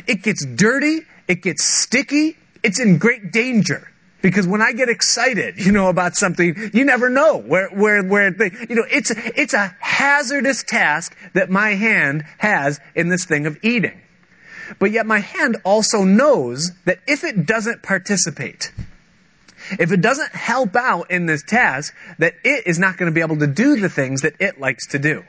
It 0.08 0.24
gets 0.24 0.46
dirty. 0.46 1.02
It 1.28 1.42
gets 1.42 1.64
sticky. 1.64 2.38
It's 2.64 2.80
in 2.80 2.98
great 2.98 3.32
danger. 3.32 3.91
Because 4.22 4.48
when 4.48 4.62
I 4.62 4.72
get 4.72 4.90
excited, 4.90 5.64
you 5.64 5.72
know, 5.72 5.90
about 5.90 6.16
something, 6.16 6.72
you 6.74 6.86
never 6.86 7.10
know 7.10 7.38
where, 7.38 7.70
where, 7.70 8.04
where, 8.04 8.32
the, 8.32 8.52
you 8.70 8.76
know, 8.76 8.86
it's, 8.90 9.12
it's 9.12 9.54
a 9.54 9.76
hazardous 9.80 10.64
task 10.64 11.16
that 11.34 11.50
my 11.50 11.72
hand 11.72 12.26
has 12.38 12.80
in 12.96 13.10
this 13.10 13.26
thing 13.26 13.46
of 13.46 13.58
eating. 13.64 14.00
But 14.80 14.92
yet 14.92 15.06
my 15.06 15.20
hand 15.20 15.58
also 15.66 16.04
knows 16.04 16.72
that 16.86 17.00
if 17.08 17.24
it 17.24 17.46
doesn't 17.46 17.84
participate, 17.84 18.72
if 19.80 19.92
it 19.92 20.02
doesn't 20.02 20.32
help 20.32 20.76
out 20.76 21.12
in 21.12 21.26
this 21.26 21.44
task, 21.44 21.94
that 22.20 22.36
it 22.44 22.68
is 22.68 22.80
not 22.80 22.98
going 22.98 23.12
to 23.12 23.14
be 23.14 23.22
able 23.22 23.40
to 23.40 23.48
do 23.48 23.80
the 23.80 23.90
things 23.90 24.22
that 24.22 24.36
it 24.40 24.60
likes 24.60 24.88
to 24.88 25.00
do. 25.00 25.24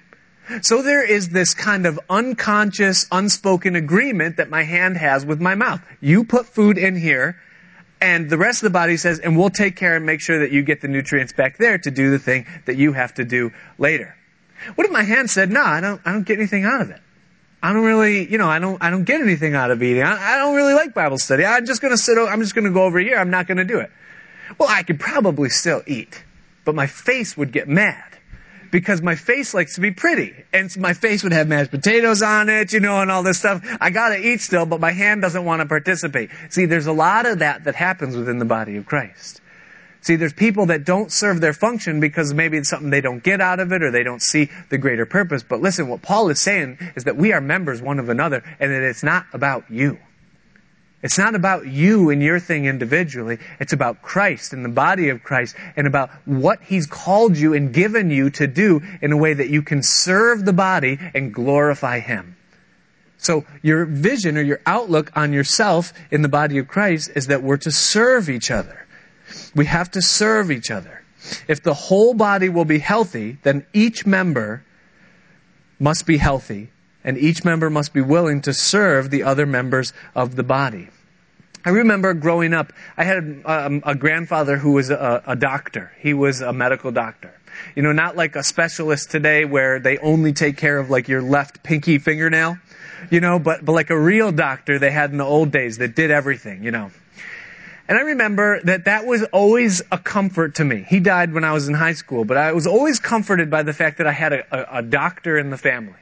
So 0.61 0.82
there 0.82 1.05
is 1.05 1.30
this 1.30 1.55
kind 1.55 1.86
of 1.86 1.99
unconscious, 2.11 3.07
unspoken 3.12 3.76
agreement 3.76 4.36
that 4.36 4.51
my 4.51 4.64
hand 4.64 4.97
has 4.97 5.24
with 5.24 5.40
my 5.40 5.55
mouth. 5.55 5.80
You 6.01 6.24
put 6.24 6.47
food 6.47 6.78
in 6.78 6.97
here, 6.97 7.36
and 8.03 8.28
the 8.28 8.36
rest 8.36 8.62
of 8.62 8.66
the 8.66 8.72
body 8.72 8.96
says, 8.96 9.20
and 9.20 9.38
we'll 9.38 9.48
take 9.48 9.76
care 9.76 9.94
and 9.94 10.05
make 10.05 10.20
sure 10.20 10.40
that 10.40 10.50
you 10.50 10.62
get 10.62 10.80
the 10.80 10.88
nutrients 10.88 11.32
back 11.32 11.57
there 11.57 11.78
to 11.78 11.90
do 11.90 12.11
the 12.11 12.18
thing 12.18 12.46
that 12.66 12.76
you 12.76 12.92
have 12.92 13.14
to 13.14 13.24
do 13.24 13.53
later. 13.78 14.16
What 14.74 14.84
if 14.88 14.92
my 14.92 15.05
hand 15.05 15.30
said, 15.30 15.53
no, 15.53 15.62
I 15.62 15.80
don't, 15.80 16.00
I 16.05 16.11
don't 16.11 16.26
get 16.26 16.36
anything 16.38 16.64
out 16.64 16.80
of 16.80 16.90
it. 16.90 17.00
I 17.62 17.72
don't 17.72 17.84
really, 17.84 18.28
you 18.28 18.38
know, 18.38 18.48
I 18.48 18.59
don't, 18.59 18.82
I 18.82 18.90
don't 18.90 19.05
get 19.05 19.20
anything 19.20 19.55
out 19.55 19.70
of 19.70 19.84
eating. 19.84 20.03
I, 20.03 20.34
I 20.34 20.38
don't 20.38 20.57
really 20.57 20.74
like 20.74 20.94
Bible 20.94 21.16
study. 21.16 21.44
I'm 21.44 21.64
just 21.64 21.80
going 21.80 21.92
to 21.92 21.96
sit, 21.96 22.18
I'm 22.18 22.40
just 22.40 22.57
going 22.57 22.64
to 22.64 22.72
go 22.72 22.82
over 22.82 22.98
here. 22.98 23.18
I'm 23.18 23.30
not 23.30 23.46
going 23.46 23.59
to 23.59 23.64
do 23.64 23.78
it. 23.78 23.90
Well, 24.59 24.68
I 24.68 24.82
could 24.82 24.98
probably 24.98 25.48
still 25.48 25.82
eat, 25.86 26.24
but 26.64 26.74
my 26.74 26.88
face 26.88 27.36
would 27.36 27.53
get 27.53 27.68
mad 27.68 28.12
because 28.73 29.03
my 29.03 29.14
face 29.14 29.55
likes 29.55 29.77
to 29.77 29.81
be 29.81 29.93
pretty. 29.93 30.35
And 30.53 30.75
my 30.79 30.95
face 30.95 31.23
would 31.23 31.33
have 31.33 31.47
mashed 31.47 31.70
potatoes 31.70 32.23
on 32.23 32.49
it, 32.49 32.73
you 32.73 32.81
know, 32.81 33.01
and 33.01 33.11
all 33.11 33.23
this 33.23 33.39
stuff. 33.39 33.64
I 33.81 33.91
gotta 33.91 34.18
eat 34.18 34.41
still, 34.41 34.66
but 34.66 34.81
my 34.81 34.91
hand 34.91 35.23
doesn't 35.23 35.45
want 35.45 35.61
to 35.61 35.66
participate. 35.66 36.31
See, 36.49 36.64
there's 36.64 36.87
a 36.87 36.93
lot 36.93 37.27
of 37.27 37.39
that 37.39 37.64
that 37.64 37.77
happens 37.77 38.16
within 38.16 38.39
the 38.39 38.45
body 38.47 38.77
of 38.77 38.87
Christ. 38.87 39.41
See, 40.01 40.16
there's 40.16 40.33
people 40.33 40.66
that 40.66 40.85
don't 40.85 41.12
serve 41.12 41.41
their 41.41 41.53
function 41.53 42.01
because 42.01 42.35
maybe 42.35 42.57
it's 42.57 42.68
something 42.68 42.91
they 42.91 43.03
don't 43.03 43.23
get 43.23 43.41
out 43.41 43.61
of 43.61 43.70
it 43.73 43.83
or 43.83 43.93
they 43.93 44.03
don't 44.03 44.23
see 44.23 44.51
the 44.70 44.79
greater 44.79 45.07
purpose. 45.07 45.45
But 45.45 45.61
listen, 45.61 45.87
what 45.87 46.03
Paul 46.03 46.31
is 46.31 46.41
saying 46.41 46.79
is 46.97 47.05
that 47.05 47.16
we 47.16 47.33
are 47.33 47.41
members 47.41 47.81
one 47.81 48.01
of 48.01 48.09
another 48.09 48.43
and 48.59 48.73
that 48.73 48.83
it's 48.83 49.05
not 49.05 49.27
about 49.33 49.70
you. 49.70 49.99
It's 51.03 51.18
not 51.18 51.34
about 51.34 51.66
you 51.66 52.11
and 52.11 52.22
your 52.22 52.38
thing 52.38 52.66
individually. 52.66 53.38
It's 53.59 53.72
about 53.72 54.03
Christ 54.03 54.53
and 54.53 54.64
the 54.64 54.68
body 54.68 55.09
of 55.09 55.24
Christ 55.24 55.57
and 55.76 55.86
about 55.86 56.11
what 56.26 56.62
He's 56.62 56.86
called 56.86 57.36
you 57.36 57.55
and 57.55 57.72
given 57.72 58.11
you 58.11 58.30
to 58.30 58.46
do 58.46 58.80
in 59.00 59.11
a 59.11 59.16
way 59.16 59.34
that 59.34 59.48
you 59.50 59.62
can 59.62 59.82
serve 59.82 60.44
the 60.44 60.53
body 60.53 60.98
and 61.12 61.34
glorify 61.34 61.98
Him. 61.98 62.36
So 63.18 63.44
your 63.62 63.84
vision 63.84 64.36
or 64.38 64.42
your 64.42 64.61
outlook 64.64 65.11
on 65.16 65.32
yourself 65.32 65.92
in 66.11 66.22
the 66.22 66.28
body 66.28 66.59
of 66.59 66.68
Christ 66.68 67.11
is 67.16 67.26
that 67.28 67.42
we're 67.42 67.57
to 67.59 67.70
serve 67.70 68.30
each 68.30 68.50
other. 68.50 68.86
We 69.55 69.66
have 69.66 69.90
to 69.92 70.03
serve 70.03 70.50
each 70.50 70.70
other. 70.70 71.03
If 71.48 71.62
the 71.62 71.74
whole 71.74 72.14
body 72.14 72.48
will 72.48 72.64
be 72.64 72.78
healthy, 72.78 73.38
then 73.42 73.66
each 73.72 74.07
member 74.07 74.64
must 75.78 76.07
be 76.07 76.16
healthy 76.16 76.70
and 77.05 77.18
each 77.18 77.44
member 77.44 77.70
must 77.70 77.92
be 77.92 78.00
willing 78.00 78.40
to 78.42 78.55
serve 78.55 79.11
the 79.11 79.22
other 79.22 79.46
members 79.46 79.92
of 80.14 80.36
the 80.36 80.42
body. 80.42 80.88
I 81.64 81.70
remember 81.70 82.12
growing 82.14 82.55
up, 82.55 82.72
I 82.96 83.05
had 83.05 83.42
um, 83.44 83.82
a 83.86 83.94
grandfather 83.94 84.57
who 84.57 84.72
was 84.72 84.90
a, 84.90 85.22
a 85.26 85.36
doctor. 85.36 85.92
He 86.00 86.12
was 86.12 86.40
a 86.40 86.53
medical 86.53 86.90
doctor. 86.90 87.32
You 87.76 87.82
know, 87.82 87.92
not 87.92 88.16
like 88.16 88.34
a 88.34 88.42
specialist 88.42 89.11
today 89.11 89.44
where 89.44 89.78
they 89.78 89.98
only 89.98 90.32
take 90.32 90.57
care 90.57 90.78
of 90.78 90.90
like 90.90 91.07
your 91.09 91.22
left 91.22 91.62
pinky 91.62 91.98
fingernail, 91.98 92.59
you 93.11 93.20
know, 93.20 93.38
but, 93.38 93.64
but 93.64 93.72
like 93.72 93.90
a 93.90 93.98
real 93.98 94.32
doctor 94.32 94.78
they 94.78 94.90
had 94.90 95.12
in 95.12 95.18
the 95.18 95.24
old 95.24 95.53
days 95.53 95.78
that 95.78 95.94
did 95.94 96.11
everything, 96.11 96.64
you 96.64 96.70
know. 96.70 96.90
And 97.88 97.98
I 97.98 98.03
remember 98.03 98.61
that 98.62 98.86
that 98.86 99.07
was 99.07 99.22
always 99.24 99.82
a 99.92 99.98
comfort 99.98 100.57
to 100.57 100.64
me. 100.64 100.84
He 100.88 100.98
died 100.98 101.32
when 101.32 101.44
I 101.44 101.53
was 101.53 101.68
in 101.68 101.74
high 101.74 101.92
school, 101.92 102.24
but 102.24 102.36
I 102.36 102.53
was 102.53 102.66
always 102.66 102.98
comforted 102.98 103.50
by 103.50 103.62
the 103.62 103.72
fact 103.72 103.98
that 103.98 104.07
I 104.07 104.12
had 104.12 104.32
a, 104.32 104.76
a, 104.76 104.78
a 104.78 104.82
doctor 104.82 105.36
in 105.36 105.50
the 105.50 105.59
family 105.59 105.94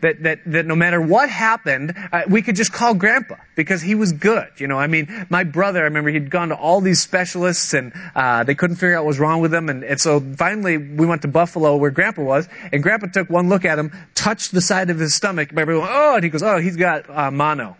that, 0.00 0.22
that, 0.22 0.40
that 0.46 0.66
no 0.66 0.74
matter 0.74 1.00
what 1.00 1.28
happened, 1.28 1.94
uh, 2.12 2.22
we 2.28 2.42
could 2.42 2.56
just 2.56 2.72
call 2.72 2.94
grandpa 2.94 3.36
because 3.54 3.82
he 3.82 3.94
was 3.94 4.12
good. 4.12 4.48
You 4.56 4.66
know, 4.66 4.78
I 4.78 4.86
mean, 4.86 5.26
my 5.28 5.44
brother, 5.44 5.80
I 5.80 5.84
remember 5.84 6.10
he'd 6.10 6.30
gone 6.30 6.48
to 6.50 6.56
all 6.56 6.80
these 6.80 7.00
specialists 7.00 7.74
and, 7.74 7.92
uh, 8.14 8.44
they 8.44 8.54
couldn't 8.54 8.76
figure 8.76 8.96
out 8.96 9.04
what 9.04 9.08
was 9.08 9.18
wrong 9.18 9.40
with 9.40 9.52
him. 9.52 9.68
And, 9.68 9.84
and 9.84 10.00
so 10.00 10.20
finally 10.36 10.78
we 10.78 11.06
went 11.06 11.22
to 11.22 11.28
Buffalo 11.28 11.76
where 11.76 11.90
grandpa 11.90 12.22
was 12.22 12.48
and 12.72 12.82
grandpa 12.82 13.06
took 13.06 13.30
one 13.30 13.48
look 13.48 13.64
at 13.64 13.78
him, 13.78 13.92
touched 14.14 14.52
the 14.52 14.60
side 14.60 14.90
of 14.90 14.98
his 14.98 15.14
stomach. 15.14 15.50
Remember, 15.50 15.74
oh, 15.74 16.14
and 16.14 16.24
he 16.24 16.30
goes, 16.30 16.42
oh, 16.42 16.58
he's 16.58 16.76
got, 16.76 17.08
uh, 17.10 17.30
mono. 17.30 17.76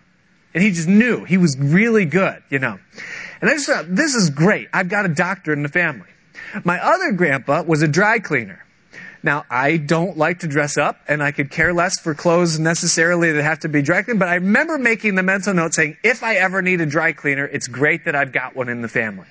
And 0.55 0.63
he 0.63 0.71
just 0.71 0.89
knew 0.89 1.25
he 1.25 1.39
was 1.39 1.59
really 1.59 2.05
good, 2.05 2.43
you 2.51 2.59
know. 2.59 2.79
And 3.41 3.51
I 3.51 3.55
just 3.55 3.67
thought, 3.67 3.87
this 3.89 4.15
is 4.15 4.31
great. 4.31 4.69
I've 4.73 4.89
got 4.89 5.07
a 5.07 5.09
doctor 5.09 5.53
in 5.53 5.63
the 5.63 5.69
family. 5.69 6.09
My 6.65 6.79
other 6.79 7.13
grandpa 7.13 7.63
was 7.63 7.83
a 7.83 7.89
dry 7.89 8.19
cleaner. 8.19 8.65
Now, 9.25 9.45
I 9.49 9.77
don't 9.77 10.17
like 10.17 10.41
to 10.41 10.49
dress 10.49 10.77
up, 10.77 10.99
and 11.07 11.23
I 11.23 11.31
could 11.31 11.51
care 11.51 11.73
less 11.73 12.01
for 12.01 12.15
clothes 12.15 12.59
necessarily 12.59 13.31
that 13.33 13.43
have 13.43 13.61
to 13.61 13.69
be 13.69 13.81
dry 13.81 14.03
cleaned, 14.03 14.19
but 14.19 14.29
I 14.29 14.37
remember 14.37 14.79
making 14.79 15.15
the 15.15 15.23
mental 15.23 15.55
note 15.55 15.75
saying, 15.75 15.97
if 16.03 16.25
I 16.25 16.37
ever 16.37 16.61
need 16.61 16.81
a 16.81 16.87
dry 16.87 17.13
cleaner, 17.13 17.45
it's 17.45 17.69
great 17.69 18.07
that 18.07 18.17
I've 18.17 18.33
got 18.33 18.57
one 18.57 18.69
in 18.69 18.83
the 18.83 18.89
family. 18.89 19.27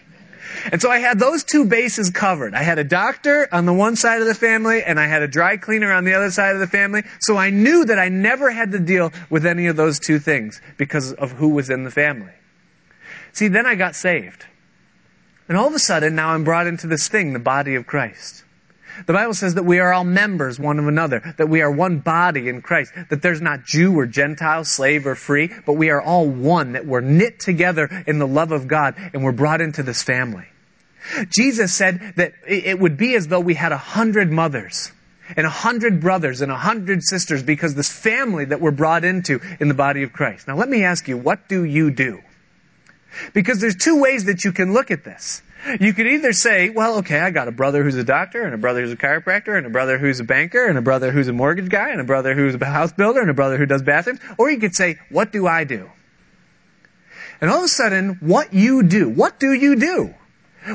And 0.72 0.82
so 0.82 0.89
I 0.89 1.00
had 1.00 1.20
those 1.20 1.44
two 1.44 1.66
bases 1.66 2.10
covered. 2.10 2.54
I 2.54 2.64
had 2.64 2.78
a 2.78 2.84
doctor 2.84 3.48
on 3.52 3.66
the 3.66 3.74
one 3.74 3.96
side 3.96 4.22
of 4.22 4.28
the 4.28 4.36
family, 4.36 4.84
and 4.84 5.00
I 5.00 5.08
had 5.08 5.22
a 5.22 5.28
dry 5.28 5.58
cleaner 5.58 5.92
on 5.92 6.06
the 6.06 6.14
other 6.14 6.32
side 6.32 6.54
of 6.54 6.60
the 6.60 6.68
family. 6.68 7.04
So 7.20 7.38
I 7.38 7.50
knew 7.50 7.86
that 7.86 8.00
I 8.00 8.10
never 8.10 8.50
had 8.50 8.72
to 8.72 8.80
deal 8.80 9.12
with 9.30 9.46
any 9.46 9.68
of 9.68 9.76
those 9.76 10.00
two 10.00 10.20
things 10.20 10.62
because 10.78 11.14
of 11.14 11.34
who 11.34 11.50
was 11.50 11.70
in 11.70 11.84
the 11.84 11.92
family. 11.92 12.34
See, 13.34 13.48
then 13.48 13.66
I 13.66 13.76
got 13.76 13.96
saved. 13.96 14.46
And 15.48 15.58
all 15.58 15.68
of 15.68 15.74
a 15.74 15.80
sudden, 15.80 16.16
now 16.16 16.30
I'm 16.30 16.44
brought 16.44 16.68
into 16.68 16.88
this 16.88 17.08
thing, 17.08 17.34
the 17.34 17.39
body 17.39 17.76
of 17.76 17.88
Christ. 17.88 18.44
The 19.06 19.14
Bible 19.14 19.34
says 19.34 19.56
that 19.56 19.64
we 19.64 19.80
are 19.80 19.94
all 19.94 20.04
members 20.04 20.60
one 20.60 20.80
of 20.80 20.88
another, 20.88 21.34
that 21.38 21.50
we 21.50 21.62
are 21.62 21.72
one 21.72 22.00
body 22.00 22.50
in 22.50 22.62
Christ, 22.62 22.94
that 23.10 23.22
there's 23.22 23.42
not 23.42 23.66
Jew 23.66 23.98
or 23.98 24.06
Gentile, 24.06 24.64
slave 24.64 25.08
or 25.08 25.16
free, 25.16 25.50
but 25.66 25.74
we 25.74 25.89
are 25.89 26.02
all 26.02 26.28
one, 26.28 26.74
that 26.74 26.86
we're 26.86 27.02
knit 27.02 27.39
together 27.39 28.04
in 28.08 28.20
the 28.20 28.28
love 28.28 28.52
of 28.52 28.68
God 28.68 28.96
and 29.14 29.24
we're 29.24 29.32
brought 29.32 29.62
into 29.62 29.84
this 29.84 30.04
family. 30.04 30.46
Jesus 31.30 31.74
said 31.74 32.14
that 32.18 32.34
it 32.48 32.80
would 32.80 32.98
be 32.98 33.16
as 33.16 33.28
though 33.28 33.39
we 33.39 33.56
had 33.56 33.72
a 33.72 33.78
hundred 33.78 34.32
mothers 34.32 34.92
and 35.36 35.46
a 35.46 35.50
hundred 35.50 36.00
brothers 36.00 36.42
and 36.42 36.52
a 36.52 36.58
hundred 36.58 37.04
sisters 37.04 37.42
because 37.42 37.74
this 37.76 37.89
family 37.89 38.46
that 38.46 38.62
we're 38.62 38.72
brought 38.72 39.04
into 39.04 39.39
in 39.60 39.68
the 39.68 39.74
body 39.74 40.04
of 40.04 40.14
Christ. 40.14 40.48
Now 40.48 40.56
let 40.56 40.70
me 40.70 40.84
ask 40.84 41.08
you, 41.08 41.18
what 41.18 41.48
do 41.48 41.64
you 41.64 41.92
do? 41.92 42.22
Because 43.34 43.60
there's 43.60 43.76
two 43.76 44.02
ways 44.02 44.26
that 44.26 44.44
you 44.46 44.52
can 44.52 44.74
look 44.74 44.92
at 44.92 45.04
this. 45.04 45.42
You 45.80 45.93
could 45.93 46.07
either 46.07 46.34
say, 46.34 46.70
well, 46.70 46.97
okay, 46.99 47.20
I 47.20 47.30
got 47.30 47.47
a 47.47 47.51
brother 47.51 47.84
who's 47.84 47.95
a 47.95 48.03
doctor, 48.03 48.43
and 48.43 48.53
a 48.53 48.57
brother 48.57 48.82
who's 48.82 48.91
a 48.91 48.97
chiropractor, 48.97 49.55
and 49.57 49.68
a 49.68 49.70
brother 49.70 49.97
who's 49.97 50.20
a 50.20 50.24
banker, 50.24 50.66
and 50.66 50.78
a 50.78 50.82
brother 50.82 51.12
who's 51.12 51.28
a 51.28 51.34
mortgage 51.34 51.70
guy, 51.70 51.91
and 51.91 52.01
a 52.01 52.03
brother 52.03 52.34
who's 52.34 52.55
a 52.55 52.66
house 52.66 52.91
builder, 52.91 53.22
and 53.22 53.30
a 53.30 53.34
brother 53.34 53.57
who 53.57 53.66
does 53.66 53.84
bathrooms. 53.84 54.20
Or 54.38 54.49
you 54.49 54.57
could 54.57 54.76
say, 54.76 54.97
what 55.09 55.32
do 55.32 55.45
I 55.45 55.64
do? 55.64 55.89
And 57.41 57.49
all 57.49 57.59
of 57.59 57.66
a 57.66 57.68
sudden, 57.68 58.18
what 58.22 58.53
you 58.53 58.84
do, 58.84 59.09
what 59.09 59.39
do 59.39 59.53
you 59.53 59.76
do? 59.76 60.14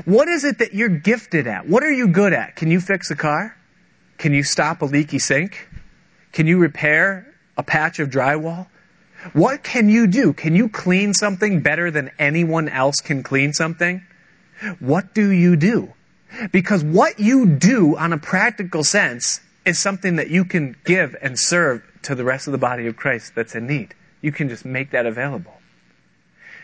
What 0.04 0.28
is 0.28 0.44
it 0.44 0.58
that 0.58 0.74
you're 0.74 0.88
gifted 0.88 1.46
at? 1.46 1.68
What 1.68 1.82
are 1.82 1.92
you 1.92 2.08
good 2.08 2.32
at? 2.32 2.56
Can 2.56 2.70
you 2.70 2.80
fix 2.80 3.10
a 3.10 3.16
car? 3.16 3.56
Can 4.18 4.34
you 4.34 4.42
stop 4.42 4.82
a 4.82 4.84
leaky 4.84 5.18
sink? 5.18 5.68
Can 6.32 6.46
you 6.46 6.58
repair 6.58 7.34
a 7.56 7.62
patch 7.62 7.98
of 7.98 8.10
drywall? 8.10 8.66
What 9.32 9.62
can 9.62 9.88
you 9.88 10.06
do? 10.06 10.32
Can 10.32 10.54
you 10.54 10.68
clean 10.68 11.14
something 11.14 11.60
better 11.60 11.90
than 11.90 12.10
anyone 12.18 12.68
else 12.68 12.96
can 12.96 13.22
clean 13.22 13.52
something? 13.52 14.02
What 14.78 15.14
do 15.14 15.30
you 15.30 15.56
do? 15.56 15.92
Because 16.52 16.82
what 16.84 17.18
you 17.18 17.46
do 17.46 17.96
on 17.96 18.12
a 18.12 18.18
practical 18.18 18.84
sense 18.84 19.40
is 19.64 19.78
something 19.78 20.16
that 20.16 20.30
you 20.30 20.44
can 20.44 20.76
give 20.84 21.16
and 21.20 21.38
serve 21.38 21.82
to 22.02 22.14
the 22.14 22.24
rest 22.24 22.46
of 22.46 22.52
the 22.52 22.58
body 22.58 22.86
of 22.86 22.96
Christ 22.96 23.34
that's 23.34 23.54
in 23.54 23.66
need. 23.66 23.94
You 24.20 24.32
can 24.32 24.48
just 24.48 24.64
make 24.64 24.92
that 24.92 25.06
available. 25.06 25.54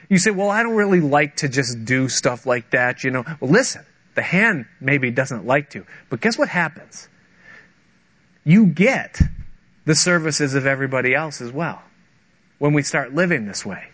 You 0.08 0.18
say, 0.18 0.30
well, 0.30 0.50
I 0.50 0.62
don't 0.62 0.76
really 0.76 1.00
like 1.00 1.36
to 1.36 1.48
just 1.48 1.84
do 1.84 2.08
stuff 2.08 2.46
like 2.46 2.70
that, 2.70 3.02
you 3.02 3.10
know. 3.10 3.24
Well, 3.40 3.50
listen, 3.50 3.84
the 4.14 4.22
hand 4.22 4.66
maybe 4.80 5.10
doesn't 5.10 5.46
like 5.46 5.70
to, 5.70 5.86
but 6.10 6.20
guess 6.20 6.38
what 6.38 6.48
happens? 6.48 7.08
You 8.44 8.66
get 8.66 9.20
the 9.84 9.94
services 9.94 10.54
of 10.54 10.66
everybody 10.66 11.14
else 11.14 11.40
as 11.40 11.52
well 11.52 11.82
when 12.58 12.72
we 12.72 12.82
start 12.82 13.14
living 13.14 13.46
this 13.46 13.64
way. 13.64 13.91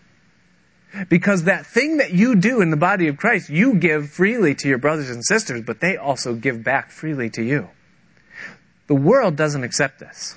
Because 1.07 1.43
that 1.43 1.65
thing 1.65 1.97
that 1.97 2.13
you 2.13 2.35
do 2.35 2.61
in 2.61 2.71
the 2.71 2.77
body 2.77 3.07
of 3.07 3.17
Christ, 3.17 3.49
you 3.49 3.75
give 3.75 4.09
freely 4.09 4.55
to 4.55 4.67
your 4.67 4.79
brothers 4.79 5.09
and 5.09 5.23
sisters, 5.23 5.61
but 5.61 5.79
they 5.79 5.97
also 5.97 6.33
give 6.33 6.63
back 6.63 6.91
freely 6.91 7.29
to 7.31 7.43
you. 7.43 7.69
The 8.87 8.95
world 8.95 9.35
doesn't 9.35 9.63
accept 9.63 9.99
this. 9.99 10.35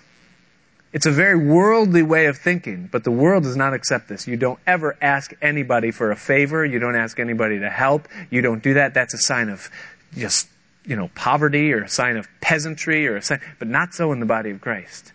It's 0.92 1.07
a 1.07 1.11
very 1.11 1.36
worldly 1.36 2.03
way 2.03 2.26
of 2.26 2.36
thinking, 2.36 2.86
but 2.92 3.03
the 3.03 3.11
world 3.11 3.44
does 3.44 3.57
not 3.57 3.72
accept 3.72 4.09
this. 4.09 4.28
You 4.28 4.36
don't 4.36 4.59
ever 4.66 4.94
ask 5.00 5.32
anybody 5.40 5.90
for 5.90 6.11
a 6.11 6.16
favor. 6.16 6.66
You 6.66 6.78
don't 6.78 6.96
ask 6.96 7.18
anybody 7.18 7.61
to 7.61 7.70
help. 7.70 8.09
You 8.30 8.42
don't 8.42 8.62
do 8.62 8.74
that. 8.74 8.92
That's 8.92 9.14
a 9.14 9.18
sign 9.18 9.48
of 9.48 9.70
just, 10.14 10.48
you 10.84 10.96
know, 10.96 11.09
poverty 11.14 11.72
or 11.72 11.84
a 11.84 11.88
sign 11.88 12.18
of 12.18 12.28
peasantry 12.42 13.09
or 13.09 13.16
a 13.16 13.22
sign, 13.22 13.40
but 13.59 13.68
not 13.68 13.94
so 13.94 14.12
in 14.12 14.20
the 14.20 14.26
body 14.26 14.50
of 14.50 14.61
Christ. 14.61 15.12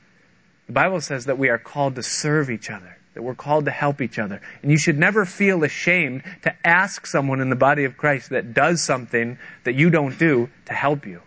The 0.65 0.73
Bible 0.73 0.99
says 0.99 1.25
that 1.25 1.37
we 1.37 1.49
are 1.49 1.59
called 1.59 1.95
to 1.95 2.03
serve 2.03 2.49
each 2.49 2.71
other, 2.71 2.96
that 3.17 3.23
we're 3.23 3.33
called 3.33 3.65
to 3.65 3.71
help 3.71 3.99
each 3.99 4.19
other. 4.19 4.39
And 4.61 4.69
you 4.69 4.77
should 4.77 4.99
never 4.99 5.25
feel 5.25 5.63
ashamed 5.63 6.21
to 6.43 6.53
ask 6.63 7.07
someone 7.07 7.41
in 7.41 7.49
the 7.49 7.55
body 7.55 7.83
of 7.85 7.97
Christ 7.97 8.29
that 8.29 8.53
does 8.53 8.83
something 8.83 9.39
that 9.63 9.73
you 9.73 9.89
don't 9.89 10.19
do 10.19 10.51
to 10.67 10.73
help 10.73 11.07
you. 11.07 11.23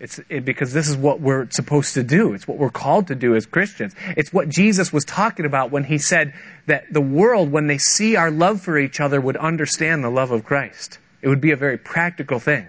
It's 0.00 0.18
it, 0.28 0.44
because 0.44 0.72
this 0.72 0.88
is 0.88 0.96
what 0.96 1.20
we're 1.20 1.48
supposed 1.50 1.94
to 1.94 2.02
do. 2.02 2.34
It's 2.34 2.48
what 2.48 2.58
we're 2.58 2.70
called 2.70 3.06
to 3.06 3.14
do 3.14 3.36
as 3.36 3.46
Christians. 3.46 3.94
It's 4.16 4.32
what 4.32 4.48
Jesus 4.48 4.92
was 4.92 5.04
talking 5.04 5.46
about 5.46 5.70
when 5.70 5.84
he 5.84 5.98
said 5.98 6.34
that 6.66 6.92
the 6.92 7.00
world, 7.00 7.52
when 7.52 7.68
they 7.68 7.78
see 7.78 8.16
our 8.16 8.32
love 8.32 8.60
for 8.60 8.76
each 8.76 8.98
other, 8.98 9.20
would 9.20 9.36
understand 9.36 10.02
the 10.02 10.10
love 10.10 10.32
of 10.32 10.44
Christ. 10.44 10.98
It 11.22 11.28
would 11.28 11.40
be 11.40 11.52
a 11.52 11.56
very 11.56 11.78
practical 11.78 12.40
thing. 12.40 12.66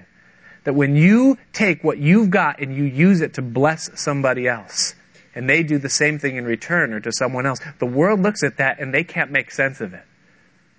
That 0.66 0.76
when 0.76 0.96
you 0.96 1.40
take 1.54 1.84
what 1.84 1.98
you've 1.98 2.30
got 2.30 2.60
and 2.60 2.76
you 2.76 2.84
use 2.84 3.22
it 3.22 3.34
to 3.34 3.42
bless 3.42 3.90
somebody 4.00 4.48
else, 4.48 4.94
and 5.36 5.50
they 5.50 5.62
do 5.62 5.78
the 5.78 5.90
same 5.90 6.18
thing 6.18 6.38
in 6.38 6.46
return 6.46 6.94
or 6.94 7.00
to 7.02 7.12
someone 7.12 7.46
else, 7.46 7.60
the 7.80 7.86
world 7.86 8.22
looks 8.22 8.44
at 8.44 8.58
that 8.58 8.80
and 8.80 8.94
they 8.94 9.04
can't 9.04 9.32
make 9.32 9.52
sense 9.52 9.82
of 9.82 9.94
it. 9.94 10.04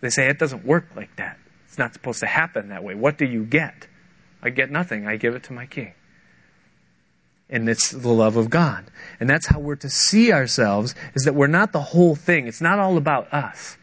They 0.00 0.10
say, 0.10 0.28
it 0.28 0.38
doesn't 0.38 0.64
work 0.64 0.88
like 0.96 1.14
that. 1.16 1.38
It's 1.68 1.78
not 1.78 1.92
supposed 1.92 2.20
to 2.20 2.26
happen 2.26 2.70
that 2.70 2.82
way. 2.82 2.94
What 2.94 3.18
do 3.18 3.26
you 3.26 3.44
get? 3.44 3.86
I 4.42 4.50
get 4.50 4.70
nothing. 4.70 5.06
I 5.06 5.16
give 5.16 5.34
it 5.34 5.44
to 5.44 5.52
my 5.52 5.66
king 5.66 5.92
and 7.48 7.68
it's 7.68 7.90
the 7.90 8.08
love 8.08 8.36
of 8.36 8.50
God. 8.50 8.86
And 9.20 9.30
that's 9.30 9.46
how 9.46 9.60
we're 9.60 9.76
to 9.76 9.90
see 9.90 10.32
ourselves 10.32 10.94
is 11.14 11.24
that 11.24 11.34
we're 11.34 11.46
not 11.46 11.72
the 11.72 11.80
whole 11.80 12.16
thing. 12.16 12.46
It's 12.46 12.60
not 12.60 12.78
all 12.78 12.96
about 12.96 13.32
us. 13.32 13.76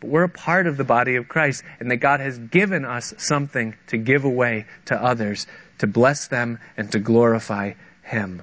But 0.00 0.10
we're 0.10 0.24
a 0.24 0.28
part 0.28 0.66
of 0.66 0.76
the 0.76 0.84
body 0.84 1.16
of 1.16 1.28
Christ 1.28 1.62
and 1.78 1.90
that 1.90 1.98
God 1.98 2.20
has 2.20 2.38
given 2.38 2.84
us 2.84 3.12
something 3.18 3.76
to 3.88 3.98
give 3.98 4.24
away 4.24 4.66
to 4.86 5.00
others 5.00 5.46
to 5.78 5.86
bless 5.86 6.28
them 6.28 6.58
and 6.76 6.90
to 6.92 6.98
glorify 6.98 7.74
him. 8.02 8.42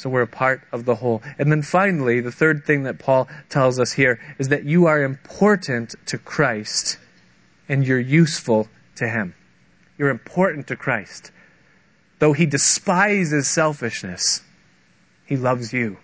So 0.00 0.08
we're 0.08 0.22
a 0.22 0.26
part 0.26 0.62
of 0.72 0.86
the 0.86 0.94
whole. 0.94 1.22
And 1.38 1.52
then 1.52 1.60
finally, 1.60 2.20
the 2.20 2.32
third 2.32 2.64
thing 2.64 2.84
that 2.84 2.98
Paul 2.98 3.28
tells 3.50 3.78
us 3.78 3.92
here 3.92 4.18
is 4.38 4.48
that 4.48 4.64
you 4.64 4.86
are 4.86 5.02
important 5.02 5.94
to 6.06 6.16
Christ 6.16 6.96
and 7.68 7.86
you're 7.86 8.00
useful 8.00 8.66
to 8.96 9.06
him. 9.06 9.34
You're 9.98 10.08
important 10.08 10.68
to 10.68 10.76
Christ. 10.76 11.32
Though 12.18 12.32
he 12.32 12.46
despises 12.46 13.46
selfishness, 13.46 14.40
he 15.26 15.36
loves 15.36 15.74
you. 15.74 15.98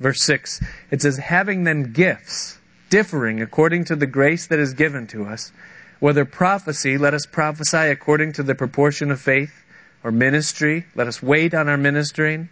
Verse 0.00 0.20
6, 0.22 0.60
it 0.90 1.00
says, 1.00 1.16
having 1.18 1.62
then 1.62 1.92
gifts 1.92 2.58
differing 2.90 3.40
according 3.40 3.84
to 3.84 3.94
the 3.94 4.08
grace 4.08 4.48
that 4.48 4.58
is 4.58 4.74
given 4.74 5.06
to 5.06 5.24
us, 5.24 5.52
whether 6.00 6.24
prophecy, 6.24 6.98
let 6.98 7.14
us 7.14 7.26
prophesy 7.26 7.76
according 7.76 8.32
to 8.32 8.42
the 8.42 8.56
proportion 8.56 9.12
of 9.12 9.20
faith, 9.20 9.54
or 10.02 10.10
ministry, 10.10 10.84
let 10.96 11.06
us 11.06 11.22
wait 11.22 11.54
on 11.54 11.68
our 11.68 11.78
ministering, 11.78 12.48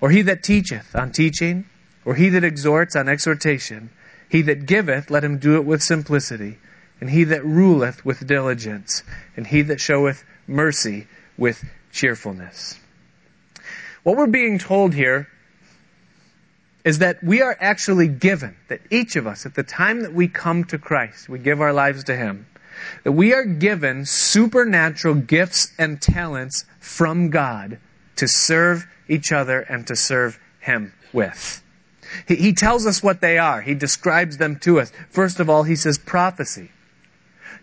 or 0.00 0.10
he 0.10 0.22
that 0.22 0.42
teacheth 0.42 0.94
on 0.94 1.12
teaching, 1.12 1.64
or 2.04 2.14
he 2.14 2.28
that 2.28 2.44
exhorts 2.44 2.96
on 2.96 3.08
exhortation, 3.08 3.90
he 4.28 4.42
that 4.42 4.66
giveth, 4.66 5.10
let 5.10 5.24
him 5.24 5.38
do 5.38 5.56
it 5.56 5.64
with 5.64 5.82
simplicity, 5.82 6.58
and 7.00 7.10
he 7.10 7.24
that 7.24 7.44
ruleth 7.44 8.04
with 8.04 8.26
diligence, 8.26 9.02
and 9.36 9.46
he 9.46 9.62
that 9.62 9.80
showeth 9.80 10.24
mercy 10.46 11.06
with 11.36 11.64
cheerfulness. 11.92 12.78
What 14.02 14.16
we're 14.16 14.26
being 14.26 14.58
told 14.58 14.94
here 14.94 15.28
is 16.84 17.00
that 17.00 17.22
we 17.22 17.42
are 17.42 17.56
actually 17.60 18.06
given, 18.06 18.54
that 18.68 18.80
each 18.90 19.16
of 19.16 19.26
us, 19.26 19.44
at 19.44 19.54
the 19.54 19.64
time 19.64 20.02
that 20.02 20.12
we 20.12 20.28
come 20.28 20.64
to 20.64 20.78
Christ, 20.78 21.28
we 21.28 21.40
give 21.40 21.60
our 21.60 21.72
lives 21.72 22.04
to 22.04 22.16
Him, 22.16 22.46
that 23.02 23.12
we 23.12 23.34
are 23.34 23.44
given 23.44 24.04
supernatural 24.04 25.14
gifts 25.14 25.72
and 25.78 26.00
talents 26.00 26.64
from 26.78 27.30
God 27.30 27.78
to 28.16 28.28
serve 28.28 28.86
each 29.08 29.32
other 29.32 29.60
and 29.60 29.86
to 29.86 29.96
serve 29.96 30.38
Him 30.60 30.92
with. 31.12 31.62
He, 32.26 32.36
he 32.36 32.52
tells 32.52 32.86
us 32.86 33.02
what 33.02 33.20
they 33.20 33.38
are. 33.38 33.60
He 33.60 33.74
describes 33.74 34.36
them 34.36 34.56
to 34.60 34.80
us. 34.80 34.92
First 35.10 35.40
of 35.40 35.50
all, 35.50 35.64
he 35.64 35.76
says 35.76 35.98
prophecy. 35.98 36.70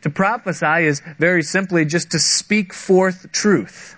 To 0.02 0.10
prophesy 0.10 0.86
is 0.86 1.02
very 1.18 1.44
simply 1.44 1.86
just 1.86 2.12
to 2.12 2.20
speak 2.20 2.74
forth 2.74 3.32
truth 3.32 3.96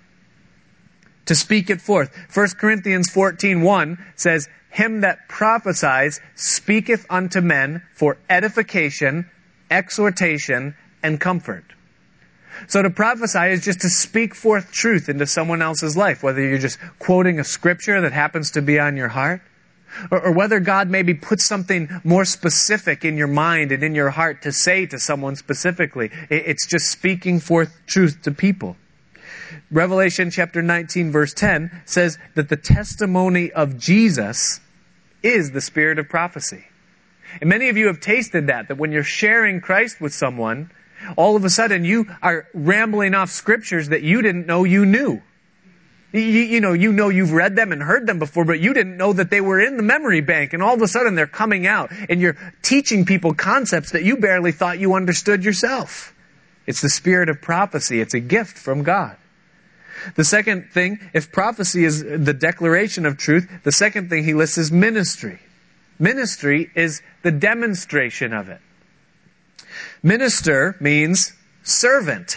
to 1.26 1.36
speak 1.36 1.70
it 1.70 1.82
forth. 1.82 2.10
1 2.34 2.58
Corinthians 2.58 3.10
14:1 3.10 3.97
says, 4.16 4.47
"Him 4.70 5.01
that 5.01 5.28
prophesies 5.28 6.20
speaketh 6.36 7.06
unto 7.10 7.41
men 7.41 7.82
for 7.93 8.18
edification, 8.30 9.26
exhortation, 9.70 10.76
and 11.01 11.20
comfort." 11.20 11.64
So 12.68 12.82
to 12.82 12.89
prophesy 12.89 13.51
is 13.51 13.64
just 13.64 13.82
to 13.82 13.89
speak 13.89 14.34
forth 14.36 14.72
truth 14.72 15.10
into 15.10 15.26
someone 15.28 15.62
else's 15.62 15.95
life, 15.97 16.24
whether 16.24 16.41
you're 16.41 16.58
just 16.58 16.80
quoting 16.99 17.39
a 17.39 17.43
scripture 17.43 18.01
that 18.01 18.14
happens 18.14 18.51
to 18.51 18.62
be 18.62 18.80
on 18.80 18.97
your 18.97 19.10
heart, 19.10 19.41
or, 20.12 20.26
or, 20.26 20.32
whether 20.32 20.60
God 20.60 20.89
maybe 20.89 21.14
puts 21.14 21.45
something 21.45 21.89
more 22.03 22.26
specific 22.26 23.06
in 23.06 23.16
your 23.16 23.28
mind 23.28 23.72
and 23.72 23.82
in 23.82 23.95
your 23.95 24.10
heart 24.10 24.41
to 24.41 24.51
say 24.51 24.86
to 24.88 24.99
someone 24.99 25.38
specifically. 25.38 26.12
It's 26.30 26.68
just 26.68 26.91
speaking 26.91 27.39
forth 27.39 27.74
truth 27.88 28.22
to 28.24 28.32
people. 28.32 28.76
Revelation 29.72 30.32
chapter 30.32 30.62
19 30.62 31.12
verse 31.12 31.34
10 31.34 31.84
says 31.86 32.18
that 32.36 32.49
the 32.49 32.58
testimony 32.58 33.51
of 33.51 33.78
Jesus 33.78 34.60
is 35.24 35.51
the 35.51 35.62
spirit 35.62 35.97
of 35.97 36.10
prophecy. 36.10 36.66
And 37.41 37.49
many 37.49 37.70
of 37.70 37.78
you 37.78 37.88
have 37.88 37.99
tasted 37.99 38.47
that, 38.47 38.68
that 38.68 38.78
when 38.78 38.91
you're 38.91 39.03
sharing 39.03 39.62
Christ 39.62 39.99
with 39.99 40.14
someone, 40.14 40.72
all 41.18 41.36
of 41.36 41.46
a 41.46 41.50
sudden 41.50 41.86
you 41.86 42.08
are 42.22 42.48
rambling 42.54 43.14
off 43.14 43.30
scriptures 43.30 43.89
that 43.89 44.02
you 44.02 44.22
didn't 44.22 44.48
know 44.48 44.64
you 44.64 44.86
knew. 44.86 45.22
You, 46.12 46.22
you, 46.22 46.62
know, 46.62 46.72
you 46.72 46.93
know 46.93 47.10
you've 47.10 47.34
read 47.34 47.58
them 47.58 47.74
and 47.74 47.84
heard 47.84 48.08
them 48.08 48.20
before, 48.20 48.46
but 48.46 48.62
you 48.62 48.74
didn't 48.74 48.96
know 48.96 49.12
that 49.12 49.30
they 49.30 49.41
were 49.41 49.60
in 49.60 49.76
the 49.76 49.84
memory 49.84 50.22
bank 50.22 50.54
and 50.54 50.64
all 50.64 50.74
of 50.74 50.82
a 50.82 50.88
sudden 50.88 51.16
they're 51.16 51.28
coming 51.28 51.68
out 51.68 51.91
and 52.10 52.22
you're 52.22 52.38
teaching 52.62 53.06
people 53.06 53.34
concepts 53.34 53.91
that 53.91 54.04
you 54.04 54.18
barely 54.18 54.54
thought 54.54 54.80
you 54.80 54.93
understood 54.93 55.43
yourself. 55.43 56.14
It's 56.66 56.82
the 56.82 56.89
spirit 56.89 57.30
of 57.30 57.41
prophecy. 57.41 58.00
It's 58.00 58.14
a 58.14 58.20
gift 58.20 58.58
from 58.58 58.84
God. 58.84 59.18
The 60.16 60.24
second 60.24 60.70
thing, 60.72 61.00
if 61.14 61.32
prophecy 61.32 61.84
is 61.84 62.04
the 62.04 62.34
declaration 62.34 63.06
of 63.06 63.18
truth, 63.18 63.50
the 63.64 63.72
second 63.72 64.10
thing 64.10 64.24
he 64.24 64.34
lists 64.34 64.58
is 64.58 64.72
ministry. 64.72 65.39
Ministry 66.00 66.70
is 66.76 67.02
the 67.24 67.32
demonstration 67.32 68.34
of 68.34 68.50
it. 68.50 68.60
Minister 70.06 70.76
means 70.80 71.34
servant. 71.64 72.36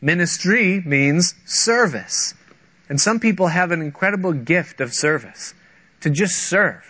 Ministry 0.00 0.80
means 0.86 1.34
service. 1.44 2.32
And 2.88 2.98
some 2.98 3.20
people 3.20 3.48
have 3.48 3.72
an 3.72 3.82
incredible 3.82 4.32
gift 4.32 4.80
of 4.80 4.94
service 4.94 5.52
to 6.00 6.08
just 6.08 6.34
serve. 6.38 6.82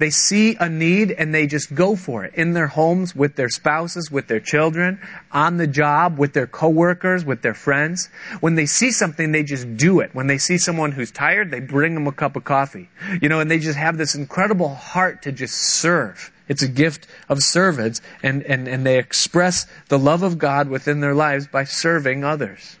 They 0.00 0.10
see 0.10 0.56
a 0.58 0.68
need 0.68 1.12
and 1.12 1.32
they 1.32 1.46
just 1.46 1.72
go 1.72 1.94
for 1.94 2.24
it 2.24 2.34
in 2.34 2.52
their 2.52 2.66
homes, 2.66 3.14
with 3.14 3.36
their 3.36 3.48
spouses, 3.48 4.10
with 4.10 4.26
their 4.26 4.40
children, 4.40 4.98
on 5.30 5.56
the 5.56 5.68
job, 5.68 6.18
with 6.18 6.32
their 6.32 6.48
coworkers, 6.48 7.24
with 7.24 7.42
their 7.42 7.54
friends. 7.54 8.10
When 8.40 8.56
they 8.56 8.66
see 8.66 8.90
something, 8.90 9.30
they 9.30 9.44
just 9.44 9.76
do 9.76 10.00
it. 10.00 10.12
When 10.16 10.26
they 10.26 10.38
see 10.38 10.58
someone 10.58 10.90
who's 10.90 11.12
tired, 11.12 11.52
they 11.52 11.60
bring 11.60 11.94
them 11.94 12.08
a 12.08 12.12
cup 12.12 12.34
of 12.34 12.42
coffee. 12.42 12.88
You 13.22 13.28
know, 13.28 13.38
and 13.38 13.48
they 13.48 13.60
just 13.60 13.78
have 13.78 13.98
this 13.98 14.16
incredible 14.16 14.74
heart 14.74 15.22
to 15.22 15.30
just 15.30 15.54
serve. 15.54 16.32
It's 16.48 16.62
a 16.62 16.68
gift 16.68 17.06
of 17.28 17.42
servants 17.42 18.00
and, 18.22 18.42
and, 18.44 18.68
and 18.68 18.86
they 18.86 18.98
express 18.98 19.66
the 19.88 19.98
love 19.98 20.22
of 20.22 20.38
God 20.38 20.68
within 20.68 21.00
their 21.00 21.14
lives 21.14 21.48
by 21.48 21.64
serving 21.64 22.24
others. 22.24 22.78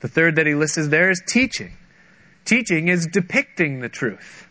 The 0.00 0.08
third 0.08 0.36
that 0.36 0.46
he 0.46 0.54
lists 0.54 0.88
there 0.88 1.10
is 1.10 1.22
teaching. 1.26 1.76
Teaching 2.44 2.88
is 2.88 3.06
depicting 3.06 3.80
the 3.80 3.88
truth. 3.88 4.48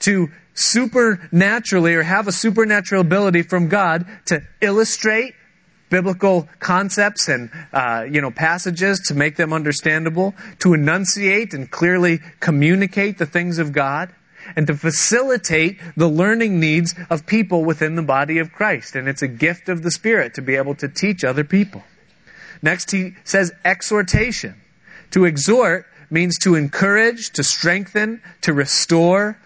To 0.00 0.28
supernaturally 0.54 1.94
or 1.94 2.02
have 2.02 2.28
a 2.28 2.32
supernatural 2.32 3.00
ability 3.00 3.42
from 3.42 3.68
God 3.68 4.06
to 4.26 4.42
illustrate 4.60 5.34
biblical 5.90 6.48
concepts 6.58 7.28
and 7.28 7.50
uh, 7.72 8.04
you 8.10 8.20
know 8.20 8.30
passages 8.30 9.00
to 9.08 9.14
make 9.14 9.36
them 9.36 9.52
understandable, 9.52 10.34
to 10.58 10.74
enunciate 10.74 11.54
and 11.54 11.70
clearly 11.70 12.20
communicate 12.40 13.18
the 13.18 13.26
things 13.26 13.58
of 13.58 13.72
God, 13.72 14.14
and 14.56 14.66
to 14.66 14.74
facilitate 14.74 15.78
the 15.96 16.08
learning 16.08 16.60
needs 16.60 16.94
of 17.10 17.26
people 17.26 17.64
within 17.64 17.94
the 17.94 18.02
body 18.02 18.38
of 18.38 18.52
Christ. 18.52 18.96
And 18.96 19.08
it's 19.08 19.22
a 19.22 19.28
gift 19.28 19.68
of 19.68 19.82
the 19.82 19.90
Spirit 19.90 20.34
to 20.34 20.42
be 20.42 20.56
able 20.56 20.74
to 20.76 20.88
teach 20.88 21.24
other 21.24 21.44
people. 21.44 21.82
Next, 22.62 22.90
he 22.90 23.14
says 23.24 23.52
exhortation. 23.64 24.60
To 25.12 25.24
exhort 25.24 25.86
means 26.10 26.38
to 26.38 26.54
encourage, 26.54 27.30
to 27.30 27.44
strengthen, 27.44 28.22
to 28.42 28.52
restore, 28.52 29.38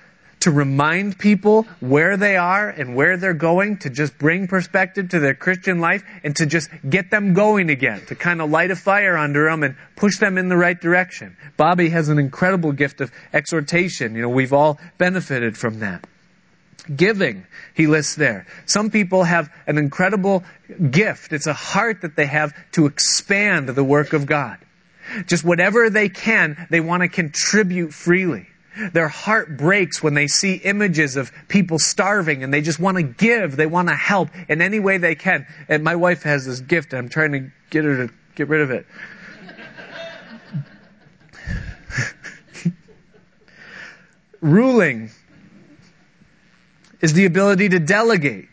to 0.42 0.50
remind 0.50 1.18
people 1.18 1.66
where 1.78 2.16
they 2.16 2.36
are 2.36 2.68
and 2.68 2.96
where 2.96 3.16
they're 3.16 3.32
going, 3.32 3.78
to 3.78 3.90
just 3.90 4.18
bring 4.18 4.48
perspective 4.48 5.08
to 5.10 5.20
their 5.20 5.34
Christian 5.34 5.78
life 5.78 6.02
and 6.24 6.34
to 6.36 6.46
just 6.46 6.68
get 6.88 7.10
them 7.10 7.32
going 7.32 7.70
again, 7.70 8.04
to 8.06 8.16
kind 8.16 8.42
of 8.42 8.50
light 8.50 8.72
a 8.72 8.76
fire 8.76 9.16
under 9.16 9.44
them 9.44 9.62
and 9.62 9.76
push 9.94 10.18
them 10.18 10.38
in 10.38 10.48
the 10.48 10.56
right 10.56 10.80
direction. 10.80 11.36
Bobby 11.56 11.90
has 11.90 12.08
an 12.08 12.18
incredible 12.18 12.72
gift 12.72 13.00
of 13.00 13.12
exhortation. 13.32 14.16
You 14.16 14.22
know, 14.22 14.28
we've 14.28 14.52
all 14.52 14.80
benefited 14.98 15.56
from 15.56 15.78
that. 15.78 16.04
Giving, 16.96 17.46
he 17.74 17.86
lists 17.86 18.16
there. 18.16 18.46
Some 18.66 18.90
people 18.90 19.22
have 19.22 19.48
an 19.68 19.78
incredible 19.78 20.42
gift. 20.90 21.32
It's 21.32 21.46
a 21.46 21.52
heart 21.52 22.00
that 22.00 22.16
they 22.16 22.26
have 22.26 22.52
to 22.72 22.86
expand 22.86 23.68
the 23.68 23.84
work 23.84 24.12
of 24.12 24.26
God. 24.26 24.58
Just 25.26 25.44
whatever 25.44 25.88
they 25.88 26.08
can, 26.08 26.66
they 26.70 26.80
want 26.80 27.02
to 27.02 27.08
contribute 27.08 27.94
freely. 27.94 28.48
Their 28.92 29.08
heart 29.08 29.56
breaks 29.56 30.02
when 30.02 30.14
they 30.14 30.26
see 30.26 30.54
images 30.54 31.16
of 31.16 31.30
people 31.48 31.78
starving 31.78 32.42
and 32.42 32.52
they 32.52 32.62
just 32.62 32.80
want 32.80 32.96
to 32.96 33.02
give. 33.02 33.56
They 33.56 33.66
want 33.66 33.88
to 33.88 33.94
help 33.94 34.30
in 34.48 34.62
any 34.62 34.80
way 34.80 34.98
they 34.98 35.14
can. 35.14 35.46
And 35.68 35.84
my 35.84 35.96
wife 35.96 36.22
has 36.22 36.46
this 36.46 36.60
gift 36.60 36.94
I'm 36.94 37.08
trying 37.08 37.32
to 37.32 37.50
get 37.70 37.84
her 37.84 38.06
to 38.06 38.12
get 38.34 38.48
rid 38.48 38.62
of 38.62 38.70
it. 38.70 38.86
Ruling 44.40 45.10
is 47.00 47.12
the 47.12 47.26
ability 47.26 47.68
to 47.70 47.78
delegate 47.78 48.48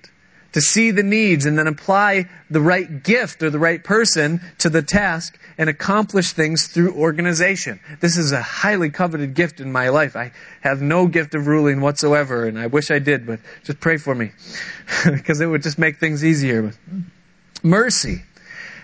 to 0.53 0.61
see 0.61 0.91
the 0.91 1.03
needs 1.03 1.45
and 1.45 1.57
then 1.57 1.67
apply 1.67 2.27
the 2.49 2.61
right 2.61 3.03
gift 3.03 3.43
or 3.43 3.49
the 3.49 3.59
right 3.59 3.83
person 3.83 4.41
to 4.57 4.69
the 4.69 4.81
task 4.81 5.37
and 5.59 5.69
accomplish 5.69 6.31
things 6.31 6.67
through 6.67 6.93
organization. 6.93 7.81
This 7.99 8.17
is 8.17 8.31
a 8.31 8.41
highly 8.41 8.89
coveted 8.89 9.33
gift 9.33 9.59
in 9.59 9.73
my 9.73 9.89
life. 9.89 10.15
I 10.15 10.31
have 10.61 10.81
no 10.81 11.05
gift 11.05 11.35
of 11.35 11.47
ruling 11.47 11.81
whatsoever, 11.81 12.45
and 12.45 12.57
I 12.57 12.67
wish 12.67 12.89
I 12.89 12.99
did, 12.99 13.27
but 13.27 13.41
just 13.65 13.81
pray 13.81 13.97
for 13.97 14.15
me 14.15 14.31
because 15.05 15.41
it 15.41 15.47
would 15.47 15.61
just 15.61 15.77
make 15.77 15.99
things 15.99 16.23
easier. 16.23 16.71
Mercy. 17.61 18.23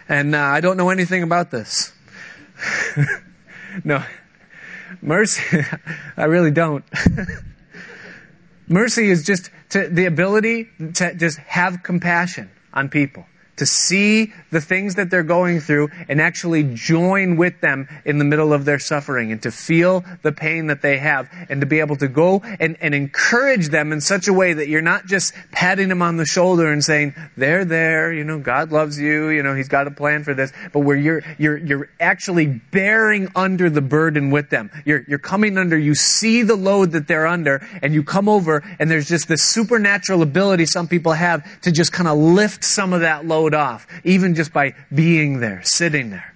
And 0.10 0.36
uh, 0.36 0.40
I 0.42 0.60
don't 0.60 0.76
know 0.76 0.90
anything 0.90 1.24
about 1.24 1.50
this. 1.50 1.94
no. 3.86 4.04
Mercy, 5.02 5.66
I 6.18 6.26
really 6.26 6.52
don't. 6.52 6.84
Mercy 8.68 9.10
is 9.10 9.24
just 9.24 9.50
to, 9.70 9.88
the 9.88 10.08
ability 10.08 10.68
to 10.96 11.16
just 11.16 11.38
have 11.38 11.84
compassion 11.84 12.52
on 12.74 12.90
people 12.90 13.26
to 13.58 13.66
see 13.66 14.34
the 14.52 14.62
things 14.62 14.96
that 14.96 15.10
there 15.10 15.24
going 15.24 15.60
through 15.60 15.90
and 16.08 16.22
actually 16.22 16.64
join 16.76 17.38
with 17.38 17.60
them 17.62 17.88
in 18.06 18.18
the 18.18 18.26
middle 18.26 18.54
of 18.54 18.66
their 18.66 18.80
suffering 18.80 19.32
and 19.32 19.42
to 19.44 19.52
feel 19.52 20.04
the 20.22 20.32
pain 20.32 20.68
that 20.68 20.82
they 20.82 20.98
have 20.98 21.30
and 21.50 21.62
to 21.62 21.68
be 21.68 21.80
able 21.80 21.96
to 21.96 22.08
go 22.08 22.42
and, 22.60 22.78
and 22.82 22.94
encourage 22.94 23.70
them 23.70 23.92
in 23.92 24.02
such 24.02 24.28
a 24.28 24.34
way 24.34 24.54
that 24.54 24.68
you're 24.68 24.82
not 24.82 25.06
just 25.06 25.34
patting 25.52 25.90
them 25.90 26.02
on 26.02 26.18
the 26.18 26.26
shoulder 26.26 26.72
and 26.72 26.84
saying, 26.84 27.14
they're 27.38 27.66
there, 27.66 28.14
you 28.14 28.24
know, 28.24 28.40
God 28.40 28.72
loves 28.72 29.00
you, 29.00 29.30
you 29.30 29.44
know, 29.44 29.56
He's 29.56 29.70
got 29.70 29.88
a 29.88 29.92
plan 29.92 30.24
for 30.24 30.34
this, 30.34 30.52
but 30.74 30.82
where 30.82 30.98
you're, 30.98 31.22
you're, 31.38 31.58
you're 31.58 31.90
actually 32.00 32.48
bearing 32.48 33.30
under 33.36 33.70
the 33.70 33.82
burden 33.82 34.32
with 34.32 34.50
them. 34.50 34.70
You're, 34.86 35.06
you're 35.08 35.20
coming 35.20 35.58
under, 35.58 35.78
you 35.78 35.96
see 35.96 36.44
the 36.44 36.56
load 36.56 36.92
that 36.92 37.08
they're 37.08 37.28
under 37.28 37.66
and 37.82 37.94
you 37.94 38.04
come 38.04 38.28
over 38.28 38.64
and 38.80 38.90
there's 38.90 39.08
just 39.08 39.28
this 39.28 39.44
supernatural 39.44 40.22
ability 40.22 40.66
some 40.66 40.88
people 40.88 41.14
have 41.14 41.62
to 41.62 41.72
just 41.72 41.92
kind 41.92 42.08
of 42.08 42.18
lift 42.18 42.64
some 42.64 42.94
of 42.94 43.02
that 43.02 43.26
load 43.26 43.45
off, 43.54 43.86
even 44.04 44.36
just 44.36 44.52
by 44.54 44.74
being 44.94 45.40
there, 45.40 45.62
sitting 45.64 46.10
there. 46.10 46.34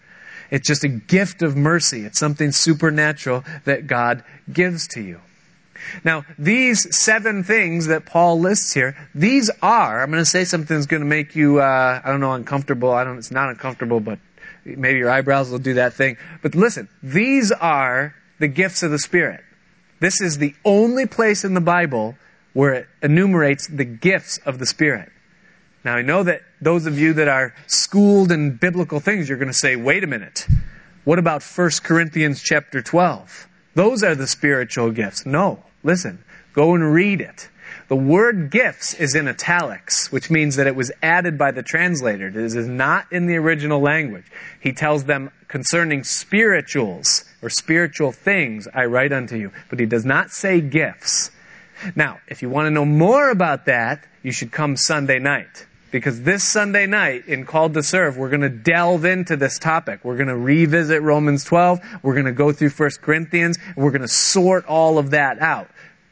It's 0.51 0.67
just 0.67 0.83
a 0.83 0.87
gift 0.87 1.41
of 1.41 1.55
mercy. 1.55 2.05
It's 2.05 2.19
something 2.19 2.51
supernatural 2.51 3.43
that 3.65 3.87
God 3.87 4.23
gives 4.51 4.87
to 4.89 5.01
you. 5.01 5.21
Now, 6.03 6.25
these 6.37 6.95
seven 6.95 7.43
things 7.43 7.87
that 7.87 8.05
Paul 8.05 8.39
lists 8.39 8.73
here, 8.73 8.97
these 9.15 9.49
are, 9.61 10.01
I'm 10.01 10.11
going 10.11 10.21
to 10.21 10.29
say 10.29 10.43
something 10.43 10.75
that's 10.75 10.87
going 10.87 11.01
to 11.01 11.07
make 11.07 11.35
you, 11.35 11.61
uh, 11.61 12.01
I 12.03 12.09
don't 12.09 12.19
know, 12.19 12.33
uncomfortable. 12.33 12.91
I 12.91 13.03
don't, 13.03 13.17
it's 13.17 13.31
not 13.31 13.49
uncomfortable, 13.49 13.99
but 13.99 14.19
maybe 14.65 14.99
your 14.99 15.09
eyebrows 15.09 15.49
will 15.49 15.59
do 15.59 15.75
that 15.75 15.93
thing. 15.93 16.17
But 16.41 16.55
listen, 16.55 16.89
these 17.01 17.51
are 17.51 18.13
the 18.39 18.47
gifts 18.47 18.83
of 18.83 18.91
the 18.91 18.99
Spirit. 18.99 19.41
This 19.99 20.21
is 20.21 20.37
the 20.37 20.53
only 20.65 21.05
place 21.05 21.43
in 21.43 21.53
the 21.53 21.61
Bible 21.61 22.15
where 22.53 22.73
it 22.73 22.87
enumerates 23.01 23.67
the 23.67 23.85
gifts 23.85 24.37
of 24.45 24.59
the 24.59 24.65
Spirit. 24.65 25.11
Now, 25.83 25.95
I 25.95 26.01
know 26.01 26.23
that 26.23 26.41
those 26.61 26.85
of 26.85 26.99
you 26.99 27.13
that 27.13 27.27
are 27.27 27.53
schooled 27.67 28.31
in 28.31 28.57
biblical 28.57 28.99
things, 28.99 29.29
you're 29.29 29.37
going 29.37 29.47
to 29.47 29.53
say, 29.53 29.75
wait 29.75 30.03
a 30.03 30.07
minute. 30.07 30.47
What 31.05 31.19
about 31.19 31.41
1 31.41 31.69
Corinthians 31.83 32.41
chapter 32.41 32.81
12? 32.81 33.47
Those 33.75 34.03
are 34.03 34.15
the 34.15 34.27
spiritual 34.27 34.91
gifts. 34.91 35.25
No. 35.25 35.63
Listen. 35.83 36.23
Go 36.53 36.75
and 36.75 36.93
read 36.93 37.21
it. 37.21 37.49
The 37.87 37.95
word 37.95 38.51
gifts 38.51 38.93
is 38.93 39.15
in 39.15 39.27
italics, 39.27 40.11
which 40.11 40.29
means 40.29 40.57
that 40.57 40.67
it 40.67 40.75
was 40.75 40.91
added 41.01 41.37
by 41.37 41.51
the 41.51 41.63
translator. 41.63 42.29
This 42.29 42.55
is 42.55 42.67
not 42.67 43.11
in 43.11 43.27
the 43.27 43.37
original 43.37 43.79
language. 43.79 44.25
He 44.59 44.73
tells 44.73 45.05
them 45.05 45.31
concerning 45.47 46.03
spirituals 46.03 47.23
or 47.41 47.49
spiritual 47.49 48.11
things, 48.11 48.67
I 48.73 48.85
write 48.85 49.13
unto 49.13 49.37
you. 49.37 49.51
But 49.69 49.79
he 49.79 49.85
does 49.85 50.05
not 50.05 50.31
say 50.31 50.61
gifts. 50.61 51.31
Now, 51.95 52.19
if 52.27 52.41
you 52.41 52.49
want 52.49 52.65
to 52.67 52.71
know 52.71 52.85
more 52.85 53.29
about 53.29 53.65
that, 53.65 54.05
you 54.21 54.31
should 54.31 54.51
come 54.51 54.75
Sunday 54.75 55.19
night. 55.19 55.65
Because 55.91 56.21
this 56.21 56.43
Sunday 56.43 56.85
night 56.85 57.27
in 57.27 57.45
Called 57.45 57.73
to 57.73 57.83
Serve, 57.83 58.17
we're 58.17 58.29
going 58.29 58.41
to 58.41 58.49
delve 58.49 59.05
into 59.05 59.35
this 59.35 59.57
topic. 59.57 60.01
We're 60.03 60.17
going 60.17 60.27
to 60.27 60.37
revisit 60.37 61.01
Romans 61.01 61.43
12. 61.43 61.79
We're 62.03 62.13
going 62.13 62.25
to 62.25 62.31
go 62.31 62.51
through 62.51 62.69
1 62.69 62.89
Corinthians. 63.01 63.57
We're 63.75 63.91
going 63.91 64.01
to 64.01 64.07
sort 64.07 64.65
all 64.65 64.97
of 64.97 65.11
that 65.11 65.39
out. 65.39 65.69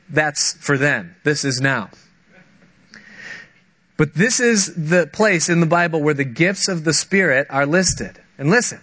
That's 0.09 0.53
for 0.53 0.77
then. 0.77 1.15
This 1.23 1.45
is 1.45 1.61
now. 1.61 1.89
But 3.97 4.13
this 4.13 4.39
is 4.39 4.73
the 4.75 5.07
place 5.11 5.49
in 5.49 5.59
the 5.59 5.65
Bible 5.65 6.01
where 6.01 6.13
the 6.13 6.23
gifts 6.23 6.67
of 6.67 6.83
the 6.83 6.93
Spirit 6.93 7.47
are 7.49 7.65
listed. 7.65 8.19
And 8.37 8.49
listen, 8.49 8.79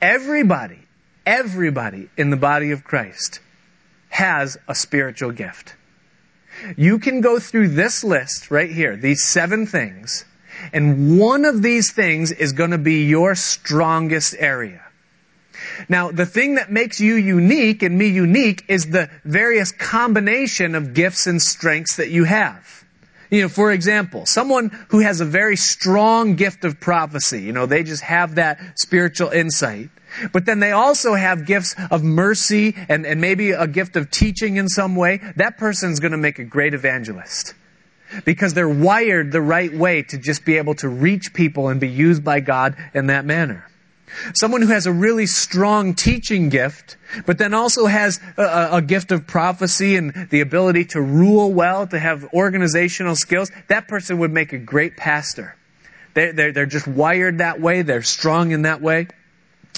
everybody, 0.00 0.78
everybody 1.26 2.08
in 2.16 2.30
the 2.30 2.36
body 2.36 2.70
of 2.70 2.82
Christ 2.82 3.40
has 4.08 4.56
a 4.66 4.74
spiritual 4.74 5.32
gift. 5.32 5.74
You 6.76 6.98
can 6.98 7.20
go 7.20 7.38
through 7.38 7.68
this 7.68 8.04
list 8.04 8.50
right 8.50 8.70
here, 8.70 8.96
these 8.96 9.24
seven 9.24 9.66
things, 9.66 10.24
and 10.72 11.18
one 11.18 11.44
of 11.44 11.62
these 11.62 11.92
things 11.92 12.32
is 12.32 12.52
going 12.52 12.70
to 12.70 12.78
be 12.78 13.04
your 13.04 13.34
strongest 13.34 14.34
area. 14.38 14.82
Now, 15.88 16.10
the 16.10 16.26
thing 16.26 16.56
that 16.56 16.70
makes 16.70 17.00
you 17.00 17.14
unique 17.14 17.82
and 17.82 17.96
me 17.96 18.08
unique 18.08 18.64
is 18.68 18.86
the 18.86 19.10
various 19.24 19.72
combination 19.72 20.74
of 20.74 20.94
gifts 20.94 21.26
and 21.26 21.40
strengths 21.40 21.96
that 21.96 22.10
you 22.10 22.24
have. 22.24 22.77
You 23.30 23.42
know, 23.42 23.48
for 23.48 23.72
example, 23.72 24.26
someone 24.26 24.70
who 24.88 25.00
has 25.00 25.20
a 25.20 25.24
very 25.24 25.56
strong 25.56 26.34
gift 26.36 26.64
of 26.64 26.80
prophecy, 26.80 27.42
you 27.42 27.52
know, 27.52 27.66
they 27.66 27.82
just 27.82 28.02
have 28.02 28.36
that 28.36 28.58
spiritual 28.78 29.28
insight. 29.28 29.90
But 30.32 30.46
then 30.46 30.60
they 30.60 30.72
also 30.72 31.14
have 31.14 31.44
gifts 31.44 31.74
of 31.90 32.02
mercy 32.02 32.74
and, 32.88 33.06
and 33.06 33.20
maybe 33.20 33.50
a 33.50 33.66
gift 33.66 33.96
of 33.96 34.10
teaching 34.10 34.56
in 34.56 34.68
some 34.68 34.96
way. 34.96 35.20
That 35.36 35.58
person's 35.58 36.00
going 36.00 36.12
to 36.12 36.18
make 36.18 36.38
a 36.38 36.44
great 36.44 36.72
evangelist. 36.72 37.54
Because 38.24 38.54
they're 38.54 38.68
wired 38.68 39.32
the 39.32 39.42
right 39.42 39.72
way 39.72 40.02
to 40.04 40.16
just 40.16 40.46
be 40.46 40.56
able 40.56 40.74
to 40.76 40.88
reach 40.88 41.34
people 41.34 41.68
and 41.68 41.78
be 41.78 41.88
used 41.88 42.24
by 42.24 42.40
God 42.40 42.74
in 42.94 43.08
that 43.08 43.26
manner. 43.26 43.66
Someone 44.34 44.62
who 44.62 44.68
has 44.68 44.86
a 44.86 44.92
really 44.92 45.26
strong 45.26 45.94
teaching 45.94 46.48
gift, 46.48 46.96
but 47.26 47.38
then 47.38 47.54
also 47.54 47.86
has 47.86 48.20
a, 48.36 48.68
a, 48.72 48.82
gift 48.82 49.12
of 49.12 49.26
prophecy 49.26 49.96
and 49.96 50.28
the 50.30 50.40
ability 50.40 50.84
to 50.86 51.00
rule 51.00 51.52
well, 51.52 51.86
to 51.86 51.98
have 51.98 52.24
organizational 52.32 53.16
skills, 53.16 53.50
that 53.68 53.88
person 53.88 54.18
would 54.18 54.32
make 54.32 54.52
a 54.52 54.58
great 54.58 54.96
pastor. 54.96 55.56
They're, 56.14 56.32
they're, 56.32 56.52
they're 56.52 56.66
just 56.66 56.86
wired 56.86 57.38
that 57.38 57.60
way. 57.60 57.82
They're 57.82 58.02
strong 58.02 58.50
in 58.50 58.62
that 58.62 58.80
way. 58.80 59.08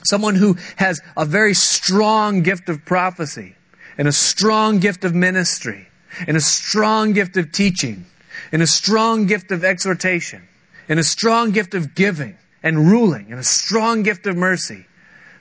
Someone 0.04 0.34
who 0.34 0.56
has 0.76 1.00
a 1.16 1.26
very 1.26 1.54
strong 1.54 2.42
gift 2.42 2.68
of 2.68 2.84
prophecy 2.84 3.56
and 3.98 4.08
a 4.08 4.12
strong 4.12 4.78
gift 4.78 5.04
of 5.04 5.14
ministry 5.14 5.88
and 6.26 6.36
a 6.36 6.40
strong 6.40 7.12
gift 7.12 7.36
of 7.36 7.52
teaching 7.52 8.06
and 8.52 8.62
a 8.62 8.66
strong 8.66 9.26
gift 9.26 9.52
of 9.52 9.64
exhortation 9.64 10.48
and 10.88 10.98
a 10.98 11.04
strong 11.04 11.50
gift 11.50 11.74
of 11.74 11.94
giving 11.94 12.36
and 12.62 12.90
ruling 12.90 13.30
and 13.30 13.40
a 13.40 13.44
strong 13.44 14.02
gift 14.02 14.26
of 14.26 14.36
mercy. 14.36 14.86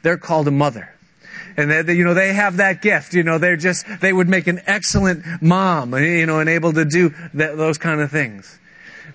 They're 0.01 0.17
called 0.17 0.47
a 0.47 0.51
mother. 0.51 0.93
And 1.57 1.69
they, 1.69 1.93
you 1.93 2.05
know, 2.05 2.13
they 2.13 2.33
have 2.33 2.57
that 2.57 2.81
gift. 2.81 3.13
You 3.13 3.23
know, 3.23 3.37
they're 3.37 3.57
just, 3.57 3.85
they 3.99 4.13
would 4.13 4.29
make 4.29 4.47
an 4.47 4.61
excellent 4.65 5.25
mom, 5.41 5.93
you 5.95 6.25
know, 6.25 6.39
and 6.39 6.49
able 6.49 6.73
to 6.73 6.85
do 6.85 7.13
that, 7.33 7.57
those 7.57 7.77
kind 7.77 8.01
of 8.01 8.11
things. 8.11 8.57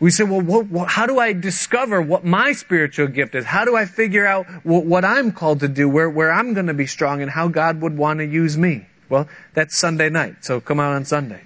We 0.00 0.10
say, 0.10 0.24
well, 0.24 0.40
what, 0.40 0.66
what, 0.66 0.88
how 0.88 1.06
do 1.06 1.18
I 1.18 1.32
discover 1.32 2.02
what 2.02 2.24
my 2.24 2.52
spiritual 2.52 3.06
gift 3.06 3.34
is? 3.34 3.44
How 3.44 3.64
do 3.64 3.76
I 3.76 3.86
figure 3.86 4.26
out 4.26 4.46
what, 4.64 4.84
what 4.84 5.04
I'm 5.04 5.32
called 5.32 5.60
to 5.60 5.68
do, 5.68 5.88
where, 5.88 6.10
where 6.10 6.32
I'm 6.32 6.52
going 6.52 6.66
to 6.66 6.74
be 6.74 6.86
strong, 6.86 7.22
and 7.22 7.30
how 7.30 7.48
God 7.48 7.80
would 7.80 7.96
want 7.96 8.18
to 8.18 8.26
use 8.26 8.58
me? 8.58 8.86
Well, 9.08 9.28
that's 9.54 9.76
Sunday 9.76 10.10
night, 10.10 10.44
so 10.44 10.60
come 10.60 10.80
out 10.80 10.94
on 10.94 11.04
Sunday. 11.04 11.42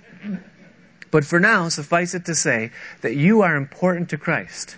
But 1.11 1.24
for 1.24 1.38
now, 1.38 1.68
suffice 1.68 2.14
it 2.14 2.24
to 2.26 2.34
say 2.34 2.70
that 3.02 3.14
you 3.14 3.42
are 3.42 3.56
important 3.56 4.11
to 4.11 4.18
Christ. 4.18 4.76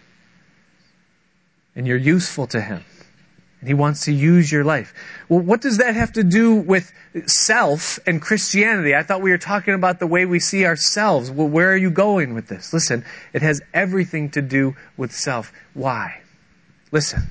And 1.75 1.87
you're 1.87 1.97
useful 1.97 2.47
to 2.49 2.61
Him. 2.61 2.85
And 3.61 3.69
he 3.69 3.75
wants 3.75 4.07
to 4.07 4.13
use 4.13 4.51
your 4.51 4.65
life. 4.65 4.95
Well, 5.29 5.41
what 5.41 5.61
does 5.61 5.79
that 5.79 5.95
have 5.95 6.15
to 6.15 6.25
do 6.25 6.55
with 6.55 6.91
self 7.27 7.99
and 8.07 8.21
Christianity? 8.21 8.95
I 8.95 9.03
thought 9.03 9.21
we 9.21 9.31
were 9.31 9.39
talking 9.39 9.75
about 9.75 9.99
the 10.01 10.07
way 10.07 10.25
we 10.25 10.41
see 10.41 10.65
ourselves. 10.65 11.31
Well, 11.31 11.47
where 11.47 11.71
are 11.71 11.77
you 11.77 11.91
going 11.91 12.33
with 12.33 12.49
this? 12.49 12.73
Listen, 12.73 13.05
it 13.35 13.43
has 13.43 13.61
everything 13.75 14.31
to 14.31 14.41
do 14.41 14.77
with 14.97 15.13
self. 15.13 15.53
Why? 15.75 16.23
Listen, 16.91 17.23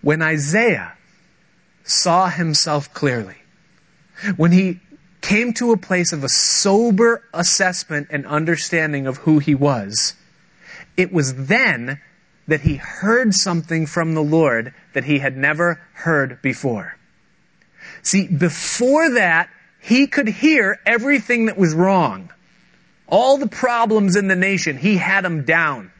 when 0.00 0.22
Isaiah 0.22 0.94
saw 1.84 2.30
himself 2.30 2.92
clearly, 2.94 3.36
when 4.36 4.52
he 4.52 4.80
came 5.20 5.52
to 5.54 5.72
a 5.72 5.76
place 5.76 6.12
of 6.12 6.24
a 6.24 6.28
sober 6.30 7.24
assessment 7.34 8.08
and 8.10 8.26
understanding 8.26 9.06
of 9.06 9.18
who 9.18 9.38
he 9.38 9.54
was, 9.54 10.14
it 10.96 11.12
was 11.12 11.46
then 11.46 12.00
that 12.48 12.62
he 12.62 12.76
heard 12.76 13.34
something 13.34 13.86
from 13.86 14.14
the 14.14 14.22
Lord 14.22 14.74
that 14.94 15.04
he 15.04 15.18
had 15.18 15.36
never 15.36 15.80
heard 15.92 16.40
before. 16.42 16.96
See, 18.02 18.26
before 18.26 19.10
that, 19.10 19.48
he 19.80 20.06
could 20.06 20.28
hear 20.28 20.78
everything 20.86 21.46
that 21.46 21.58
was 21.58 21.74
wrong. 21.74 22.32
All 23.06 23.38
the 23.38 23.48
problems 23.48 24.16
in 24.16 24.28
the 24.28 24.36
nation, 24.36 24.78
he 24.78 24.96
had 24.96 25.24
them 25.24 25.44
down. 25.44 25.90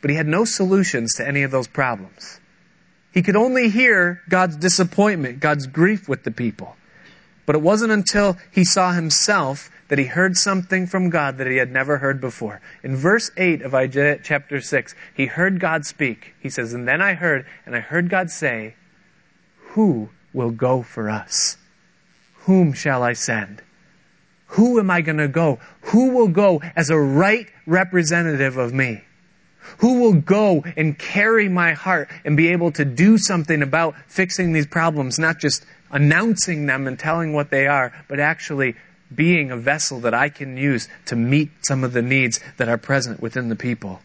But 0.00 0.10
he 0.10 0.16
had 0.16 0.28
no 0.28 0.44
solutions 0.44 1.14
to 1.14 1.26
any 1.26 1.42
of 1.42 1.50
those 1.50 1.66
problems. 1.66 2.40
He 3.12 3.22
could 3.22 3.36
only 3.36 3.70
hear 3.70 4.20
God's 4.28 4.56
disappointment, 4.56 5.40
God's 5.40 5.66
grief 5.66 6.08
with 6.08 6.24
the 6.24 6.30
people. 6.30 6.76
But 7.46 7.54
it 7.54 7.62
wasn't 7.62 7.92
until 7.92 8.36
he 8.50 8.64
saw 8.64 8.92
himself 8.92 9.70
that 9.88 9.98
he 9.98 10.06
heard 10.06 10.36
something 10.36 10.86
from 10.86 11.10
God 11.10 11.38
that 11.38 11.46
he 11.46 11.56
had 11.56 11.70
never 11.70 11.98
heard 11.98 12.20
before. 12.20 12.60
In 12.82 12.96
verse 12.96 13.30
8 13.36 13.62
of 13.62 13.74
Isaiah 13.74 14.18
chapter 14.22 14.60
6, 14.60 14.94
he 15.14 15.26
heard 15.26 15.60
God 15.60 15.84
speak. 15.84 16.34
He 16.40 16.48
says, 16.48 16.72
And 16.72 16.88
then 16.88 17.02
I 17.02 17.14
heard, 17.14 17.46
and 17.66 17.76
I 17.76 17.80
heard 17.80 18.08
God 18.08 18.30
say, 18.30 18.74
Who 19.70 20.08
will 20.32 20.50
go 20.50 20.82
for 20.82 21.10
us? 21.10 21.56
Whom 22.44 22.72
shall 22.72 23.02
I 23.02 23.12
send? 23.12 23.62
Who 24.48 24.78
am 24.78 24.90
I 24.90 25.00
going 25.00 25.18
to 25.18 25.28
go? 25.28 25.58
Who 25.82 26.10
will 26.10 26.28
go 26.28 26.62
as 26.76 26.90
a 26.90 26.98
right 26.98 27.46
representative 27.66 28.56
of 28.56 28.72
me? 28.72 29.02
Who 29.78 30.00
will 30.00 30.20
go 30.20 30.62
and 30.76 30.98
carry 30.98 31.48
my 31.48 31.72
heart 31.72 32.10
and 32.24 32.36
be 32.36 32.48
able 32.48 32.70
to 32.72 32.84
do 32.84 33.16
something 33.16 33.62
about 33.62 33.94
fixing 34.06 34.52
these 34.52 34.66
problems, 34.66 35.18
not 35.18 35.38
just 35.38 35.64
announcing 35.90 36.66
them 36.66 36.86
and 36.86 36.98
telling 36.98 37.32
what 37.32 37.50
they 37.50 37.66
are, 37.66 37.92
but 38.08 38.20
actually 38.20 38.76
being 39.12 39.50
a 39.50 39.56
vessel 39.56 40.00
that 40.00 40.14
I 40.14 40.28
can 40.28 40.56
use 40.56 40.88
to 41.06 41.16
meet 41.16 41.50
some 41.62 41.84
of 41.84 41.92
the 41.92 42.02
needs 42.02 42.40
that 42.56 42.68
are 42.68 42.78
present 42.78 43.20
within 43.20 43.48
the 43.48 43.56
people. 43.56 44.00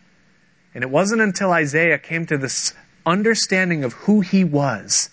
And 0.73 0.83
it 0.83 0.89
wasn't 0.89 1.21
until 1.21 1.51
Isaiah 1.51 1.97
came 1.97 2.25
to 2.27 2.37
this 2.37 2.73
understanding 3.05 3.83
of 3.83 3.93
who 3.93 4.21
he 4.21 4.43
was. 4.43 5.09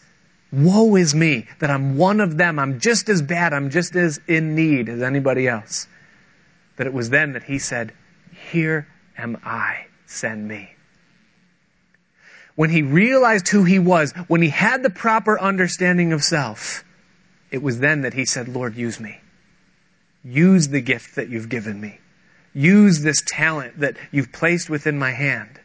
Woe 0.53 0.97
is 0.97 1.15
me 1.15 1.47
that 1.59 1.71
I'm 1.71 1.97
one 1.97 2.21
of 2.21 2.37
them. 2.37 2.59
I'm 2.59 2.79
just 2.79 3.09
as 3.09 3.23
bad. 3.23 3.53
I'm 3.53 3.71
just 3.71 3.97
as 3.97 4.21
in 4.29 4.55
need 4.55 4.89
as 4.89 5.03
anybody 5.03 5.49
else. 5.49 5.87
That 6.77 6.87
it 6.87 6.93
was 6.93 7.11
then 7.11 7.33
that 7.33 7.45
he 7.45 7.59
said, 7.59 7.93
Here 8.53 8.87
am 9.17 9.39
I. 9.45 9.87
Send 10.07 10.47
me. 10.47 10.77
When 12.55 12.71
he 12.71 12.83
realized 12.83 13.49
who 13.49 13.65
he 13.65 13.79
was, 13.79 14.13
when 14.29 14.41
he 14.41 14.49
had 14.49 14.83
the 14.83 14.91
proper 14.91 15.39
understanding 15.39 16.13
of 16.13 16.23
self, 16.23 16.85
it 17.51 17.63
was 17.63 17.81
then 17.81 18.03
that 18.03 18.15
he 18.15 18.25
said, 18.25 18.49
Lord, 18.49 18.77
use 18.77 18.99
me. 19.01 19.21
Use 20.27 20.69
the 20.69 20.81
gift 20.81 21.15
that 21.15 21.29
you've 21.29 21.49
given 21.49 21.81
me. 21.81 22.01
Use 22.53 23.01
this 23.01 23.23
talent 23.25 23.79
that 23.79 23.97
you've 24.11 24.33
placed 24.33 24.69
within 24.69 24.99
my 24.99 25.13
hand. 25.13 25.61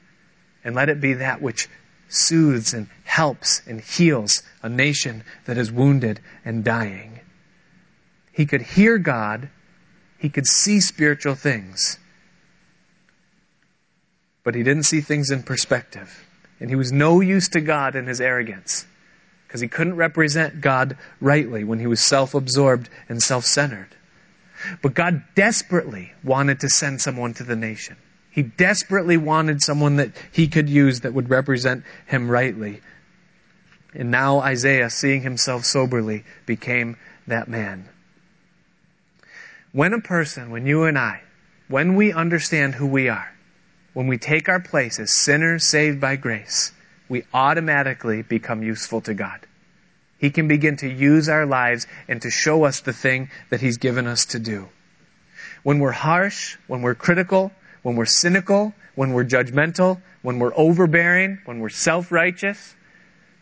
And 0.64 0.76
let 0.76 0.90
it 0.90 1.02
be 1.02 1.14
that 1.16 1.42
which 1.42 1.68
soothes 2.10 2.72
and 2.72 2.88
helps 3.04 3.64
and 3.66 3.82
heals 3.82 4.44
a 4.62 4.70
nation 4.70 5.24
that 5.46 5.58
is 5.58 5.72
wounded 5.72 6.20
and 6.46 6.64
dying. 6.64 7.22
He 8.32 8.46
could 8.46 8.62
hear 8.62 9.00
God. 9.00 9.50
He 10.20 10.30
could 10.30 10.46
see 10.46 10.80
spiritual 10.80 11.34
things. 11.34 11.98
But 14.44 14.54
he 14.54 14.62
didn't 14.62 14.84
see 14.84 15.02
things 15.02 15.32
in 15.32 15.42
perspective. 15.42 16.28
And 16.60 16.70
he 16.70 16.76
was 16.76 16.92
no 16.92 17.20
use 17.20 17.50
to 17.50 17.62
God 17.62 17.96
in 17.96 18.06
his 18.06 18.22
arrogance 18.22 18.86
because 19.48 19.62
he 19.62 19.68
couldn't 19.68 19.96
represent 19.96 20.62
God 20.62 20.98
rightly 21.20 21.64
when 21.64 21.80
he 21.80 21.88
was 21.88 22.00
self 22.00 22.36
absorbed 22.36 22.90
and 23.10 23.24
self 23.24 23.46
centered. 23.46 23.96
But 24.82 24.94
God 24.94 25.24
desperately 25.36 26.14
wanted 26.24 26.60
to 26.62 26.70
send 26.70 27.02
someone 27.02 27.34
to 27.36 27.44
the 27.44 27.56
nation. 27.56 27.98
He 28.32 28.44
desperately 28.44 29.18
wanted 29.18 29.62
someone 29.62 29.98
that 29.98 30.12
he 30.32 30.48
could 30.48 30.70
use 30.70 31.02
that 31.02 31.14
would 31.14 31.30
represent 31.30 31.84
him 32.06 32.30
rightly. 32.30 32.82
And 33.94 34.10
now 34.10 34.40
Isaiah, 34.40 34.90
seeing 34.90 35.22
himself 35.22 35.66
soberly, 35.66 36.24
became 36.46 36.98
that 37.28 37.50
man. 37.50 37.90
When 39.74 39.94
a 39.94 40.02
person, 40.02 40.50
when 40.50 40.66
you 40.66 40.84
and 40.84 40.98
I, 40.98 41.22
when 41.68 41.96
we 41.96 42.14
understand 42.14 42.76
who 42.76 42.88
we 42.88 43.10
are, 43.10 43.34
when 43.94 44.08
we 44.08 44.18
take 44.18 44.48
our 44.48 44.60
place 44.60 45.00
as 45.00 45.14
sinners 45.14 45.66
saved 45.66 46.00
by 46.00 46.16
grace, 46.16 46.72
we 47.10 47.24
automatically 47.34 48.22
become 48.22 48.64
useful 48.64 49.02
to 49.02 49.14
God. 49.14 49.46
He 50.22 50.30
can 50.30 50.48
begin 50.48 50.78
to 50.78 50.88
use 50.88 51.28
our 51.28 51.48
lives 51.48 51.88
and 52.08 52.22
to 52.22 52.30
show 52.30 52.64
us 52.64 52.80
the 52.80 52.94
thing 52.94 53.32
that 53.50 53.60
He's 53.60 53.78
given 53.78 54.06
us 54.06 54.24
to 54.28 54.40
do. 54.40 54.70
When 55.64 55.80
we're 55.80 55.92
harsh, 55.92 56.58
when 56.68 56.84
we're 56.84 56.94
critical, 56.94 57.52
when 57.82 57.96
we're 57.96 58.06
cynical, 58.06 58.76
when 58.94 59.14
we're 59.14 59.26
judgmental, 59.26 60.00
when 60.22 60.38
we're 60.38 60.56
overbearing, 60.56 61.40
when 61.46 61.60
we're 61.60 61.70
self 61.70 62.12
righteous, 62.12 62.76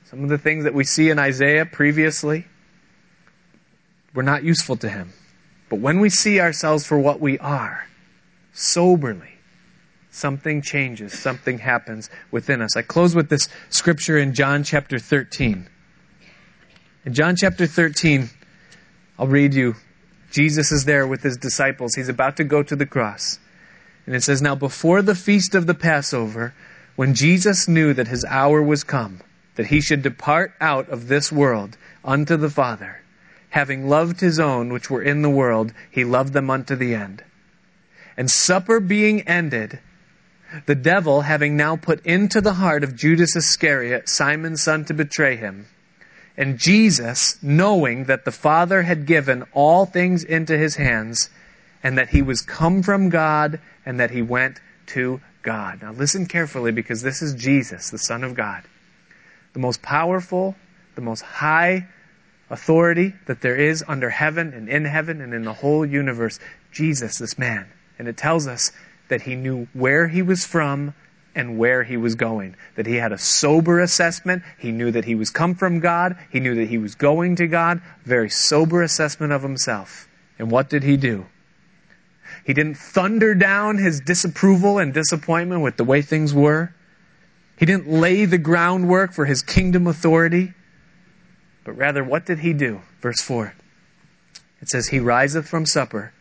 some 0.06 0.24
of 0.24 0.30
the 0.30 0.38
things 0.38 0.64
that 0.64 0.74
we 0.74 0.86
see 0.86 1.10
in 1.10 1.20
Isaiah 1.20 1.66
previously, 1.66 2.48
we're 4.14 4.24
not 4.24 4.46
useful 4.46 4.78
to 4.78 4.88
Him. 4.88 5.12
But 5.68 5.82
when 5.82 6.00
we 6.00 6.10
see 6.10 6.40
ourselves 6.40 6.86
for 6.88 6.98
what 6.98 7.20
we 7.20 7.38
are, 7.40 7.86
soberly, 8.54 9.34
something 10.12 10.62
changes, 10.62 11.12
something 11.12 11.58
happens 11.58 12.10
within 12.32 12.62
us. 12.62 12.78
I 12.78 12.84
close 12.84 13.16
with 13.16 13.28
this 13.28 13.50
scripture 13.68 14.18
in 14.18 14.34
John 14.34 14.64
chapter 14.64 14.98
13. 14.98 15.68
In 17.06 17.14
John 17.14 17.38
chapter 17.38 17.66
13, 17.66 18.30
I'll 19.18 19.28
read 19.28 19.54
you. 19.54 19.76
Jesus 20.32 20.72
is 20.74 20.84
there 20.84 21.08
with 21.08 21.24
his 21.24 21.38
disciples. 21.38 21.96
He's 21.96 22.10
about 22.10 22.38
to 22.38 22.44
go 22.44 22.62
to 22.62 22.76
the 22.76 22.86
cross. 22.86 23.40
And 24.06 24.16
it 24.16 24.22
says, 24.22 24.42
Now 24.42 24.56
before 24.56 25.02
the 25.02 25.16
feast 25.16 25.56
of 25.56 25.66
the 25.66 25.74
Passover, 25.74 26.54
when 26.98 27.14
Jesus 27.14 27.70
knew 27.70 27.94
that 27.94 28.10
his 28.10 28.26
hour 28.26 28.62
was 28.62 28.84
come, 28.84 29.22
that 29.56 29.68
he 29.68 29.80
should 29.80 30.02
depart 30.02 30.54
out 30.60 30.90
of 30.90 31.08
this 31.08 31.32
world 31.32 31.78
unto 32.04 32.36
the 32.36 32.50
Father, 32.50 33.02
having 33.50 33.88
loved 33.88 34.20
his 34.20 34.38
own 34.38 34.74
which 34.74 34.90
were 34.90 35.02
in 35.02 35.22
the 35.22 35.30
world, 35.30 35.72
he 35.90 36.04
loved 36.04 36.34
them 36.34 36.50
unto 36.50 36.76
the 36.76 36.96
end. 36.96 37.24
And 38.18 38.30
supper 38.30 38.82
being 38.82 39.22
ended, 39.22 39.80
the 40.66 40.76
devil 40.76 41.22
having 41.22 41.56
now 41.56 41.78
put 41.78 42.06
into 42.06 42.42
the 42.42 42.56
heart 42.56 42.84
of 42.84 42.98
Judas 42.98 43.38
Iscariot, 43.38 44.10
Simon's 44.10 44.62
son, 44.62 44.84
to 44.86 44.94
betray 44.94 45.38
him, 45.38 45.68
and 46.40 46.58
Jesus, 46.58 47.38
knowing 47.44 48.06
that 48.06 48.24
the 48.24 48.32
Father 48.32 48.84
had 48.84 49.06
given 49.06 49.44
all 49.52 49.86
things 49.86 50.24
into 50.24 50.58
his 50.58 50.78
hands, 50.78 51.30
and 51.84 51.98
that 51.98 52.08
he 52.10 52.22
was 52.22 52.42
come 52.42 52.82
from 52.82 53.10
God, 53.10 53.60
and 53.86 54.00
that 54.00 54.12
he 54.12 54.22
went 54.22 54.62
to 54.88 55.20
God. 55.42 55.82
Now 55.82 55.92
listen 55.92 56.26
carefully 56.28 56.72
because 56.72 57.02
this 57.02 57.22
is 57.22 57.34
Jesus, 57.34 57.90
the 57.90 57.98
Son 57.98 58.24
of 58.24 58.36
God. 58.36 58.64
The 59.52 59.60
most 59.60 59.82
powerful, 59.82 60.56
the 60.96 61.02
most 61.02 61.24
high 61.24 61.88
authority 62.50 63.16
that 63.26 63.42
there 63.42 63.58
is 63.58 63.84
under 63.86 64.10
heaven 64.10 64.54
and 64.54 64.70
in 64.70 64.86
heaven 64.86 65.20
and 65.20 65.34
in 65.34 65.44
the 65.44 65.54
whole 65.54 65.86
universe. 65.86 66.40
Jesus, 66.72 67.18
this 67.18 67.38
man. 67.38 67.68
And 68.00 68.08
it 68.08 68.16
tells 68.16 68.48
us 68.48 68.72
that 69.10 69.24
he 69.24 69.36
knew 69.36 69.68
where 69.74 70.08
he 70.08 70.22
was 70.22 70.46
from 70.46 70.94
and 71.36 71.58
where 71.58 71.84
he 71.84 71.98
was 71.98 72.16
going. 72.16 72.56
That 72.76 72.86
he 72.86 72.96
had 72.96 73.12
a 73.12 73.18
sober 73.18 73.80
assessment. 73.80 74.44
He 74.58 74.72
knew 74.72 74.92
that 74.92 75.06
he 75.06 75.16
was 75.16 75.30
come 75.30 75.56
from 75.56 75.80
God. 75.80 76.18
He 76.32 76.40
knew 76.40 76.56
that 76.56 76.68
he 76.68 76.78
was 76.78 76.96
going 76.96 77.36
to 77.38 77.48
God. 77.48 77.82
Very 78.04 78.30
sober 78.30 78.82
assessment 78.82 79.32
of 79.32 79.42
himself. 79.42 80.08
And 80.38 80.50
what 80.50 80.70
did 80.70 80.84
he 80.84 80.98
do? 80.98 81.26
He 82.46 82.54
didn't 82.54 82.76
thunder 82.76 83.36
down 83.36 83.78
his 83.78 84.00
disapproval 84.00 84.80
and 84.80 84.94
disappointment 84.94 85.62
with 85.62 85.78
the 85.78 85.84
way 85.84 86.02
things 86.02 86.34
were. 86.34 86.74
He 87.58 87.66
didn't 87.66 87.90
lay 87.90 88.26
the 88.26 88.38
groundwork 88.38 89.14
for 89.14 89.26
his 89.26 89.42
kingdom 89.42 89.86
authority. 89.86 90.54
But 91.66 91.74
rather, 91.74 92.04
what 92.04 92.26
did 92.26 92.40
he 92.40 92.54
do? 92.54 92.82
Verse 93.02 93.22
4. 93.22 93.54
It 94.62 94.70
says, 94.70 94.88
He 94.88 95.00
riseth 95.00 95.48
from 95.48 95.66
supper, 95.66 96.14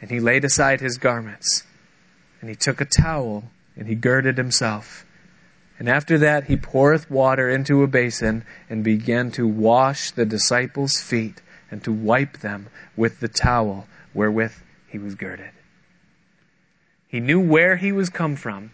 and 0.00 0.10
he 0.10 0.20
laid 0.20 0.44
aside 0.44 0.80
his 0.80 0.98
garments, 0.98 1.64
and 2.40 2.50
he 2.50 2.56
took 2.56 2.80
a 2.80 2.84
towel 2.84 3.44
and 3.76 3.88
he 3.88 3.94
girded 3.94 4.38
himself. 4.38 5.04
And 5.78 5.88
after 5.88 6.18
that, 6.18 6.44
he 6.44 6.56
poureth 6.56 7.10
water 7.10 7.48
into 7.50 7.82
a 7.82 7.88
basin 7.88 8.44
and 8.70 8.84
began 8.84 9.30
to 9.32 9.46
wash 9.46 10.12
the 10.12 10.24
disciples' 10.24 11.00
feet 11.00 11.42
and 11.70 11.82
to 11.84 11.92
wipe 11.92 12.38
them 12.38 12.68
with 12.96 13.20
the 13.20 13.28
towel 13.28 13.88
wherewith 14.12 14.54
he 14.86 14.98
was 14.98 15.16
girded. 15.16 15.50
He 17.08 17.20
knew 17.20 17.40
where 17.40 17.76
he 17.76 17.90
was 17.92 18.10
come 18.10 18.36
from 18.36 18.70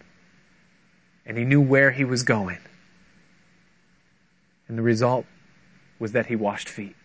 and 1.25 1.39
he 1.39 1.45
knew 1.45 1.61
where 1.61 1.91
he 1.91 2.05
was 2.05 2.23
going. 2.23 2.59
And 4.69 4.77
the 4.77 4.83
result 4.83 5.27
was 5.99 6.13
that 6.13 6.27
he 6.27 6.37
washed 6.37 6.69
feet. 6.69 6.97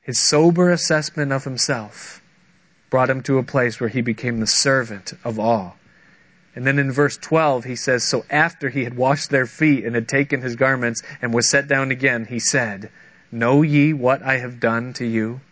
His 0.00 0.18
sober 0.18 0.70
assessment 0.70 1.32
of 1.32 1.44
himself 1.44 2.22
brought 2.90 3.10
him 3.10 3.22
to 3.24 3.38
a 3.38 3.42
place 3.42 3.80
where 3.80 3.88
he 3.88 4.00
became 4.00 4.38
the 4.38 4.46
servant 4.46 5.12
of 5.24 5.38
all. 5.38 5.76
And 6.56 6.66
then 6.66 6.78
in 6.78 6.90
verse 6.90 7.18
12, 7.18 7.64
he 7.64 7.76
says, 7.76 8.02
So 8.02 8.24
after 8.30 8.70
he 8.70 8.84
had 8.84 8.96
washed 8.96 9.28
their 9.28 9.44
feet 9.44 9.84
and 9.84 9.94
had 9.94 10.08
taken 10.08 10.40
his 10.40 10.56
garments 10.56 11.02
and 11.20 11.34
was 11.34 11.50
set 11.50 11.68
down 11.68 11.90
again, 11.90 12.24
he 12.24 12.38
said, 12.38 12.90
Know 13.30 13.60
ye 13.60 13.92
what 13.92 14.22
I 14.22 14.38
have 14.38 14.58
done 14.58 14.94
to 14.94 15.04
you? 15.04 15.42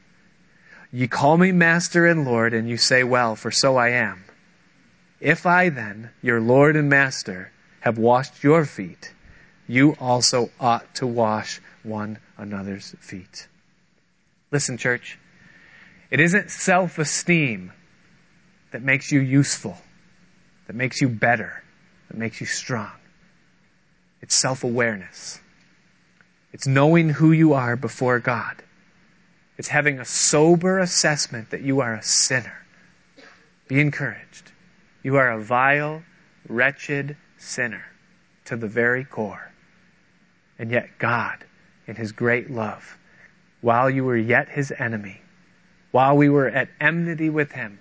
Ye 0.91 1.07
call 1.07 1.37
me 1.37 1.53
Master 1.53 2.07
and 2.07 2.25
Lord, 2.25 2.55
and 2.55 2.71
you 2.71 2.79
say, 2.79 3.05
Well, 3.05 3.37
for 3.37 3.51
so 3.51 3.77
I 3.77 3.91
am. 3.91 4.25
If 5.21 5.45
I 5.45 5.69
then, 5.69 6.11
your 6.23 6.41
Lord 6.41 6.75
and 6.75 6.89
Master, 6.89 7.53
have 7.81 7.99
washed 7.99 8.43
your 8.43 8.65
feet, 8.65 9.13
you 9.67 9.97
also 10.01 10.51
ought 10.59 10.95
to 10.95 11.07
wash 11.07 11.61
one 11.83 12.19
another's 12.39 12.95
feet. 13.01 13.47
Listen, 14.51 14.79
church, 14.79 15.19
it 16.11 16.19
isn't 16.19 16.51
self 16.51 16.99
esteem 16.99 17.73
that 18.71 18.83
makes 18.83 19.13
you 19.13 19.21
useful 19.21 19.77
that 20.67 20.77
makes 20.77 21.01
you 21.01 21.09
better, 21.09 21.63
that 22.09 22.17
makes 22.17 22.41
you 22.41 22.47
strong. 22.47 22.93
It's 24.21 24.35
self 24.35 24.65
awareness. 24.65 25.41
It's 26.53 26.67
knowing 26.67 27.11
who 27.11 27.33
you 27.33 27.53
are 27.53 27.77
before 27.77 28.21
God. 28.21 28.63
It's 29.59 29.69
having 29.69 29.99
a 29.99 30.05
sober 30.05 30.79
assessment 30.79 31.51
that 31.51 31.63
you 31.63 31.81
are 31.81 31.95
a 31.95 32.03
sinner. 32.03 32.65
Be 33.69 33.81
encouraged. 33.81 34.53
You 35.03 35.17
are 35.17 35.31
a 35.31 35.41
vile, 35.41 36.03
wretched 36.49 37.17
sinner 37.37 37.85
to 38.47 38.57
the 38.57 38.69
very 38.69 39.05
core. 39.05 39.53
And 40.59 40.71
yet 40.71 40.99
God, 40.99 41.45
in 41.87 41.97
His 41.97 42.13
great 42.13 42.51
love, 42.51 42.99
while 43.61 43.91
you 43.91 44.05
were 44.05 44.17
yet 44.17 44.49
His 44.49 44.73
enemy, 44.79 45.21
while 45.91 46.17
we 46.17 46.29
were 46.29 46.49
at 46.49 46.69
enmity 46.81 47.31
with 47.31 47.53
Him, 47.53 47.79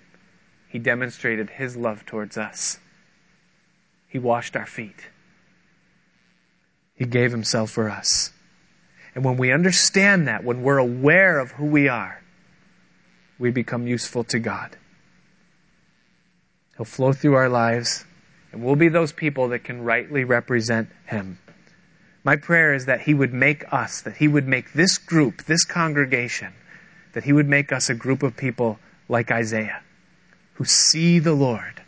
he 0.74 0.80
demonstrated 0.80 1.50
His 1.50 1.76
love 1.76 2.04
towards 2.04 2.36
us. 2.36 2.80
He 4.08 4.18
washed 4.18 4.56
our 4.56 4.66
feet. 4.66 5.06
He 6.96 7.04
gave 7.04 7.30
Himself 7.30 7.70
for 7.70 7.88
us. 7.88 8.32
And 9.14 9.24
when 9.24 9.36
we 9.36 9.52
understand 9.52 10.26
that, 10.26 10.42
when 10.42 10.64
we're 10.64 10.78
aware 10.78 11.38
of 11.38 11.52
who 11.52 11.66
we 11.66 11.86
are, 11.86 12.20
we 13.38 13.52
become 13.52 13.86
useful 13.86 14.24
to 14.24 14.40
God. 14.40 14.76
He'll 16.76 16.84
flow 16.84 17.12
through 17.12 17.34
our 17.34 17.48
lives, 17.48 18.04
and 18.50 18.64
we'll 18.64 18.74
be 18.74 18.88
those 18.88 19.12
people 19.12 19.50
that 19.50 19.62
can 19.62 19.84
rightly 19.84 20.24
represent 20.24 20.88
Him. 21.06 21.38
My 22.24 22.34
prayer 22.34 22.74
is 22.74 22.86
that 22.86 23.02
He 23.02 23.14
would 23.14 23.32
make 23.32 23.64
us, 23.72 24.00
that 24.00 24.16
He 24.16 24.26
would 24.26 24.48
make 24.48 24.72
this 24.72 24.98
group, 24.98 25.44
this 25.44 25.64
congregation, 25.64 26.52
that 27.12 27.22
He 27.22 27.32
would 27.32 27.48
make 27.48 27.70
us 27.70 27.88
a 27.88 27.94
group 27.94 28.24
of 28.24 28.36
people 28.36 28.80
like 29.08 29.30
Isaiah 29.30 29.83
who 30.54 30.64
see 30.64 31.18
the 31.18 31.34
Lord, 31.34 31.82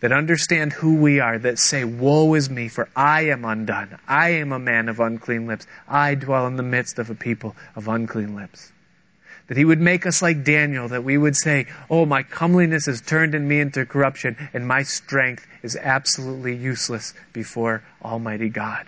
that 0.00 0.12
understand 0.12 0.72
who 0.72 0.96
we 0.96 1.20
are, 1.20 1.38
that 1.38 1.58
say, 1.58 1.84
Woe 1.84 2.34
is 2.34 2.48
me, 2.48 2.68
for 2.68 2.88
I 2.96 3.22
am 3.26 3.44
undone. 3.44 3.98
I 4.08 4.30
am 4.30 4.52
a 4.52 4.58
man 4.58 4.88
of 4.88 4.98
unclean 4.98 5.46
lips. 5.46 5.66
I 5.86 6.14
dwell 6.14 6.46
in 6.46 6.56
the 6.56 6.62
midst 6.62 6.98
of 6.98 7.10
a 7.10 7.14
people 7.14 7.54
of 7.76 7.86
unclean 7.86 8.34
lips. 8.34 8.72
That 9.48 9.56
he 9.56 9.64
would 9.64 9.80
make 9.80 10.06
us 10.06 10.22
like 10.22 10.44
Daniel, 10.44 10.88
that 10.88 11.04
we 11.04 11.18
would 11.18 11.36
say, 11.36 11.66
Oh, 11.90 12.06
my 12.06 12.22
comeliness 12.22 12.86
has 12.86 13.00
turned 13.00 13.34
in 13.34 13.46
me 13.46 13.60
into 13.60 13.84
corruption, 13.84 14.36
and 14.54 14.66
my 14.66 14.82
strength 14.84 15.46
is 15.62 15.76
absolutely 15.76 16.56
useless 16.56 17.14
before 17.32 17.82
Almighty 18.02 18.48
God. 18.48 18.86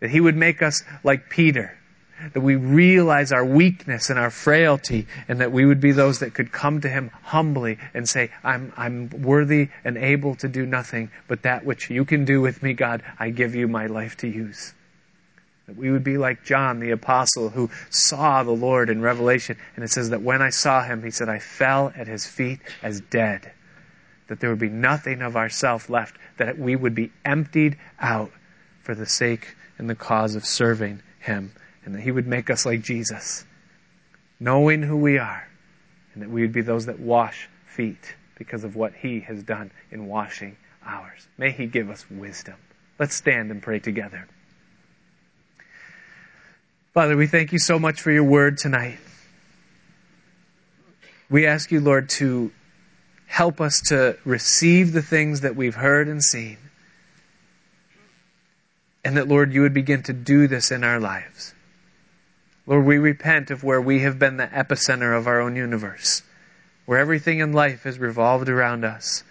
That 0.00 0.10
he 0.10 0.20
would 0.20 0.36
make 0.36 0.62
us 0.62 0.84
like 1.02 1.30
Peter, 1.30 1.76
that 2.32 2.40
we 2.40 2.56
realize 2.56 3.32
our 3.32 3.44
weakness 3.44 4.10
and 4.10 4.18
our 4.18 4.30
frailty, 4.30 5.06
and 5.28 5.40
that 5.40 5.52
we 5.52 5.66
would 5.66 5.80
be 5.80 5.92
those 5.92 6.20
that 6.20 6.34
could 6.34 6.50
come 6.50 6.80
to 6.80 6.88
Him 6.88 7.10
humbly 7.22 7.78
and 7.94 8.08
say, 8.08 8.30
I'm, 8.42 8.72
I'm 8.76 9.10
worthy 9.10 9.68
and 9.84 9.96
able 9.96 10.34
to 10.36 10.48
do 10.48 10.64
nothing, 10.64 11.10
but 11.28 11.42
that 11.42 11.64
which 11.64 11.90
you 11.90 12.04
can 12.04 12.24
do 12.24 12.40
with 12.40 12.62
me, 12.62 12.72
God, 12.72 13.02
I 13.18 13.30
give 13.30 13.54
you 13.54 13.68
my 13.68 13.86
life 13.86 14.16
to 14.18 14.28
use. 14.28 14.72
That 15.66 15.76
we 15.76 15.90
would 15.90 16.04
be 16.04 16.16
like 16.16 16.44
John 16.44 16.80
the 16.80 16.92
apostle 16.92 17.50
who 17.50 17.70
saw 17.90 18.42
the 18.42 18.52
Lord 18.52 18.88
in 18.88 19.02
Revelation, 19.02 19.58
and 19.74 19.84
it 19.84 19.90
says 19.90 20.10
that 20.10 20.22
when 20.22 20.40
I 20.40 20.50
saw 20.50 20.82
him, 20.82 21.02
he 21.02 21.10
said, 21.10 21.28
I 21.28 21.38
fell 21.38 21.92
at 21.96 22.06
his 22.06 22.26
feet 22.26 22.60
as 22.82 23.00
dead. 23.00 23.52
That 24.28 24.40
there 24.40 24.50
would 24.50 24.58
be 24.58 24.68
nothing 24.68 25.22
of 25.22 25.36
ourself 25.36 25.90
left, 25.90 26.16
that 26.38 26.58
we 26.58 26.76
would 26.76 26.94
be 26.94 27.12
emptied 27.24 27.76
out 28.00 28.30
for 28.82 28.94
the 28.94 29.06
sake 29.06 29.54
and 29.78 29.90
the 29.90 29.94
cause 29.94 30.34
of 30.34 30.46
serving 30.46 31.02
him 31.18 31.52
and 31.86 31.94
that 31.94 32.02
He 32.02 32.10
would 32.10 32.26
make 32.26 32.50
us 32.50 32.66
like 32.66 32.82
Jesus, 32.82 33.44
knowing 34.38 34.82
who 34.82 34.96
we 34.96 35.18
are, 35.18 35.48
and 36.12 36.22
that 36.22 36.28
we 36.30 36.42
would 36.42 36.52
be 36.52 36.60
those 36.60 36.86
that 36.86 37.00
wash 37.00 37.48
feet 37.66 38.16
because 38.36 38.64
of 38.64 38.76
what 38.76 38.92
He 38.92 39.20
has 39.20 39.42
done 39.42 39.70
in 39.90 40.06
washing 40.06 40.56
ours. 40.84 41.26
May 41.38 41.52
He 41.52 41.66
give 41.66 41.88
us 41.88 42.04
wisdom. 42.10 42.56
Let's 42.98 43.14
stand 43.14 43.50
and 43.50 43.62
pray 43.62 43.78
together. 43.78 44.26
Father, 46.92 47.16
we 47.16 47.26
thank 47.26 47.52
you 47.52 47.58
so 47.58 47.78
much 47.78 48.00
for 48.00 48.10
your 48.10 48.24
word 48.24 48.58
tonight. 48.58 48.98
We 51.28 51.46
ask 51.46 51.70
you, 51.70 51.80
Lord, 51.80 52.08
to 52.10 52.50
help 53.26 53.60
us 53.60 53.80
to 53.88 54.16
receive 54.24 54.92
the 54.92 55.02
things 55.02 55.42
that 55.42 55.56
we've 55.56 55.74
heard 55.74 56.08
and 56.08 56.22
seen. 56.22 56.56
And 59.04 59.16
that, 59.18 59.28
Lord, 59.28 59.52
you 59.52 59.60
would 59.60 59.74
begin 59.74 60.02
to 60.04 60.12
do 60.12 60.48
this 60.48 60.70
in 60.70 60.82
our 60.82 60.98
lives. 60.98 61.54
Lord, 62.66 62.84
we 62.84 62.98
repent 62.98 63.52
of 63.52 63.62
where 63.62 63.80
we 63.80 64.00
have 64.00 64.18
been 64.18 64.38
the 64.38 64.48
epicenter 64.48 65.16
of 65.16 65.28
our 65.28 65.40
own 65.40 65.54
universe, 65.54 66.22
where 66.84 66.98
everything 66.98 67.38
in 67.38 67.52
life 67.52 67.84
has 67.84 67.98
revolved 67.98 68.48
around 68.48 68.84
us, 68.84 69.22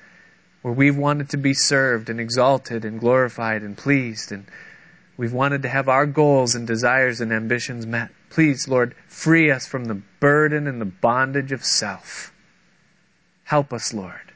where 0.62 0.74
we've 0.74 0.98
wanted 0.98 1.30
to 1.30 1.38
be 1.38 1.54
served 1.54 2.10
and 2.10 2.20
exalted 2.20 2.86
and 2.86 3.00
glorified 3.00 3.62
and 3.62 3.78
pleased, 3.78 4.32
and 4.32 4.46
we've 5.18 5.34
wanted 5.34 5.64
to 5.64 5.70
have 5.70 5.90
our 5.90 6.06
goals 6.06 6.56
and 6.56 6.66
desires 6.66 7.20
and 7.20 7.34
ambitions 7.34 7.86
met. 7.86 8.10
Please, 8.30 8.70
Lord, 8.70 8.96
free 9.08 9.52
us 9.52 9.68
from 9.68 9.86
the 9.86 10.02
burden 10.22 10.66
and 10.66 10.80
the 10.80 10.86
bondage 10.86 11.52
of 11.52 11.66
self. 11.66 12.32
Help 13.44 13.74
us, 13.74 13.94
Lord. 13.94 14.34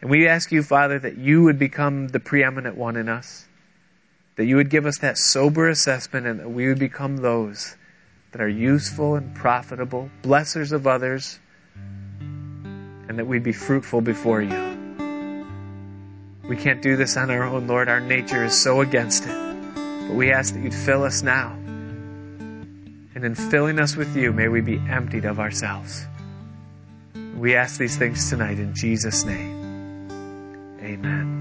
And 0.00 0.10
we 0.10 0.26
ask 0.26 0.50
you, 0.50 0.62
Father, 0.62 0.98
that 0.98 1.18
you 1.18 1.42
would 1.42 1.58
become 1.58 2.08
the 2.08 2.20
preeminent 2.20 2.76
one 2.76 2.96
in 2.96 3.08
us, 3.08 3.46
that 4.36 4.46
you 4.46 4.56
would 4.56 4.70
give 4.70 4.86
us 4.86 4.98
that 4.98 5.18
sober 5.18 5.68
assessment, 5.68 6.26
and 6.26 6.40
that 6.40 6.50
we 6.50 6.68
would 6.68 6.78
become 6.78 7.18
those 7.18 7.76
that 8.32 8.40
are 8.40 8.48
useful 8.48 9.14
and 9.14 9.34
profitable, 9.34 10.10
blessers 10.22 10.72
of 10.72 10.86
others, 10.86 11.38
and 12.20 13.18
that 13.18 13.26
we'd 13.26 13.42
be 13.42 13.52
fruitful 13.52 14.00
before 14.00 14.42
you. 14.42 14.78
We 16.48 16.56
can't 16.56 16.80
do 16.80 16.96
this 16.96 17.16
on 17.16 17.30
our 17.30 17.42
own, 17.44 17.66
Lord. 17.66 17.88
Our 17.88 18.00
nature 18.00 18.44
is 18.44 18.60
so 18.60 18.80
against 18.80 19.24
it. 19.24 19.48
But 20.08 20.14
we 20.14 20.32
ask 20.32 20.54
that 20.54 20.62
you'd 20.62 20.74
fill 20.74 21.04
us 21.04 21.22
now. 21.22 21.52
And 23.14 23.24
in 23.24 23.34
filling 23.34 23.78
us 23.78 23.96
with 23.96 24.16
you, 24.16 24.32
may 24.32 24.48
we 24.48 24.60
be 24.62 24.78
emptied 24.88 25.24
of 25.26 25.40
ourselves. 25.40 26.06
We 27.36 27.54
ask 27.54 27.78
these 27.78 27.96
things 27.96 28.30
tonight 28.30 28.58
in 28.58 28.74
Jesus' 28.74 29.24
name. 29.24 30.08
Amen. 30.80 31.34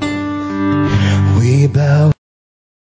Amen. 0.00 1.38
We 1.40 1.66
bow. 1.66 2.12